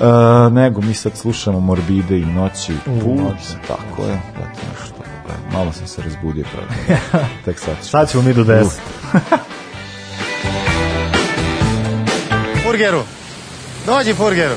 E, 0.00 0.50
nego 0.50 0.80
mi 0.80 0.94
sad 0.94 1.16
slušamo 1.16 1.60
Morbide 1.60 2.18
i 2.18 2.24
noći 2.24 2.72
U, 2.86 3.00
put, 3.00 3.18
noći. 3.20 3.68
tako 3.68 4.02
je, 4.02 4.14
eto 4.14 4.60
nešto, 4.72 4.95
e, 5.28 5.52
malo 5.52 5.72
sam 5.72 5.86
se 5.86 6.02
razbudio, 6.02 6.44
pa, 6.54 6.74
tek 7.44 7.58
sad. 7.58 7.76
ću. 7.82 7.88
Sad 7.88 8.10
ćemo 8.10 8.22
mi 8.22 8.34
do 8.34 8.44
10. 8.44 8.70
Furgeru. 12.62 13.02
Dođi 13.86 14.14
Furgeru. 14.14 14.54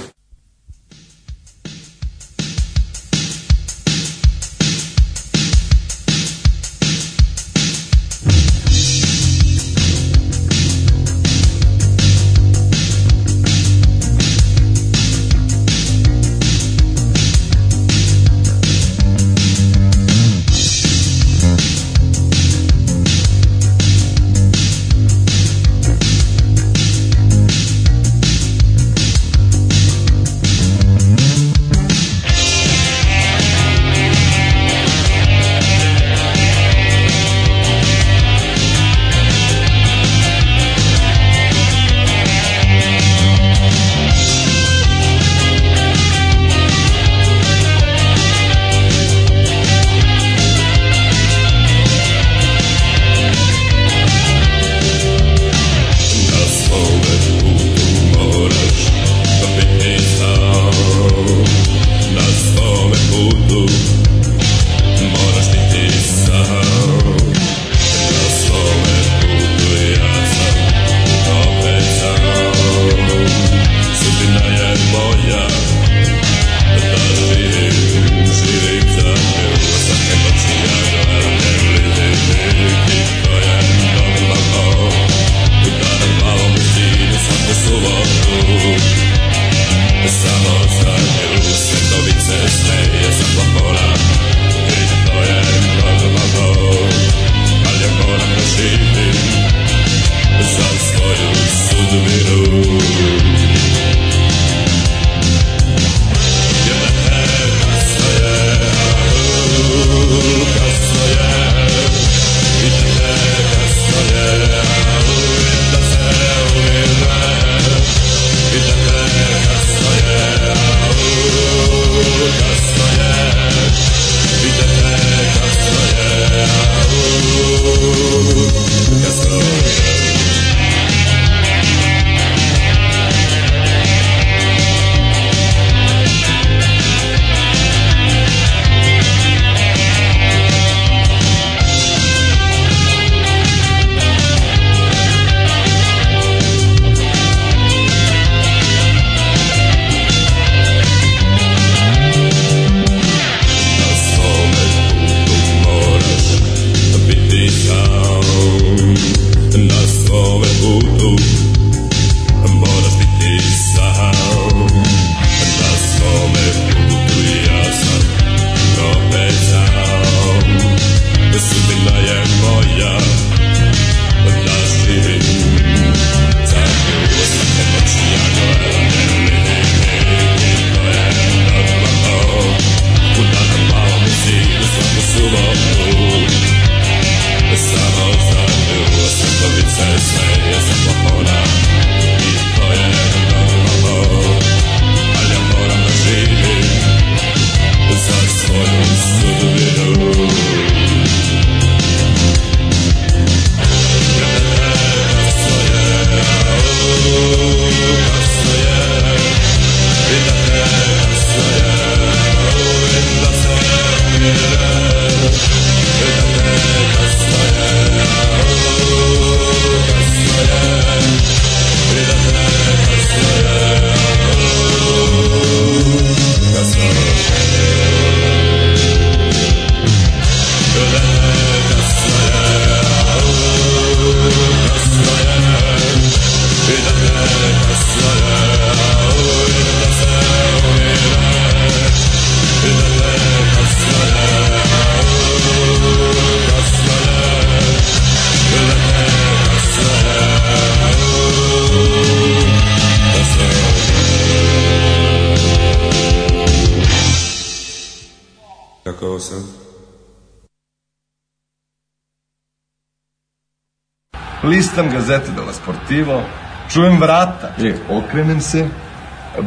Sportivo, 265.89 266.21
čujem 266.69 266.99
vrata, 267.01 267.49
e, 267.57 267.73
okrenem 267.89 268.41
se, 268.41 268.67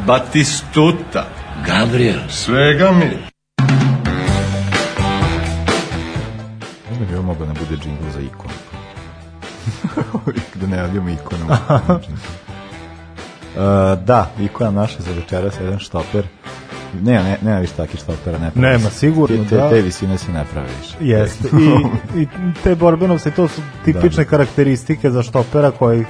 Batistuta. 0.07 1.27
Gabriel. 1.67 2.19
Svega 2.29 2.93
mi. 2.93 3.05
Ne 7.01 7.07
bi 7.09 7.15
ovo 7.15 7.23
mogao 7.23 7.47
da 7.47 7.53
bude 7.53 7.77
džingl 7.77 8.11
za 8.15 8.21
ikonu. 8.21 8.55
da 10.61 10.67
ne 10.67 10.77
javljamo 10.77 11.11
ikonu. 11.11 11.45
Uh, 11.45 12.01
da, 14.09 14.31
ikona 14.41 14.71
naša 14.71 15.03
za 15.03 15.13
večeras, 15.13 15.55
jedan 15.61 15.79
štoper. 15.79 16.27
Ne, 17.03 17.23
ne, 17.23 17.39
nema 17.43 17.59
više 17.59 17.73
takih 17.73 18.01
štopera, 18.01 18.39
ne 18.39 18.51
pravi 18.51 18.69
Nema, 18.69 18.91
sigurno, 18.91 19.45
te, 19.45 19.49
te, 19.49 19.57
da. 19.57 19.71
Te 19.71 19.81
visine 19.83 20.19
se 20.19 20.33
ne 20.33 20.45
prave 20.53 20.69
više. 20.81 20.97
Jeste. 21.01 21.49
I, 22.17 22.21
I 22.23 22.27
te 22.65 22.75
borbenovce, 22.75 23.31
to 23.31 23.49
su 23.49 23.61
tipične 23.85 24.25
karakteristike 24.25 25.11
za 25.11 25.23
štopera 25.23 25.71
koji 25.71 26.05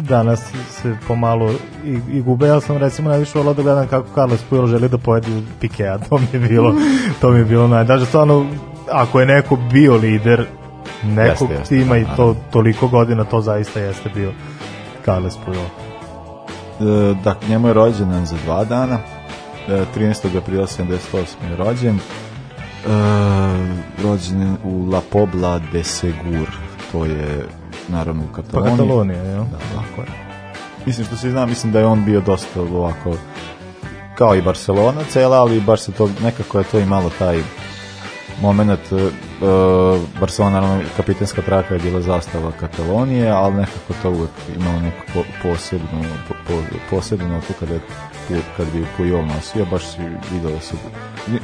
danas 0.00 0.40
se 0.70 0.96
pomalo 1.08 1.50
i, 1.84 1.98
i 2.12 2.22
gube. 2.22 2.46
Ja 2.46 2.60
sam 2.60 2.76
recimo 2.76 3.08
najviše 3.10 3.38
volao 3.38 3.54
da 3.54 3.62
gledam 3.62 3.88
kako 3.88 4.08
Carlos 4.14 4.40
Puyol 4.50 4.66
želi 4.66 4.88
da 4.88 4.98
pojede 4.98 5.28
Pikea. 5.60 5.98
To 6.08 6.18
mi 6.18 6.26
je 6.32 6.48
bilo, 6.48 6.74
to 7.20 7.30
mi 7.30 7.38
je 7.38 7.44
bilo 7.44 7.68
najdaže. 7.68 8.06
Stvarno, 8.06 8.46
ako 8.90 9.20
je 9.20 9.26
neko 9.26 9.56
bio 9.56 9.96
lider 9.96 10.46
nekog 11.04 11.50
Jeste, 11.50 11.60
jeste, 11.60 11.78
tima 11.78 11.96
i 11.98 12.04
to 12.04 12.10
naravno. 12.10 12.34
toliko 12.50 12.88
godina, 12.88 13.24
to 13.24 13.40
zaista 13.40 13.80
jeste 13.80 14.10
bio 14.14 14.32
Carlos 15.04 15.38
Puyol. 15.46 15.66
E, 16.80 17.14
dakle, 17.24 17.48
njemu 17.48 17.68
je 17.68 17.74
rođendan 17.74 18.26
za 18.26 18.36
dva 18.44 18.64
dana. 18.64 18.98
E, 19.68 19.84
13. 19.96 20.38
aprila 20.38 20.66
78. 20.66 21.50
je 21.50 21.56
rođen. 21.56 21.96
E, 21.96 22.00
rođen 24.02 24.42
je 24.42 24.54
u 24.64 24.86
La 24.90 25.00
Pobla 25.10 25.58
de 25.58 25.84
Segur. 25.84 26.48
To 26.92 27.04
je 27.04 27.46
naravno 27.88 28.22
u 28.22 28.26
Pa 28.26 28.42
Kataloniji. 28.42 28.76
Katalonija, 28.76 29.22
jel? 29.22 29.44
Da. 29.44 29.58
Tako 29.58 30.00
je. 30.00 30.06
Mislim 30.86 31.06
što 31.06 31.16
se 31.16 31.30
zna, 31.30 31.46
mislim 31.46 31.72
da 31.72 31.78
je 31.78 31.86
on 31.86 32.04
bio 32.04 32.20
dosta 32.20 32.60
ovako 32.60 33.16
kao 34.14 34.36
i 34.36 34.42
Barcelona 34.42 35.00
cela, 35.08 35.36
ali 35.36 35.60
baš 35.60 35.80
se 35.80 35.92
to, 35.92 36.10
nekako 36.22 36.58
je 36.58 36.64
to 36.64 36.78
imalo 36.78 37.10
taj 37.18 37.42
moment 38.40 38.92
uh, 38.92 39.00
Barcelona 40.20 40.60
naravno 40.60 40.84
kapitanska 40.96 41.42
traka 41.42 41.74
je 41.74 41.80
bila 41.80 42.00
zastava 42.00 42.52
Katalonije, 42.60 43.30
ali 43.30 43.54
nekako 43.54 43.94
to 44.02 44.10
uvek 44.10 44.30
imalo 44.56 44.80
neku 44.80 45.02
po, 45.14 45.22
posebnu 45.42 46.04
po, 46.28 46.34
po, 46.46 46.54
posebnu 46.90 47.28
notu 47.28 47.52
kada 47.60 47.74
je 47.74 47.80
pu- 48.28 48.42
kad 48.56 48.66
bi 48.72 48.86
Pujol 48.96 49.26
nosio, 49.26 49.64
baš 49.64 49.82
si 49.84 49.98
vidio 50.32 50.50
da 50.50 50.60
se 50.60 50.74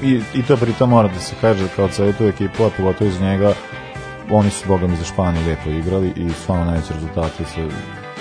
i, 0.03 0.21
i 0.35 0.43
to 0.43 0.57
pri 0.57 0.73
tom 0.73 0.91
mora 0.91 1.09
da 1.09 1.21
se 1.21 1.35
kaže 1.41 1.69
kao 1.77 1.89
celu 1.89 2.13
tu 2.13 2.25
ekipu, 2.25 2.65
a 2.65 2.71
pogotovo 2.77 3.11
iz 3.11 3.21
njega 3.21 3.53
oni 4.31 4.51
su 4.51 4.69
bogami 4.69 4.97
za 4.97 5.05
Španiju 5.05 5.43
lepo 5.49 5.71
igrali 5.71 6.13
i 6.17 6.31
stvarno 6.43 6.65
najveće 6.65 6.95
rezultate 6.95 7.45
se 7.55 7.65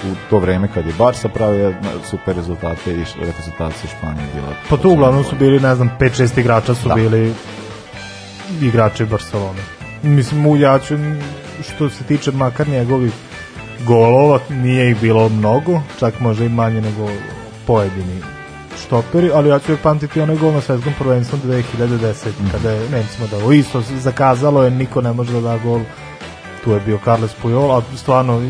u 0.04 0.16
to 0.30 0.40
vreme 0.40 0.68
kad 0.74 0.86
je 0.86 0.94
Barca 0.98 1.30
pravio 1.30 1.74
super 2.10 2.36
rezultate 2.36 2.94
i 2.94 3.04
reprezentacija 3.26 3.90
Španije 3.98 4.24
je 4.26 4.34
bila 4.34 4.54
Pa 4.70 4.78
tu 4.78 4.90
uglavnom 4.92 5.24
su 5.24 5.36
bili, 5.36 5.60
ne 5.60 5.76
znam, 5.76 5.92
5-6 6.00 6.40
igrača 6.40 6.76
su 6.76 6.88
Da. 6.90 6.96
bili 6.96 7.34
igrači 8.62 9.06
Barcelone. 9.06 9.62
Mislim, 10.04 10.48
u 10.48 10.58
Jaču, 10.58 10.96
što 11.70 11.90
se 11.90 12.04
tiče 12.04 12.32
makar 12.32 12.68
njegovih 12.70 13.12
golova, 13.86 14.40
nije 14.50 14.92
ih 14.92 15.02
bilo 15.02 15.30
mnogo, 15.30 15.82
čak 16.00 16.20
možda 16.20 16.46
i 16.46 16.50
manje 16.50 16.82
nego 16.82 17.10
pojedini 17.68 18.22
štoperi, 18.86 19.32
ali 19.34 19.50
ja 19.50 19.60
ću 19.60 19.66
uvijek 19.68 19.82
pamtiti 19.82 20.22
onaj 20.22 20.36
gol 20.36 20.54
na 20.54 20.62
svetskom 20.62 20.94
prvenstvu 21.00 21.40
2010, 21.46 22.30
kada 22.52 22.72
je 22.72 22.90
Nemcima 22.90 23.28
dao 23.32 23.52
isto, 23.52 23.82
zakazalo 24.00 24.64
je, 24.64 24.72
niko 24.72 25.02
ne 25.02 25.14
može 25.14 25.34
da 25.34 25.42
da 25.42 25.58
gol, 25.58 25.80
tu 26.64 26.72
je 26.72 26.80
bio 26.80 27.00
Carles 27.04 27.36
Puyol, 27.44 27.78
a 27.78 27.98
stvarno 27.98 28.42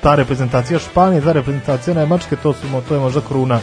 ta 0.00 0.14
reprezentacija 0.14 0.78
Španije, 0.78 1.22
ta 1.22 1.32
reprezentacija 1.32 1.94
Nemačke, 1.94 2.36
to, 2.36 2.52
su, 2.52 2.66
to 2.88 2.94
je 2.94 3.00
možda 3.00 3.20
kruna 3.20 3.60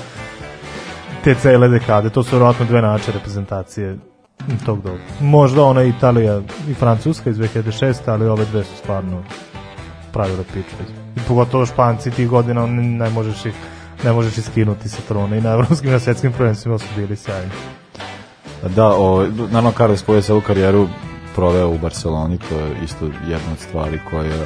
te 1.24 1.36
cele 1.36 1.68
dekade, 1.68 2.10
to 2.10 2.24
su 2.24 2.30
vjerojatno 2.30 2.66
dve 2.66 2.82
nače 2.82 3.12
reprezentacije 3.12 3.98
tog 4.66 4.82
doba. 4.82 4.98
Možda 5.20 5.64
ona 5.64 5.84
Italija 5.84 6.42
i 6.70 6.74
Francuska 6.74 7.30
iz 7.30 7.38
2006. 7.38 7.94
ali 8.06 8.28
ove 8.28 8.46
dve 8.46 8.64
su 8.64 8.76
stvarno 8.78 9.24
pravile 10.14 10.44
piču. 10.54 10.76
I 11.16 11.20
pogotovo 11.28 11.66
Španci 11.66 12.12
tih 12.12 12.30
godina 12.30 12.66
ne 12.68 13.10
možeš 13.10 13.46
ih 13.46 13.54
ne 14.04 14.14
možeš 14.14 14.38
ih 14.38 14.46
skinuti 14.46 14.90
sa 14.90 15.02
trona 15.08 15.36
i 15.36 15.42
na 15.42 15.52
evropskim 15.52 15.92
na 15.92 16.00
svetskim 16.00 16.32
prvenstvima 16.32 16.78
su 16.78 16.86
bili 16.96 17.16
sjajni. 17.16 17.52
Da, 18.76 18.88
o, 18.88 19.28
naravno 19.52 19.72
Carles 19.72 20.06
Puyol 20.06 20.16
je 20.16 20.22
celu 20.22 20.42
karijeru 20.42 20.88
proveo 21.36 21.70
u 21.70 21.78
Barceloni, 21.78 22.38
to 22.38 22.56
je 22.56 22.76
isto 22.84 23.06
jedna 23.06 23.52
od 23.52 23.60
stvari 23.60 24.00
koja 24.10 24.42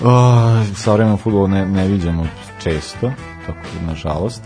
uh, 0.00 0.76
savremenom 0.76 1.18
futbolu 1.18 1.48
ne, 1.48 1.66
ne 1.66 1.88
viđamo 1.88 2.26
često, 2.62 3.12
tako 3.46 3.58
nažalost. 3.86 4.42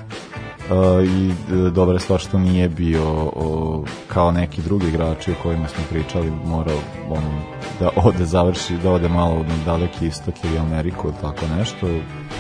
Uh, 0.71 1.05
i 1.05 1.33
dobra 1.71 1.99
stvar 1.99 2.21
što 2.21 2.39
nije 2.39 2.69
bio 2.69 3.03
o, 3.37 3.85
kao 4.09 4.31
neki 4.33 4.63
drugi 4.63 4.89
igrači 4.89 5.31
o 5.33 5.35
kojima 5.43 5.69
smo 5.69 5.85
pričali 5.91 6.33
morao 6.47 6.79
ono, 7.11 7.41
da 7.81 7.91
ode 7.97 8.25
završi 8.25 8.77
da 8.83 8.91
ode 8.91 9.09
malo 9.09 9.35
na 9.35 9.65
daleki 9.65 10.07
istok 10.07 10.35
ili 10.45 10.59
Ameriku 10.59 11.09
ili 11.09 11.17
tako 11.21 11.47
nešto 11.59 11.87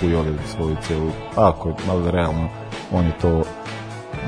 Pujol 0.00 0.26
je 0.26 0.34
svoju 0.56 0.76
celu 0.82 1.10
ako 1.36 1.76
malo 1.86 2.10
realno 2.10 2.48
on 2.92 3.06
je 3.06 3.12
to 3.20 3.42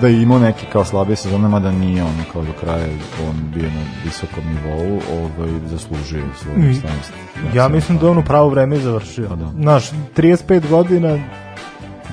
da 0.01 0.09
je 0.09 0.23
imao 0.23 0.39
neke 0.39 0.67
kao 0.73 0.85
slabije 0.85 1.17
sezone, 1.17 1.49
mada 1.49 1.73
nije 1.73 2.03
ono 2.03 2.25
kao 2.33 2.43
do 2.43 2.53
kraja 2.61 2.87
on 3.29 3.51
bio 3.55 3.69
na 3.71 3.81
visokom 4.05 4.45
nivou, 4.47 5.01
ovaj, 5.13 5.51
zaslužio 5.67 6.25
svoju 6.43 6.59
Mm. 6.59 6.75
stanost. 6.75 7.13
Ja 7.55 7.69
mislim 7.69 7.99
da 7.99 8.07
je 8.07 8.11
on 8.11 8.19
u 8.19 8.25
pravo 8.25 8.49
vreme 8.49 8.77
završio. 8.77 9.29
Pa 9.29 9.35
da. 9.37 9.51
Znaš, 9.61 9.91
35 10.17 10.69
godina, 10.71 11.19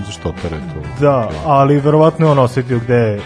Za 0.05 0.11
što 0.11 0.33
pere 0.41 0.57
to? 0.57 1.05
da, 1.05 1.29
ali 1.45 1.79
verovatno 1.79 2.25
je 2.25 2.31
on 2.31 2.39
osetio 2.39 2.79
gde 2.79 2.95
je 2.95 3.21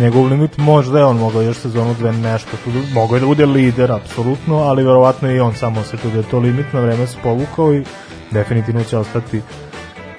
njegov 0.00 0.26
limit, 0.26 0.58
možda 0.58 0.98
je 0.98 1.04
on 1.04 1.16
mogao 1.16 1.42
još 1.42 1.56
sezonu 1.56 1.94
dve 1.94 2.12
nešto, 2.12 2.50
tu, 2.64 2.70
mogao 2.94 3.16
je 3.16 3.20
da 3.20 3.26
bude 3.26 3.46
lider, 3.46 3.92
apsolutno, 3.92 4.56
ali 4.56 4.84
verovatno 4.84 5.28
je 5.28 5.36
i 5.36 5.40
on 5.40 5.54
samo 5.54 5.80
osetio 5.80 6.10
da 6.10 6.16
je 6.16 6.24
to 6.30 6.38
limit, 6.38 6.72
na 6.72 6.80
vreme 6.80 7.06
se 7.06 7.16
povukao 7.22 7.74
i 7.74 7.84
definitivno 8.30 8.84
će 8.84 8.98
ostati 8.98 9.42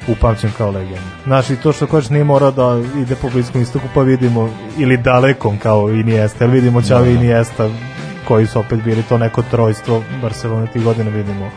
upamćen 0.08 0.52
kao 0.58 0.72
legenda. 0.72 1.02
Znaš, 1.26 1.50
i 1.50 1.56
to 1.56 1.74
što 1.74 1.88
kažeš 1.88 2.10
nije 2.10 2.24
mora 2.24 2.52
da 2.52 2.82
ide 2.98 3.16
po 3.16 3.30
bliskom 3.30 3.62
istoku, 3.62 3.86
pa 3.94 4.02
vidimo, 4.02 4.50
ili 4.78 4.98
dalekom 4.98 5.58
kao 5.58 5.90
Iniesta, 5.90 6.44
jer 6.44 6.52
vidimo 6.52 6.82
Čavi 6.82 7.14
Da, 7.14 7.20
da. 7.20 7.26
Iniesta, 7.26 7.70
koji 8.28 8.48
su 8.48 8.60
opet 8.60 8.84
bili 8.84 9.04
to 9.04 9.18
neko 9.18 9.42
trojstvo 9.52 10.04
Barcelone 10.22 10.68
tih 10.68 10.84
godina, 10.84 11.10
vidimo 11.10 11.50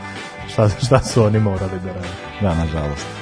šta, 0.48 0.68
šta 0.68 0.98
su 0.98 1.24
oni 1.24 1.40
morali 1.40 1.80
da 1.84 1.92
rade. 1.92 2.08
Da, 2.40 2.54
nažalost. 2.54 3.17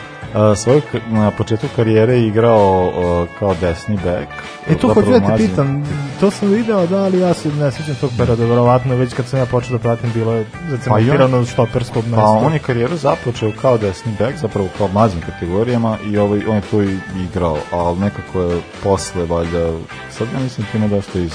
Svoju, 0.57 0.83
na 1.09 1.31
početku 1.31 1.67
karijere 1.77 2.13
je 2.13 2.27
igrao 2.27 2.87
uh, 2.87 3.29
kao 3.39 3.55
desni 3.61 3.99
bek. 4.05 4.29
E 4.69 4.75
to 4.75 4.95
hoću 4.95 5.11
da 5.11 5.21
te 5.21 5.37
pitam, 5.37 5.85
to 6.21 6.31
sam 6.31 6.49
video, 6.49 6.87
da, 6.87 7.05
ali 7.05 7.21
ja 7.21 7.35
se 7.35 7.49
ne 7.49 7.73
sjećam 7.73 7.95
tog 7.95 8.11
perioda, 8.19 8.45
verovatno 8.45 8.95
već 8.95 9.15
kad 9.15 9.27
sam 9.27 9.39
ja 9.39 9.47
počeo 9.47 9.73
da 9.73 9.83
pratim 9.83 10.11
bilo 10.15 10.33
je 10.33 10.47
zacementirano 10.69 11.39
od 11.39 11.49
štoperskog 11.49 12.05
mesta. 12.05 12.17
Pa 12.17 12.29
on 12.29 12.53
je 12.53 12.59
karijeru 12.59 12.97
započeo 12.97 13.53
kao 13.63 13.79
desni 13.79 14.13
bek, 14.19 14.37
zapravo 14.37 14.69
kao 14.79 14.89
mlađim 14.89 15.21
kategorijama 15.21 15.97
i 16.11 16.19
ovaj, 16.19 16.41
on 16.49 16.57
je 16.57 16.63
tu 16.71 16.83
i 16.83 16.99
igrao, 17.31 17.59
ali 17.73 17.99
nekako 17.99 18.41
je 18.41 18.61
posle, 18.83 19.25
valjda, 19.25 19.71
sad 20.11 20.29
ja 20.35 20.41
mislim 20.41 20.67
da 20.73 20.79
ima 20.79 20.89
dosta 20.89 21.19
iz 21.19 21.33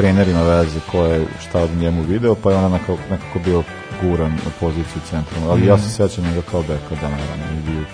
trenerima 0.00 0.42
veze 0.42 0.80
ko 0.90 1.04
je 1.04 1.26
šta 1.40 1.62
od 1.62 1.70
njemu 1.80 2.02
video, 2.02 2.34
pa 2.34 2.50
je 2.50 2.56
ona 2.56 2.68
nekako, 2.68 2.98
nekako 3.10 3.38
bio 3.44 3.62
guran 4.02 4.30
na 4.30 4.50
poziciju 4.60 5.02
centra, 5.10 5.36
ali 5.50 5.66
ja 5.66 5.78
se 5.78 5.90
sećam 5.90 6.24
njega 6.24 6.40
kao 6.50 6.62
beka, 6.62 6.94
da 7.00 7.08
naravno, 7.08 7.44
je 7.54 7.62
bio, 7.66 7.84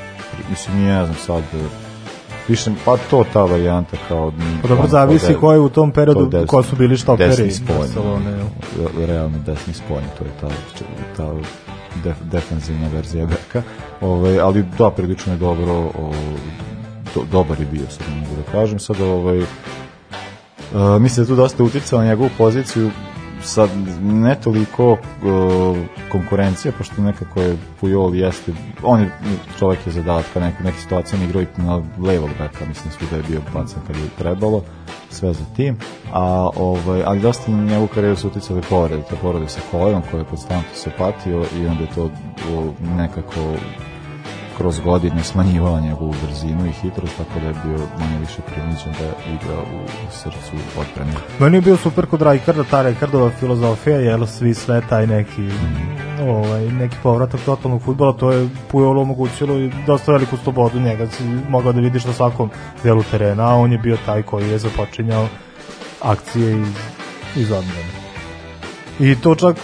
mislim, 0.50 0.76
nije, 0.76 0.94
ne 0.94 1.04
znam 1.04 1.16
sad, 1.26 1.42
eh, 1.54 1.66
više, 2.48 2.70
pa 2.84 2.96
to 3.11 3.24
ta 3.32 3.42
varijanta 3.44 3.96
kao... 4.09 4.32
Pa 4.62 4.68
dobro, 4.68 4.88
zavisi 4.88 5.26
de- 5.28 5.34
ko 5.34 5.52
je 5.52 5.59
u 5.59 5.68
tom 5.68 5.90
periodu, 5.92 6.30
to 6.30 6.46
ko 6.46 6.62
su 6.62 6.76
bili 6.76 6.96
štoperi 6.96 7.28
desni 7.28 7.50
spolj, 7.50 7.76
Barcelone, 7.78 8.30
jel? 8.30 8.46
re- 8.78 9.07
realno 9.07 9.38
desni 9.46 9.74
spolj, 9.74 10.02
to 10.18 10.24
je 10.24 10.30
ta, 10.40 10.48
ta 11.16 11.32
def, 12.04 12.16
defensivna 12.22 12.88
verzija 12.94 13.26
beka, 13.26 13.62
ovaj, 14.00 14.40
ali 14.40 14.64
da, 14.78 14.90
prilično 14.90 15.32
je 15.32 15.38
dobro, 15.38 15.72
o, 15.74 16.12
do, 17.14 17.22
dobar 17.32 17.61
je 17.61 17.66
bio, 17.66 17.90
sad 17.90 18.07
ne 18.09 18.20
mogu 18.20 18.36
da 18.36 18.52
kažem, 18.52 18.78
sad 18.78 19.00
ovaj, 19.00 19.42
Uh, 20.77 21.03
mislim 21.03 21.24
da 21.24 21.29
tu 21.29 21.37
dosta 21.37 21.64
uticao 21.64 21.99
na 21.99 22.07
njegovu 22.07 22.31
poziciju 22.39 22.91
sad 23.43 23.70
ne 24.03 24.35
toliko 24.41 24.93
uh, 24.93 24.99
konkurencija, 26.12 26.72
pošto 26.79 27.03
nekako 27.03 27.41
je 27.41 27.57
Pujol 27.81 28.14
jeste, 28.14 28.53
on 28.83 29.01
je 29.01 29.11
čovjek 29.59 29.87
je 29.87 29.93
zadatka, 29.93 30.41
neke, 30.41 30.62
neke 30.62 30.79
situacije 30.79 31.24
igrao 31.24 31.43
i 31.43 31.47
na 31.57 31.83
levog 31.99 32.31
beka, 32.39 32.64
mislim 32.68 32.93
svuda 32.99 33.16
je 33.16 33.22
bio 33.29 33.41
bacan 33.55 33.83
kad 33.87 33.97
je 33.97 34.09
trebalo, 34.18 34.62
sve 35.11 35.33
za 35.33 35.45
tim, 35.57 35.77
a 36.12 36.51
ovaj, 36.57 37.03
ali 37.07 37.20
dosta 37.20 37.51
na 37.51 37.64
njegovu 37.64 37.89
karijeru 37.95 38.16
su 38.16 38.27
uticali 38.27 38.62
povrede, 38.70 39.03
to 39.03 39.16
povrede 39.22 39.49
sa 39.49 39.61
kolenom 39.70 40.03
koje 40.11 40.20
je 40.20 40.24
konstantno 40.24 40.74
se 40.74 40.91
patio 40.99 41.45
i 41.61 41.66
onda 41.66 41.83
je 41.83 41.91
to 41.95 42.05
o, 42.05 42.72
nekako 42.97 43.41
kroz 44.59 44.80
godine 44.80 45.24
smanjivao 45.24 45.80
njegovu 45.80 46.14
brzinu 46.26 46.66
i 46.66 46.72
hitrost, 46.72 47.16
tako 47.16 47.40
da 47.40 47.46
je 47.46 47.54
bio 47.64 47.86
manje 47.98 48.18
više 48.20 48.42
primiđen 48.46 48.92
da 48.92 49.30
igra 49.30 49.62
u 49.62 49.86
srcu 50.11 50.57
odbrane. 50.80 51.12
Meni 51.38 51.57
je 51.57 51.61
bio 51.61 51.76
super 51.76 52.07
kod 52.07 52.22
Rajkarda, 52.22 52.64
ta 52.64 52.82
Rajkardova 52.82 53.30
filozofija, 53.30 53.96
jel 53.96 54.26
svi 54.26 54.54
sve 54.54 54.82
taj 54.88 55.07
neki 55.07 55.48
ovaj, 56.28 56.68
neki 56.70 56.96
povratak 57.02 57.40
totalnog 57.40 57.82
futbola, 57.82 58.12
to 58.12 58.32
je 58.32 58.48
Pujol 58.70 59.00
omogućilo 59.00 59.59
i 59.59 59.70
dosta 59.86 60.12
veliku 60.12 60.36
slobodu 60.36 60.80
njega, 60.80 61.07
si 61.07 61.22
mogao 61.48 61.72
da 61.72 61.80
vidiš 61.80 62.04
na 62.04 62.12
svakom 62.12 62.50
delu 62.82 63.02
terena, 63.02 63.50
a 63.50 63.54
on 63.54 63.72
je 63.72 63.78
bio 63.78 63.96
taj 64.07 64.22
koji 64.22 64.50
je 64.50 64.59
započinjao 64.59 65.28
akcije 66.02 66.61
iz, 66.61 66.68
iz 67.36 67.50
odbrane. 67.50 68.05
I 69.01 69.14
to 69.20 69.34
čak 69.34 69.57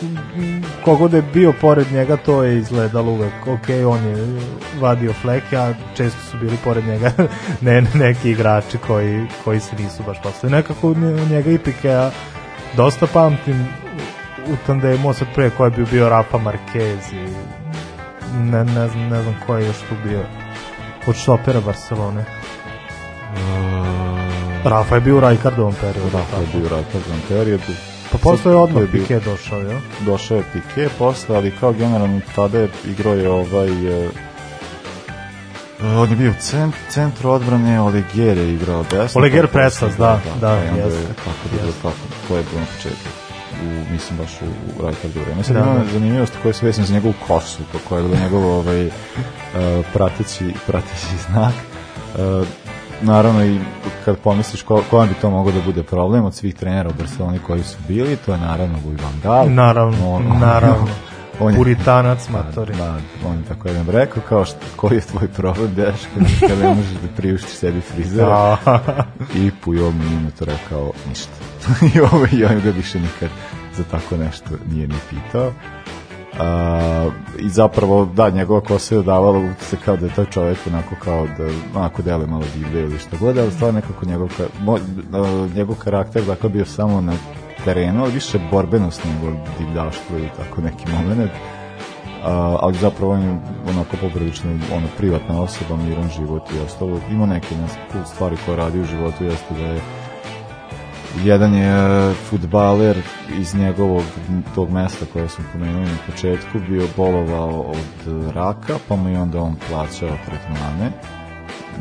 kogod 0.85 1.12
je 1.12 1.22
bio 1.22 1.53
pored 1.61 1.93
njega, 1.93 2.16
to 2.16 2.43
je 2.43 2.59
izgledalo 2.59 3.12
uvek. 3.12 3.47
Ok, 3.47 3.68
on 3.89 4.05
je 4.05 4.41
vadio 4.80 5.12
fleke, 5.12 5.57
a 5.57 5.74
često 5.97 6.18
su 6.30 6.39
bili 6.39 6.57
pored 6.64 6.85
njega 6.87 7.12
ne, 7.61 7.83
neki 7.95 8.30
igrači 8.30 8.78
koji, 8.78 9.26
koji 9.45 9.61
se 9.61 9.76
nisu 9.76 10.03
baš 10.03 10.22
postavili. 10.22 10.57
Nekako 10.57 10.95
nje- 10.95 11.26
njega 11.30 11.51
i 11.51 11.59
Pikea 11.59 12.11
dosta 12.76 13.07
pamtim 13.07 13.66
u 14.47 14.57
tandemu 14.66 15.12
sad 15.12 15.28
pre 15.35 15.51
ko 15.51 15.64
je 15.64 15.70
bio, 15.91 16.09
Rafa 16.09 16.39
Marquez 16.39 17.12
i 17.12 17.33
ne, 18.39 18.64
ne, 18.64 18.89
znam, 18.89 19.09
ne 19.09 19.22
znam 19.22 19.35
ko 19.47 19.57
je 19.57 19.66
još 19.66 19.76
tu 19.78 19.95
bio 20.05 20.20
od 21.07 21.16
štopera 21.16 21.61
Barcelone. 21.61 22.24
Rafa 24.64 24.95
je 24.95 25.01
bio 25.01 25.16
u 25.16 25.20
Rajkardovom 25.20 25.74
periodu. 25.80 26.11
Rafa 26.18 26.37
je 26.37 26.47
bio 26.55 26.66
u 26.66 26.68
Rajkardovom 26.68 27.20
periodu. 27.28 27.91
Pa 28.13 28.19
posle 28.19 28.53
je 28.53 28.57
odmah 28.57 28.83
Pique 28.93 29.21
došao, 29.21 29.59
jel? 29.61 29.79
Došao 30.01 30.37
je 30.37 30.45
Pique 30.53 30.89
posle, 30.99 31.37
ali 31.37 31.53
kao 31.61 31.73
generalno 31.73 32.21
tada 32.35 32.59
je 32.59 32.69
igrao 32.87 33.15
je 33.15 33.31
ovaj... 33.31 34.05
e, 34.05 34.09
On 35.83 36.11
je 36.11 36.17
bio 36.17 36.31
u 36.31 36.35
cent, 36.41 36.75
centru 36.89 37.31
odbrane, 37.31 37.81
Olegier 37.81 38.39
je 38.39 38.55
igrao 38.55 38.85
desno. 38.91 39.19
Olegier 39.21 39.47
pa 39.47 39.53
Presas, 39.53 39.97
da, 39.97 40.21
da, 40.41 40.53
je 40.53 40.67
jeste, 40.67 41.15
Tako 41.25 41.49
da 41.51 41.57
je 41.57 41.63
bilo 41.63 41.73
tako, 41.83 41.97
to 42.29 42.37
je 42.37 42.43
bilo 42.43 42.61
na 42.61 42.67
početku. 42.77 43.09
U, 43.63 43.93
mislim 43.93 44.19
baš 44.19 44.31
u, 44.43 44.45
u 44.79 44.85
Rajkardu 44.85 45.21
vreme. 45.21 45.45
Sad 45.45 45.57
Da, 45.57 45.63
ima 45.63 45.75
da. 45.75 45.85
zanimljivost 45.93 46.33
koja 46.43 46.55
se 46.55 46.67
vezana 46.67 46.87
za 46.87 46.95
njegovu 46.95 47.15
kosu, 47.27 47.59
koja 47.89 47.99
je 47.99 48.09
bila 48.09 48.21
njegov 48.21 48.45
ovaj, 48.47 48.87
uh, 48.87 48.93
prateći, 49.93 50.55
prateći 50.67 51.17
znak. 51.29 51.55
Uh, 52.15 52.47
naravno 53.03 53.45
i 53.45 53.59
kad 54.05 54.17
pomisliš 54.19 54.63
ko, 54.63 54.83
kojem 54.91 55.09
bi 55.09 55.15
to 55.15 55.31
mogao 55.31 55.53
da 55.53 55.61
bude 55.61 55.83
problem 55.83 56.25
od 56.25 56.35
svih 56.35 56.55
trenera 56.55 56.91
u 56.91 56.99
Barceloni 56.99 57.39
koji 57.39 57.63
su 57.63 57.77
bili, 57.89 58.17
to 58.17 58.33
je 58.33 58.39
naravno 58.39 58.79
Louis 58.85 59.01
van 59.03 59.13
Gaal. 59.23 59.51
Naravno, 59.51 60.15
On- 60.15 60.27
on- 60.33 60.39
naravno. 60.39 60.87
on 61.41 61.53
je- 61.53 61.57
Puritanac 61.57 62.29
matori. 62.29 62.75
Da, 62.77 62.97
on 63.29 63.37
je 63.37 63.45
tako 63.49 63.69
jedan 63.69 63.87
rekao, 63.87 64.23
kao 64.29 64.45
što, 64.45 64.57
koji 64.77 64.95
je 64.95 65.01
tvoj 65.01 65.29
problem, 65.29 65.75
deška, 65.75 66.09
kada 66.41 66.63
ne 66.63 66.75
možeš 66.75 66.93
da 66.93 67.09
priuštiš 67.17 67.51
sebi 67.53 67.81
frizera. 67.81 68.57
Da. 68.65 69.05
I 69.35 69.51
Pujol 69.65 69.93
nije 69.93 70.21
na 70.21 70.31
to 70.31 70.45
rekao 70.45 70.93
ništa. 71.09 71.33
I 71.95 72.01
ovo 72.01 72.27
i 72.33 72.45
on 72.45 72.61
ga 72.65 72.71
više 72.71 73.01
nikad 73.01 73.29
za 73.77 73.83
tako 73.91 74.17
nešto 74.17 74.51
nije 74.73 74.89
ni 74.89 74.95
pitao. 75.11 75.53
A, 76.41 77.11
I 77.39 77.49
zapravo, 77.49 78.05
da, 78.05 78.30
njegova 78.30 78.61
kosa 78.61 78.95
je 78.95 79.03
davala 79.03 79.39
utisak 79.39 79.78
kao 79.85 79.97
da 79.97 80.07
je 80.07 80.14
taj 80.14 80.24
čovjek 80.24 80.59
onako 80.66 80.95
kao 81.05 81.26
da 81.39 81.78
onako 81.78 82.03
dele 82.03 82.26
malo 82.26 82.45
divlje 82.55 82.83
ili 82.83 82.99
što 82.99 83.16
god, 83.20 83.39
ali 83.39 83.51
stvarno 83.51 83.80
nekako 83.80 84.07
njegov, 84.07 84.28
ka, 84.37 84.45
njegov 85.55 85.76
karakter 85.76 86.22
dakle 86.22 86.49
bio 86.49 86.64
samo 86.64 87.01
na 87.01 87.12
terenu, 87.64 88.03
ali 88.03 88.12
više 88.12 88.39
borbenost 88.51 89.05
nego 89.05 89.37
divljaštvo 89.59 90.18
ili 90.18 90.28
tako 90.37 90.61
neki 90.61 90.85
moment. 90.91 91.30
A, 92.24 92.57
ali 92.61 92.74
zapravo 92.74 93.12
on 93.12 93.22
je 93.22 93.41
onako 93.70 93.97
poprilično 94.01 94.51
ono, 94.51 94.87
privatna 94.99 95.41
osoba, 95.41 95.76
miran 95.76 96.09
život 96.09 96.43
i 96.53 96.64
ostalo. 96.66 97.01
Ima 97.11 97.26
neke 97.26 97.55
cool 97.93 98.05
stvari 98.05 98.37
koje 98.47 98.57
radi 98.57 98.80
u 98.80 98.85
životu, 98.85 99.24
jeste 99.24 99.55
da 99.55 99.66
je 99.66 99.80
jedan 101.25 101.55
je 101.55 102.15
futbaler 102.15 102.97
iz 103.41 103.55
njegovog 103.55 104.03
tog 104.55 104.71
mesta 104.71 105.07
koje 105.13 105.29
sam 105.29 105.45
pomenuo 105.53 105.83
na 105.83 105.97
početku 106.07 106.59
bio 106.69 106.87
bolovao 106.97 107.61
od 107.61 108.33
raka 108.35 108.79
pa 108.89 108.97
mu 108.97 109.09
je 109.09 109.21
onda 109.21 109.41
on 109.41 109.57
plaćao 109.69 110.17
tretmane 110.27 110.91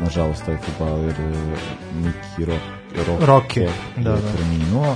nažalost 0.00 0.44
taj 0.46 0.56
futbaler 0.56 1.14
eh, 1.20 1.56
Miki 1.94 2.44
Ro, 2.44 2.56
Ro, 3.06 3.26
Roke, 3.26 3.68
da, 3.96 4.10
da. 4.10 4.18
preminuo 4.34 4.94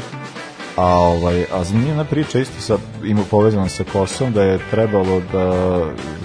a 0.76 0.86
ovaj 0.86 1.44
a 1.52 1.64
zanimljiva 1.64 2.04
priča 2.04 2.38
isto 2.38 2.60
sa 2.60 2.78
ima 3.04 3.22
povezano 3.30 3.68
sa 3.68 3.84
Kosom 3.92 4.32
da 4.32 4.42
je 4.42 4.58
trebalo 4.70 5.20
da 5.32 5.80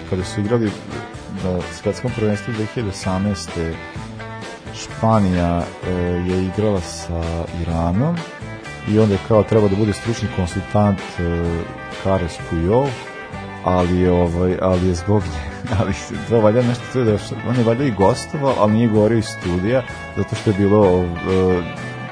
kada 0.09 0.23
su 0.23 0.41
igrali 0.41 0.71
na 1.43 1.59
svetskom 1.81 2.11
prvenstvu 2.15 2.53
2018. 2.75 3.73
Španija 4.75 5.57
e, 5.83 5.91
je 6.27 6.45
igrala 6.45 6.81
sa 6.81 7.23
Iranom 7.61 8.15
i 8.87 8.99
onda 8.99 9.13
je 9.13 9.19
kao 9.27 9.43
treba 9.43 9.67
da 9.67 9.75
bude 9.75 9.93
stručni 9.93 10.27
konsultant 10.35 10.99
e, 10.99 11.23
Kares 12.03 12.37
Pujol, 12.49 12.85
ali 13.63 13.99
je, 13.99 14.11
ovaj, 14.11 14.57
ali 14.61 14.87
je 14.87 14.95
zbog 14.95 15.23
nje, 15.23 15.41
ali 15.79 15.93
se- 15.93 16.13
to 16.29 16.39
valjda 16.39 16.61
nešto 16.61 16.83
to 16.93 16.99
je 16.99 17.05
da 17.05 17.11
je, 17.11 17.17
on 17.49 17.55
je 17.55 17.63
valjda 17.63 17.83
i 17.83 17.91
gostovao, 17.91 18.53
ali 18.59 18.73
nije 18.73 18.87
govorio 18.87 19.17
iz 19.17 19.25
studija, 19.27 19.83
zato 20.17 20.35
što 20.35 20.49
je 20.49 20.55
bilo 20.55 20.85
e, 20.95 21.61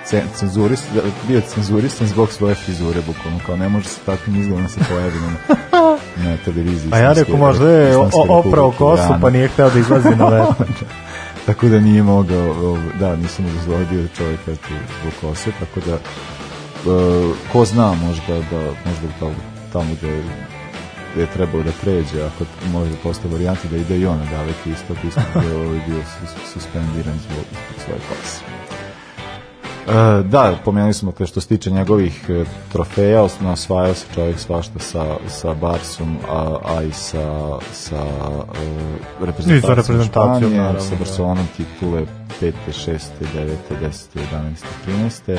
ce- 0.05 0.23
cenzurist, 0.35 0.83
bio 1.27 1.41
cenzurisan 1.43 2.07
zbog 2.07 2.31
svoje 2.31 2.55
frizure, 2.55 3.01
bukvalno, 3.01 3.39
kao 3.45 3.55
ne 3.57 3.69
može 3.69 3.87
se 3.87 3.99
takvim 4.05 4.35
izgledom 4.35 4.63
da 4.63 4.69
se 4.69 4.79
pojavi 4.89 5.13
na, 5.15 5.55
na 6.23 6.37
televiziji. 6.37 6.91
A 6.93 6.97
ja 6.97 7.13
rekao 7.13 7.37
možda 7.37 7.69
je 7.69 7.97
oprao 8.29 8.71
kosu 8.71 9.03
pa 9.21 9.29
nije 9.29 9.47
hteo 9.47 9.69
da 9.69 9.79
izlazi 9.79 10.09
na 10.09 10.25
vet. 10.29 10.47
Tako 11.49 11.67
da 11.67 11.79
nije 11.79 12.03
mogao, 12.03 12.51
ovaj, 12.51 12.83
da, 12.99 13.15
nisam 13.15 13.45
mu 13.45 13.51
dozvolio 13.51 13.87
bio 13.91 14.07
čovjek 14.17 14.39
eto, 14.47 14.67
zbog 15.01 15.13
kose, 15.21 15.51
tako 15.59 15.79
da 15.85 15.93
e, 15.93 15.99
ko 17.51 17.65
zna 17.65 17.93
možda 17.93 18.33
da 18.51 18.59
možda 18.85 19.07
tamo, 19.19 19.35
tamo 19.73 19.95
gde 20.01 20.23
gde 21.13 21.21
je 21.21 21.27
trebao 21.33 21.63
da 21.63 21.71
pređe, 21.81 22.23
ako 22.23 22.45
možda 22.71 22.95
postoje 23.03 23.31
varijante 23.31 23.67
da 23.67 23.77
ide 23.77 23.97
i 23.97 24.05
on 24.05 24.17
na 24.17 24.25
daleki 24.25 24.69
istok, 24.69 24.97
isto 25.07 25.39
je 25.39 25.55
ovaj 25.55 25.79
bio 25.87 25.97
sus- 25.99 26.53
suspendiran 26.53 27.19
zbog 27.19 27.45
svoje 27.85 27.99
kose. 27.99 28.48
E, 29.89 30.23
da, 30.23 30.53
pomenuli 30.65 30.93
smo 30.93 31.11
te 31.11 31.25
što 31.25 31.41
se 31.41 31.47
tiče 31.47 31.71
njegovih 31.71 32.25
e, 32.29 32.43
trofeja, 32.71 33.21
os- 33.21 33.43
osvajao 33.43 33.93
se 33.93 34.05
čovjek 34.15 34.39
svašta 34.39 34.79
sa, 34.79 35.05
sa 35.29 35.53
Barsom, 35.53 36.17
a, 36.29 36.45
a 36.67 36.83
i 36.83 36.91
sa, 36.91 37.17
sa 37.73 37.95
e, 37.95 37.99
reprezentacijom, 39.21 39.75
reprezentacijom, 39.75 40.39
Španije, 40.39 40.57
naravno, 40.57 40.79
sa 40.79 40.89
da. 40.89 40.95
Barcelonom 40.95 41.47
titule 41.57 42.01
5. 42.41 42.51
6. 42.69 42.97
9. 43.35 43.55
10. 43.81 44.17
11. 44.33 44.63
13. 45.27 45.37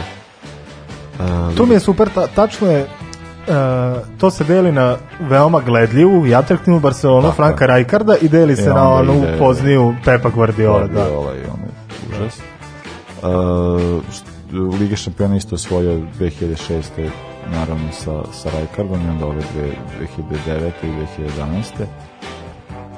E, 1.53 1.57
Tu 1.57 1.67
mi 1.67 1.75
je 1.75 1.81
super, 1.81 2.09
ta, 2.09 2.27
tačno 2.27 2.67
je, 2.69 2.81
e, 2.81 2.87
to 4.19 4.31
se 4.31 4.45
deli 4.45 4.73
na 4.73 4.97
veoma 5.21 5.61
gledljivu 5.61 6.27
i 6.27 6.35
atraktivnu 6.35 6.81
Barcelonu 6.81 7.23
Tako 7.23 7.35
Franka. 7.35 7.67
Rajkarda 7.67 8.17
i 8.17 8.29
deli 8.29 8.57
se 8.57 8.63
E, 8.63 8.75
na 8.75 8.91
onu 8.91 9.15
ide- 9.15 9.39
pozniju 9.39 9.95
Pepa 10.05 10.29
Guardiola. 10.31 10.81
Da. 10.81 10.87
Guardiola 10.87 11.33
i 11.33 11.45
on 11.45 11.61
je 11.61 11.71
užas. 12.17 12.39
Uh, 13.23 14.03
Liga 14.53 14.97
šampiona 14.97 15.37
isto 15.37 15.55
osvojio 15.55 16.01
2006. 16.19 16.83
naravno 17.53 17.93
sa, 17.93 18.23
sa 18.33 18.51
Rijkaardom 18.59 19.07
i 19.07 19.11
onda 19.11 19.27
ove 19.27 19.43
dve, 19.55 19.71
2009. 20.47 20.71
i 20.83 20.87
2011. 21.23 21.87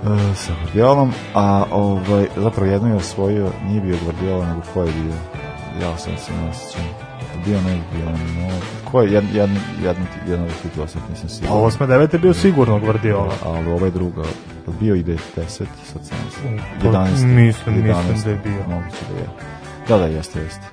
Uh, 0.03 0.37
sa 0.37 0.53
Guardiolom, 0.63 1.13
a 1.35 1.65
ovaj, 1.71 2.27
zapravo 2.37 2.71
jedno 2.73 2.89
je 2.89 2.95
osvojio, 2.95 3.51
nije 3.69 3.81
bio 3.81 3.97
Guardiola, 4.05 4.47
nego 4.47 4.61
ko 4.75 4.83
je 4.83 4.93
bio? 4.93 5.13
Ja 5.83 5.99
sam 5.99 6.13
se 6.17 6.33
ne 6.33 6.53
sjećam. 6.55 6.85
Bio 7.45 7.61
ne 7.61 7.81
bio, 7.93 8.05
no, 8.11 8.49
ko 8.91 9.03
je, 9.03 9.13
jed, 9.13 9.25
jed, 9.35 9.51
jedno, 9.85 10.05
jedno 10.29 10.47
od 10.47 10.53
titula, 10.63 10.87
sad 10.89 11.03
nisam 11.11 11.27
A 11.27 11.29
siguran. 11.29 11.57
8. 11.59 11.87
9. 11.87 12.13
je 12.13 12.19
bio 12.19 12.35
sigurno 12.35 12.79
Guardiola. 12.81 13.35
Ali 13.45 13.73
ovo 13.73 13.85
je 13.85 13.91
druga, 13.91 14.23
bio 14.81 14.95
i 14.95 15.05
10, 15.05 15.19
sad 15.47 15.67
sam 16.03 16.19
Pa, 16.83 16.89
11. 16.89 17.11
mislim- 17.11 17.35
mislim 17.37 17.75
11. 17.77 18.25
da 18.25 18.31
je 18.31 18.37
bio. 18.37 18.63
Moguće 18.69 18.97
da 19.13 19.19
je. 19.19 19.27
Da, 19.89 19.99
da, 19.99 20.07
jeste, 20.07 20.41
jeste. 20.41 20.67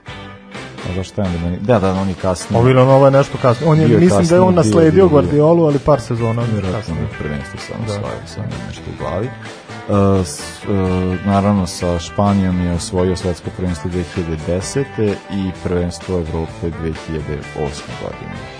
A 0.90 0.96
zašto 0.96 1.22
je 1.22 1.28
onda 1.28 1.40
meni? 1.40 1.58
Da, 1.62 1.80
da, 1.80 1.94
on 1.94 2.10
je 2.10 2.16
kasnije. 2.22 2.62
Ono, 2.62 2.94
ovo 2.94 3.06
je 3.06 3.12
nešto 3.12 3.38
kasnije. 3.42 3.72
On 3.72 3.80
je, 3.80 3.82
je 3.82 3.88
mislim 3.88 4.10
da 4.10 4.16
je 4.16 4.20
kasnije, 4.20 4.42
on 4.42 4.54
nasledio 4.56 4.92
bio, 4.92 5.08
bio. 5.08 5.08
Guardiolu, 5.10 5.66
ali 5.66 5.80
par 5.80 6.02
sezona 6.02 6.42
Vjerojatno 6.52 6.80
kasnije. 6.80 7.02
na 7.02 7.08
prvenstvu 7.20 7.60
samo 7.68 7.84
Da. 7.88 7.94
osvajao, 7.94 8.28
sam 8.28 8.44
nešto 8.68 8.84
u 8.96 8.98
glavi. 9.04 9.30
Uh, 9.90 10.26
s, 10.26 10.40
uh, 10.64 11.26
naravno 11.26 11.68
sa 11.68 12.00
Španijom 12.00 12.62
je 12.66 12.74
osvojio 12.74 13.16
svetsko 13.16 13.50
prvenstvo 13.58 13.92
2010. 13.92 14.86
i 15.32 15.52
prvenstvo 15.64 16.16
Evrope 16.20 16.62
2008. 16.62 16.72
godine. 18.02 18.59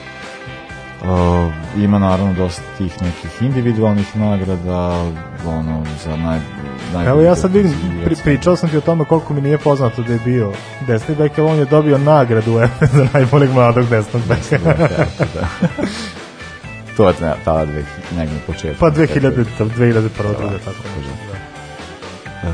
Uh, 1.02 1.54
ima 1.78 2.00
naravno 2.00 2.34
dosta 2.34 2.62
tih 2.78 3.02
nekih 3.02 3.42
individualnih 3.42 4.16
nagrada, 4.18 4.90
ono, 5.46 5.84
za 6.04 6.16
naj, 6.18 6.40
najbolji 6.94 7.08
Evo 7.10 7.22
ja 7.22 7.36
sad 7.36 7.54
vidim, 7.54 7.74
pri, 8.06 8.16
pričao 8.24 8.56
sam 8.56 8.70
ti 8.70 8.78
o 8.78 8.82
tome 8.82 9.06
koliko 9.06 9.34
mi 9.34 9.42
nije 9.42 9.58
poznato 9.58 10.02
da 10.04 10.14
je 10.14 10.20
bio 10.26 10.52
desni 10.88 11.16
bek, 11.16 11.40
ali 11.40 11.48
on 11.48 11.58
je 11.60 11.66
dobio 11.66 11.98
nagradu 11.98 12.52
za 12.94 13.08
najboljeg 13.14 13.52
mladog 13.52 13.86
desnog 13.90 14.22
beka. 14.28 14.64
da. 15.34 15.48
to 16.98 17.08
je 17.08 17.14
ne, 17.22 17.34
tada 17.46 17.66
dve, 17.66 17.84
negdje 18.18 18.36
na 18.36 18.42
početku. 18.48 18.80
pa 18.80 18.92
2000, 18.92 19.46
2001. 19.60 20.02
druga, 20.14 20.58
tako. 20.66 20.84
E, 22.44 22.52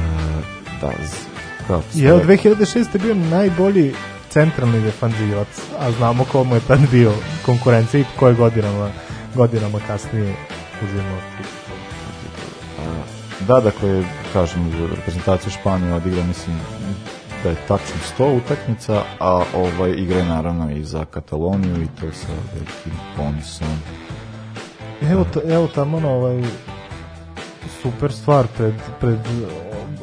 da, 0.82 0.92
z- 1.06 1.26
kao 1.68 1.82
I 1.96 2.04
evo 2.04 2.20
2006. 2.20 2.86
je 2.94 3.00
bio 3.00 3.16
najbolji 3.16 3.94
centralni 4.36 4.82
defanzivac, 4.82 5.48
a 5.80 5.92
znamo 5.92 6.26
ko 6.32 6.44
mu 6.44 6.56
je 6.56 6.62
tad 6.68 6.80
bio 6.92 7.12
konkurencija 7.46 8.02
i 8.02 8.06
koje 8.20 8.34
godinama, 8.34 8.90
godinama 9.36 9.80
kasnije 9.88 10.36
uzimao. 10.84 11.20
Da, 13.48 13.60
dakle, 13.60 14.04
kažem, 14.34 14.72
za 14.72 14.96
reprezentaciju 14.96 15.52
Španije 15.52 15.94
odigra, 15.94 16.24
mislim, 16.24 16.60
da 17.44 17.50
je 17.50 17.56
tačno 17.68 17.96
100 18.18 18.38
utakmica, 18.38 19.04
a 19.20 19.44
ovaj 19.56 19.92
igra 19.92 20.18
je 20.18 20.26
naravno 20.26 20.72
i 20.72 20.84
za 20.84 21.06
Kataloniju 21.06 21.82
i 21.84 21.88
to 22.00 22.12
sa 22.12 22.34
velikim 22.54 22.94
ponosom. 23.18 23.78
Evo, 25.12 25.26
ta, 25.34 25.40
evo 25.48 25.68
tamo 25.68 26.00
na 26.00 26.10
ovaj 26.10 26.44
super 27.82 28.12
stvar 28.12 28.48
pred, 28.58 28.74
pred 29.00 29.20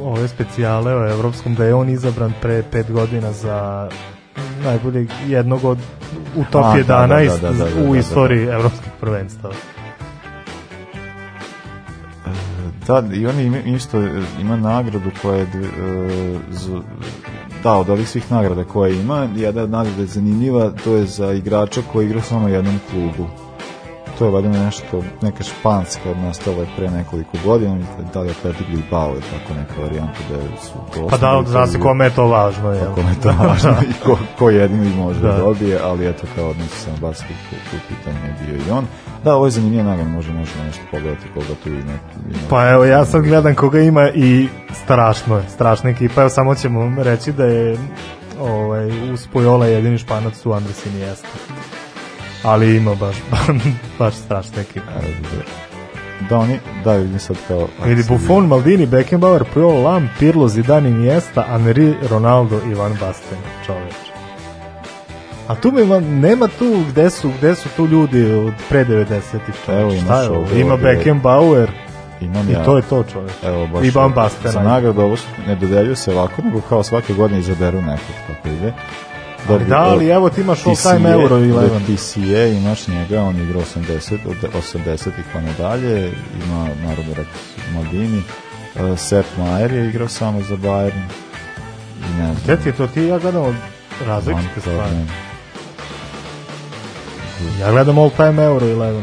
ove 0.01 0.29
specijale 0.29 0.95
o 0.95 1.11
evropskom 1.11 1.55
da 1.55 1.65
je 1.65 1.75
on 1.75 1.89
izabran 1.89 2.33
pre 2.43 2.63
pet 2.71 2.93
godina 2.93 3.33
za 3.33 3.89
najboljeg 4.65 5.09
jednog 5.27 5.65
od 5.65 5.79
u 6.37 6.45
top 6.51 6.65
A, 6.65 6.77
da, 6.77 6.83
da, 6.83 7.15
11 7.15 7.41
da, 7.41 7.51
da, 7.51 7.65
da, 7.65 7.65
da, 7.65 7.89
u 7.89 7.93
da. 7.93 7.99
istoriji 7.99 8.45
evropskih 8.47 8.93
prvenstava. 9.01 9.55
Da, 12.87 13.03
i 13.13 13.27
on 13.27 13.41
ima, 13.41 13.59
isto 13.59 14.03
ima 14.41 14.57
nagradu 14.57 15.11
koja 15.23 15.37
je 15.37 15.43
e, 15.43 15.49
z- 16.51 16.81
da, 17.63 17.73
od 17.73 17.91
ovih 17.91 18.09
svih 18.09 18.33
nagrada 18.33 18.65
koje 18.65 19.01
ima, 19.01 19.29
jedna 19.37 19.67
nagrada 19.67 20.01
je 20.01 20.07
zanimljiva, 20.07 20.71
to 20.85 20.95
je 20.95 21.07
za 21.07 21.33
igrača 21.33 21.81
koji 21.93 22.07
igra 22.07 22.21
samo 22.21 22.47
u 22.47 22.49
jednom 22.49 22.81
klubu. 22.91 23.29
To 24.19 24.25
je 24.25 24.31
valjda 24.31 24.49
nešto, 24.49 25.03
neka 25.23 25.45
španska 25.45 26.15
nastala 26.15 26.57
je 26.57 26.67
pre 26.77 26.91
nekoliko 26.91 27.39
godina, 27.45 27.79
da 28.15 28.21
li 28.21 28.29
je 28.29 28.35
Atletic 28.39 28.67
Bilbao 28.67 29.15
je 29.15 29.21
tako 29.21 29.55
neka 29.61 29.83
varijanta 29.83 30.19
da 30.31 30.57
su 30.63 30.73
to 30.95 31.09
Pa 31.09 31.17
da, 31.17 31.43
zna 31.47 31.67
se 31.67 31.81
kome 31.81 32.05
je 32.05 32.15
to 32.15 32.27
važno. 32.27 32.73
Jel? 32.73 32.87
Pa 32.87 32.95
kome 32.95 33.09
je 33.11 33.21
to 33.21 33.29
važno 33.49 33.77
i 33.91 34.05
ko, 34.05 34.19
ko 34.39 34.51
jedino 34.51 34.85
i 34.85 34.95
može 34.97 35.21
da. 35.21 35.33
Da. 35.33 35.39
dobije, 35.39 35.79
ali 35.85 36.09
eto 36.09 36.27
kao 36.37 36.51
odnosi 36.51 36.81
sam 36.81 36.95
basket 37.01 37.37
u, 37.53 37.77
u 37.77 37.81
pitanju 37.89 38.19
je 38.27 38.37
bio 38.47 38.57
i 38.57 38.71
on. 38.71 38.87
Da, 39.25 39.35
ovo 39.35 39.45
je 39.45 39.51
zanimljiva 39.51 39.83
nagrada, 39.83 40.11
može, 40.11 40.33
možemo 40.33 40.65
nešto 40.65 40.83
pogledati 40.91 41.29
koga 41.35 41.55
tu 41.65 41.69
ima. 41.69 41.81
ima 41.83 42.49
Pa 42.51 42.69
evo, 42.69 42.85
ja 42.85 43.05
sad 43.05 43.23
gledam 43.23 43.55
koga 43.55 43.81
ima 43.81 44.11
i 44.15 44.49
strašno 44.85 45.37
je, 45.37 45.49
strašna 45.49 45.91
ekipa. 45.91 46.21
Evo, 46.21 46.31
samo 46.31 46.55
ćemo 46.55 47.03
reći 47.03 47.33
da 47.33 47.45
je 47.45 47.79
ovaj, 48.41 49.13
uz 49.13 49.27
Pojola 49.33 49.67
jedini 49.67 49.99
španac 49.99 50.47
u 50.47 50.53
Andres 50.53 50.87
Iniesta. 50.87 51.29
Ali 52.43 52.77
ima 52.77 52.95
baš, 52.95 53.17
baš 53.99 54.15
strašna 54.15 54.61
ekipa. 54.61 54.87
Da, 56.29 56.39
oni, 56.39 56.59
da, 56.85 56.97
vidim 56.97 57.19
sad 57.19 57.37
kao... 57.49 57.69
Vidi 57.85 58.03
Buffon, 58.09 58.47
Maldini, 58.47 58.87
Beckenbauer, 58.87 59.45
Puyol, 59.55 59.83
Lam, 59.83 60.11
Pirlo, 60.19 60.49
Zidane, 60.49 60.89
Iniesta, 60.91 61.47
Henry, 61.51 61.95
Ronaldo 62.11 62.61
i 62.71 62.75
Van 62.75 62.97
Basten, 63.01 63.39
čoveč. 63.67 63.95
A 65.49 65.55
tu 65.55 65.73
mi 65.73 66.01
nema 66.01 66.49
tu 66.59 66.85
gde 66.91 67.11
su, 67.11 67.31
gde 67.39 67.55
su 67.55 67.69
tu 67.77 67.87
ljudi 67.87 68.33
od 68.33 68.53
pre 68.69 68.85
90-ih 68.85 69.55
Evo 69.69 69.91
čoveč. 69.91 70.03
imaš 70.03 70.05
Šta 70.05 70.23
je 70.23 70.29
ovo? 70.29 70.41
ovde, 70.41 70.61
Ima. 70.61 70.77
Beckenbauer 70.77 71.71
Imam 72.21 72.49
i 72.49 72.53
ja. 72.53 72.65
to 72.65 72.77
je 72.77 72.83
to 72.83 73.05
čoveč. 73.13 73.33
Evo, 73.45 73.67
baš 73.67 73.87
I 73.87 73.91
Van 73.91 74.13
Basten. 74.13 74.53
Za 74.53 74.63
nagradu 74.63 75.01
ovo 75.01 75.17
ne 75.47 75.55
dodeljuju 75.55 75.97
se 75.97 76.13
ovako, 76.13 76.43
nego 76.43 76.61
kao 76.61 76.83
svake 76.83 77.15
godine 77.15 77.41
izaberu 77.41 77.83
nekog 77.83 78.15
kako 78.27 78.49
ide. 78.49 78.73
Ali 79.49 79.65
da, 79.65 79.79
ali 79.79 80.09
evo 80.09 80.31
ti 80.31 80.41
imaš 80.41 80.67
all 80.67 80.77
time 80.77 81.11
Euro 81.11 81.37
11. 81.37 81.71
da, 81.71 81.97
TCA, 81.97 82.47
imaš 82.47 82.89
njega, 82.89 83.23
on 83.23 83.43
igra 83.43 83.61
80, 83.61 84.19
od 84.27 84.53
80-ih 84.75 85.25
pa 85.33 85.41
nadalje, 85.41 86.13
ima 86.45 86.69
naravno 86.85 87.15
Rex 87.15 87.27
Maldini, 87.75 88.23
uh, 88.75 88.99
Sepp 88.99 89.29
Maier 89.39 89.73
je 89.73 89.89
igrao 89.89 90.09
samo 90.09 90.43
za 90.43 90.57
Bayern, 90.57 91.03
i 91.99 92.19
ne 92.19 92.25
znam. 92.25 92.37
Gde 92.45 92.57
ti 92.57 92.69
je 92.69 92.73
to? 92.73 92.87
Ti 92.87 93.01
i 93.01 93.07
ja 93.07 93.19
gledamo 93.19 93.55
različite 94.07 94.61
stvari. 94.61 94.91
Ja 97.61 97.73
gledam 97.73 97.99
all 97.99 98.11
time 98.11 98.45
Euro 98.45 98.67
11. 98.67 99.03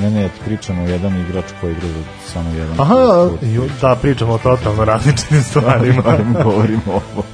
Ne, 0.00 0.10
ne, 0.10 0.28
pričamo 0.44 0.82
o 0.82 0.86
jedan 0.86 1.20
igrač 1.20 1.44
koji 1.60 1.72
igra 1.72 1.88
za 1.88 2.32
samo 2.32 2.50
jedan 2.50 2.80
Aha, 2.80 3.28
jo, 3.42 3.62
da, 3.80 3.96
pričamo 4.02 4.32
o 4.32 4.38
totalno 4.38 4.84
različitim 4.84 5.42
stvarima. 5.42 6.02
Barem 6.10 6.36
govorimo 6.44 6.82
ovo. 6.86 7.24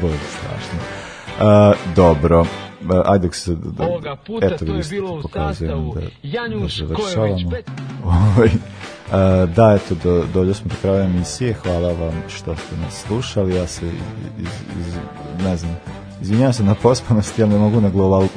Bože, 0.00 0.16
strašno. 0.38 0.87
Uh, 1.38 1.94
dobro. 1.96 2.46
Ajde 3.04 3.26
dok 3.26 3.34
se... 3.34 3.54
Da, 3.54 3.86
Ovoga 3.86 4.16
puta 4.26 4.46
eto, 4.46 4.64
to 4.64 4.74
je 4.74 4.84
bilo 4.90 5.14
u 5.14 5.22
sastavu 5.22 5.94
da, 5.94 6.00
Janjuš 6.22 6.78
da 6.78 6.94
pet- 6.94 7.70
Ovaj, 8.04 8.50
da, 9.46 9.76
eto, 9.76 9.94
do, 10.04 10.24
dođe 10.34 10.54
smo 10.54 10.68
do 10.68 10.74
kraja 10.82 11.04
emisije. 11.04 11.52
Hvala 11.52 11.92
vam 11.92 12.22
što 12.28 12.56
ste 12.56 12.76
nas 12.76 13.04
slušali. 13.06 13.54
Ja 13.54 13.66
se 13.66 13.86
iz, 14.38 14.48
iz, 14.80 14.94
ne 15.44 15.56
znam, 15.56 15.76
Izvinjavam 16.22 16.52
se 16.52 16.62
na 16.64 16.74
pospanosti, 16.74 17.42
ali 17.42 17.52
ne 17.52 17.58
mogu 17.58 17.80
na 17.80 17.90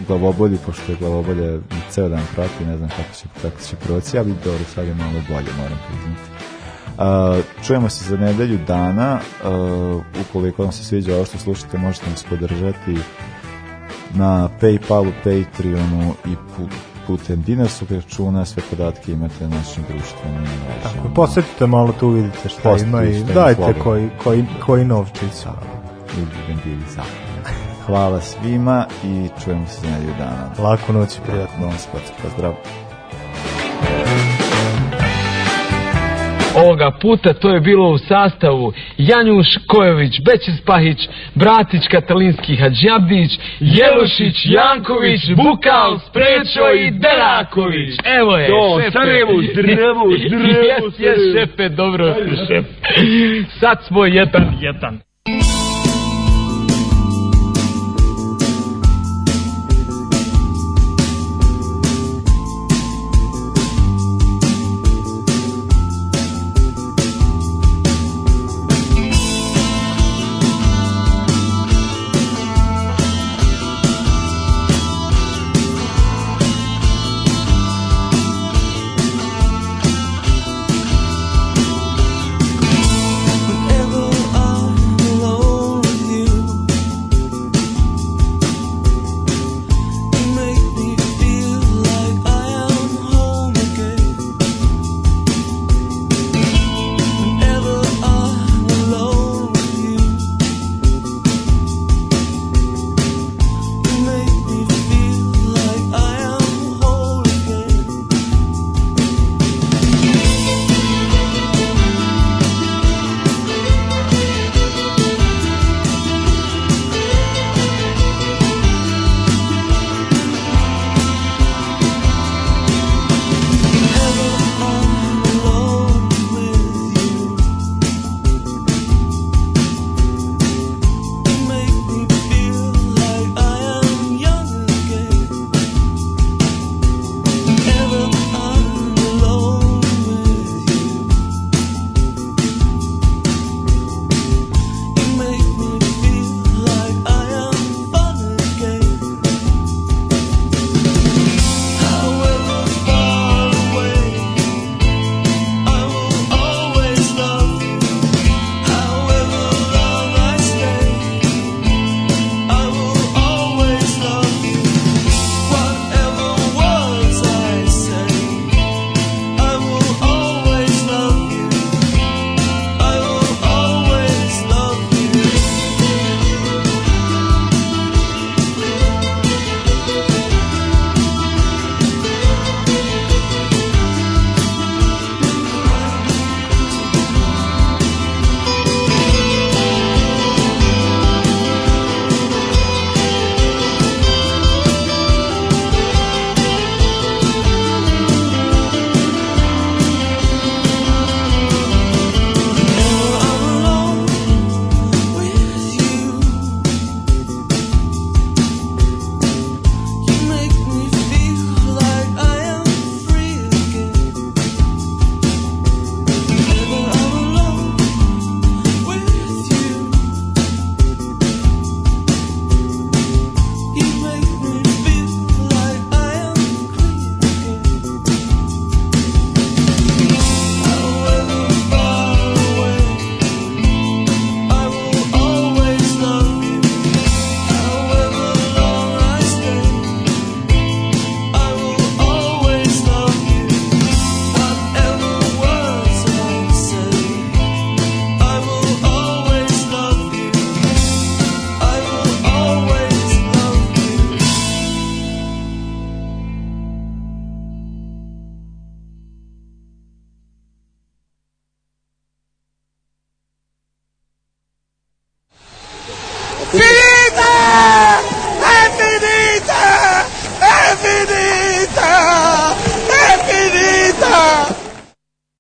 glavobolju, 0.08 0.58
pošto 0.66 0.92
je 0.92 0.98
glavobolje 0.98 1.60
ceo 1.90 2.10
dan 2.10 2.24
prati, 2.36 2.66
ne 2.66 2.78
znam 2.78 2.90
kako 2.90 3.14
će, 3.16 3.26
kako 3.42 3.62
će 3.70 3.76
proći, 3.76 4.18
ali 4.18 4.34
dobro, 4.44 4.64
sad 4.76 4.88
je 4.88 4.94
malo 4.94 5.22
bolje, 5.30 5.52
moram 5.58 5.80
priznati. 5.88 6.31
Čujemo 7.64 7.90
se 7.90 8.06
za 8.06 8.18
nedelju 8.18 8.60
dana, 8.68 9.20
uh, 9.44 10.02
ukoliko 10.22 10.64
vam 10.64 10.72
se 10.72 10.84
sviđa 10.84 11.16
ovo 11.16 11.26
što 11.26 11.38
slušate, 11.38 11.78
možete 11.78 12.10
nas 12.10 12.24
podržati 12.24 12.98
na 14.14 14.50
Paypalu, 14.62 15.12
Patreonu 15.18 16.14
i 16.26 16.30
pu- 16.30 16.68
putem 17.08 17.42
dinarskog 17.42 17.92
računa, 17.92 18.46
sve 18.46 18.64
podatke 18.70 19.12
imate 19.12 19.48
na 19.48 19.56
našim 19.56 19.84
društvenim 19.90 20.46
Tako, 20.84 20.94
mrežama. 20.96 21.14
posetite 21.16 21.68
malo 21.68 21.94
tu, 22.00 22.10
vidite 22.10 22.50
šta 22.50 22.62
Posetite 22.64 22.90
ima 22.90 23.04
i 23.04 23.18
ima 23.18 23.34
dajte 23.34 23.56
slobodno. 23.56 23.84
koji, 23.84 24.10
koji, 24.24 24.46
koji 24.66 24.86
novčić. 24.86 25.34
Zahvalni. 25.34 27.22
Hvala 27.86 28.22
svima 28.22 28.86
i 29.04 29.30
čujemo 29.44 29.68
se 29.68 29.82
za 29.82 29.90
nedelju 29.90 30.14
dana. 30.18 30.50
Laku 30.60 30.94
noć 30.94 31.16
i 31.16 31.20
prijatno. 31.28 31.72
Pozdrav. 32.24 32.54
Ovoga 36.64 36.92
puta 36.92 37.34
to 37.34 37.50
je 37.50 37.60
bilo 37.60 37.90
u 37.90 37.98
sastavu 37.98 38.74
Janjuš 38.98 39.48
Kojović, 39.68 40.22
Bećis 40.26 40.62
Pahić, 40.66 41.10
Bratić 41.36 41.88
Katalinski 41.88 42.56
Hadžabdić, 42.56 43.32
Jelušić, 43.60 44.46
Janković, 44.46 45.22
Bukal, 45.36 46.00
Sprečo 46.00 46.72
i 46.78 46.92
Deraković. 46.92 47.96
Evo 48.20 48.38
je, 48.38 48.48
To, 48.48 48.80
šefe. 48.80 48.92
Sarajevo, 48.92 49.32
zdravo, 49.52 50.10
zdravo, 50.26 50.52
Jes, 50.70 51.00
jes, 51.00 51.20
šefe, 51.34 51.70
dobro. 51.70 52.16
Sad 53.60 53.84
smo 53.88 54.06
jedan, 54.06 54.58
jedan. 54.62 55.11